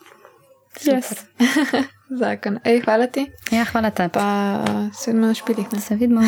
Yes. 0.80 1.26
Zakon. 2.20 2.58
Ej, 2.64 2.80
hvala 2.84 3.06
ti. 3.06 3.26
Ja, 3.50 3.64
hvala 3.64 3.90
tebi. 3.90 4.12
Pa 4.12 4.58
uh, 4.60 4.94
se 4.94 5.10
vidimo 5.10 5.26
na 5.26 5.34
špilih. 5.34 5.66
Se 5.80 5.94
vidimo. 5.94 6.20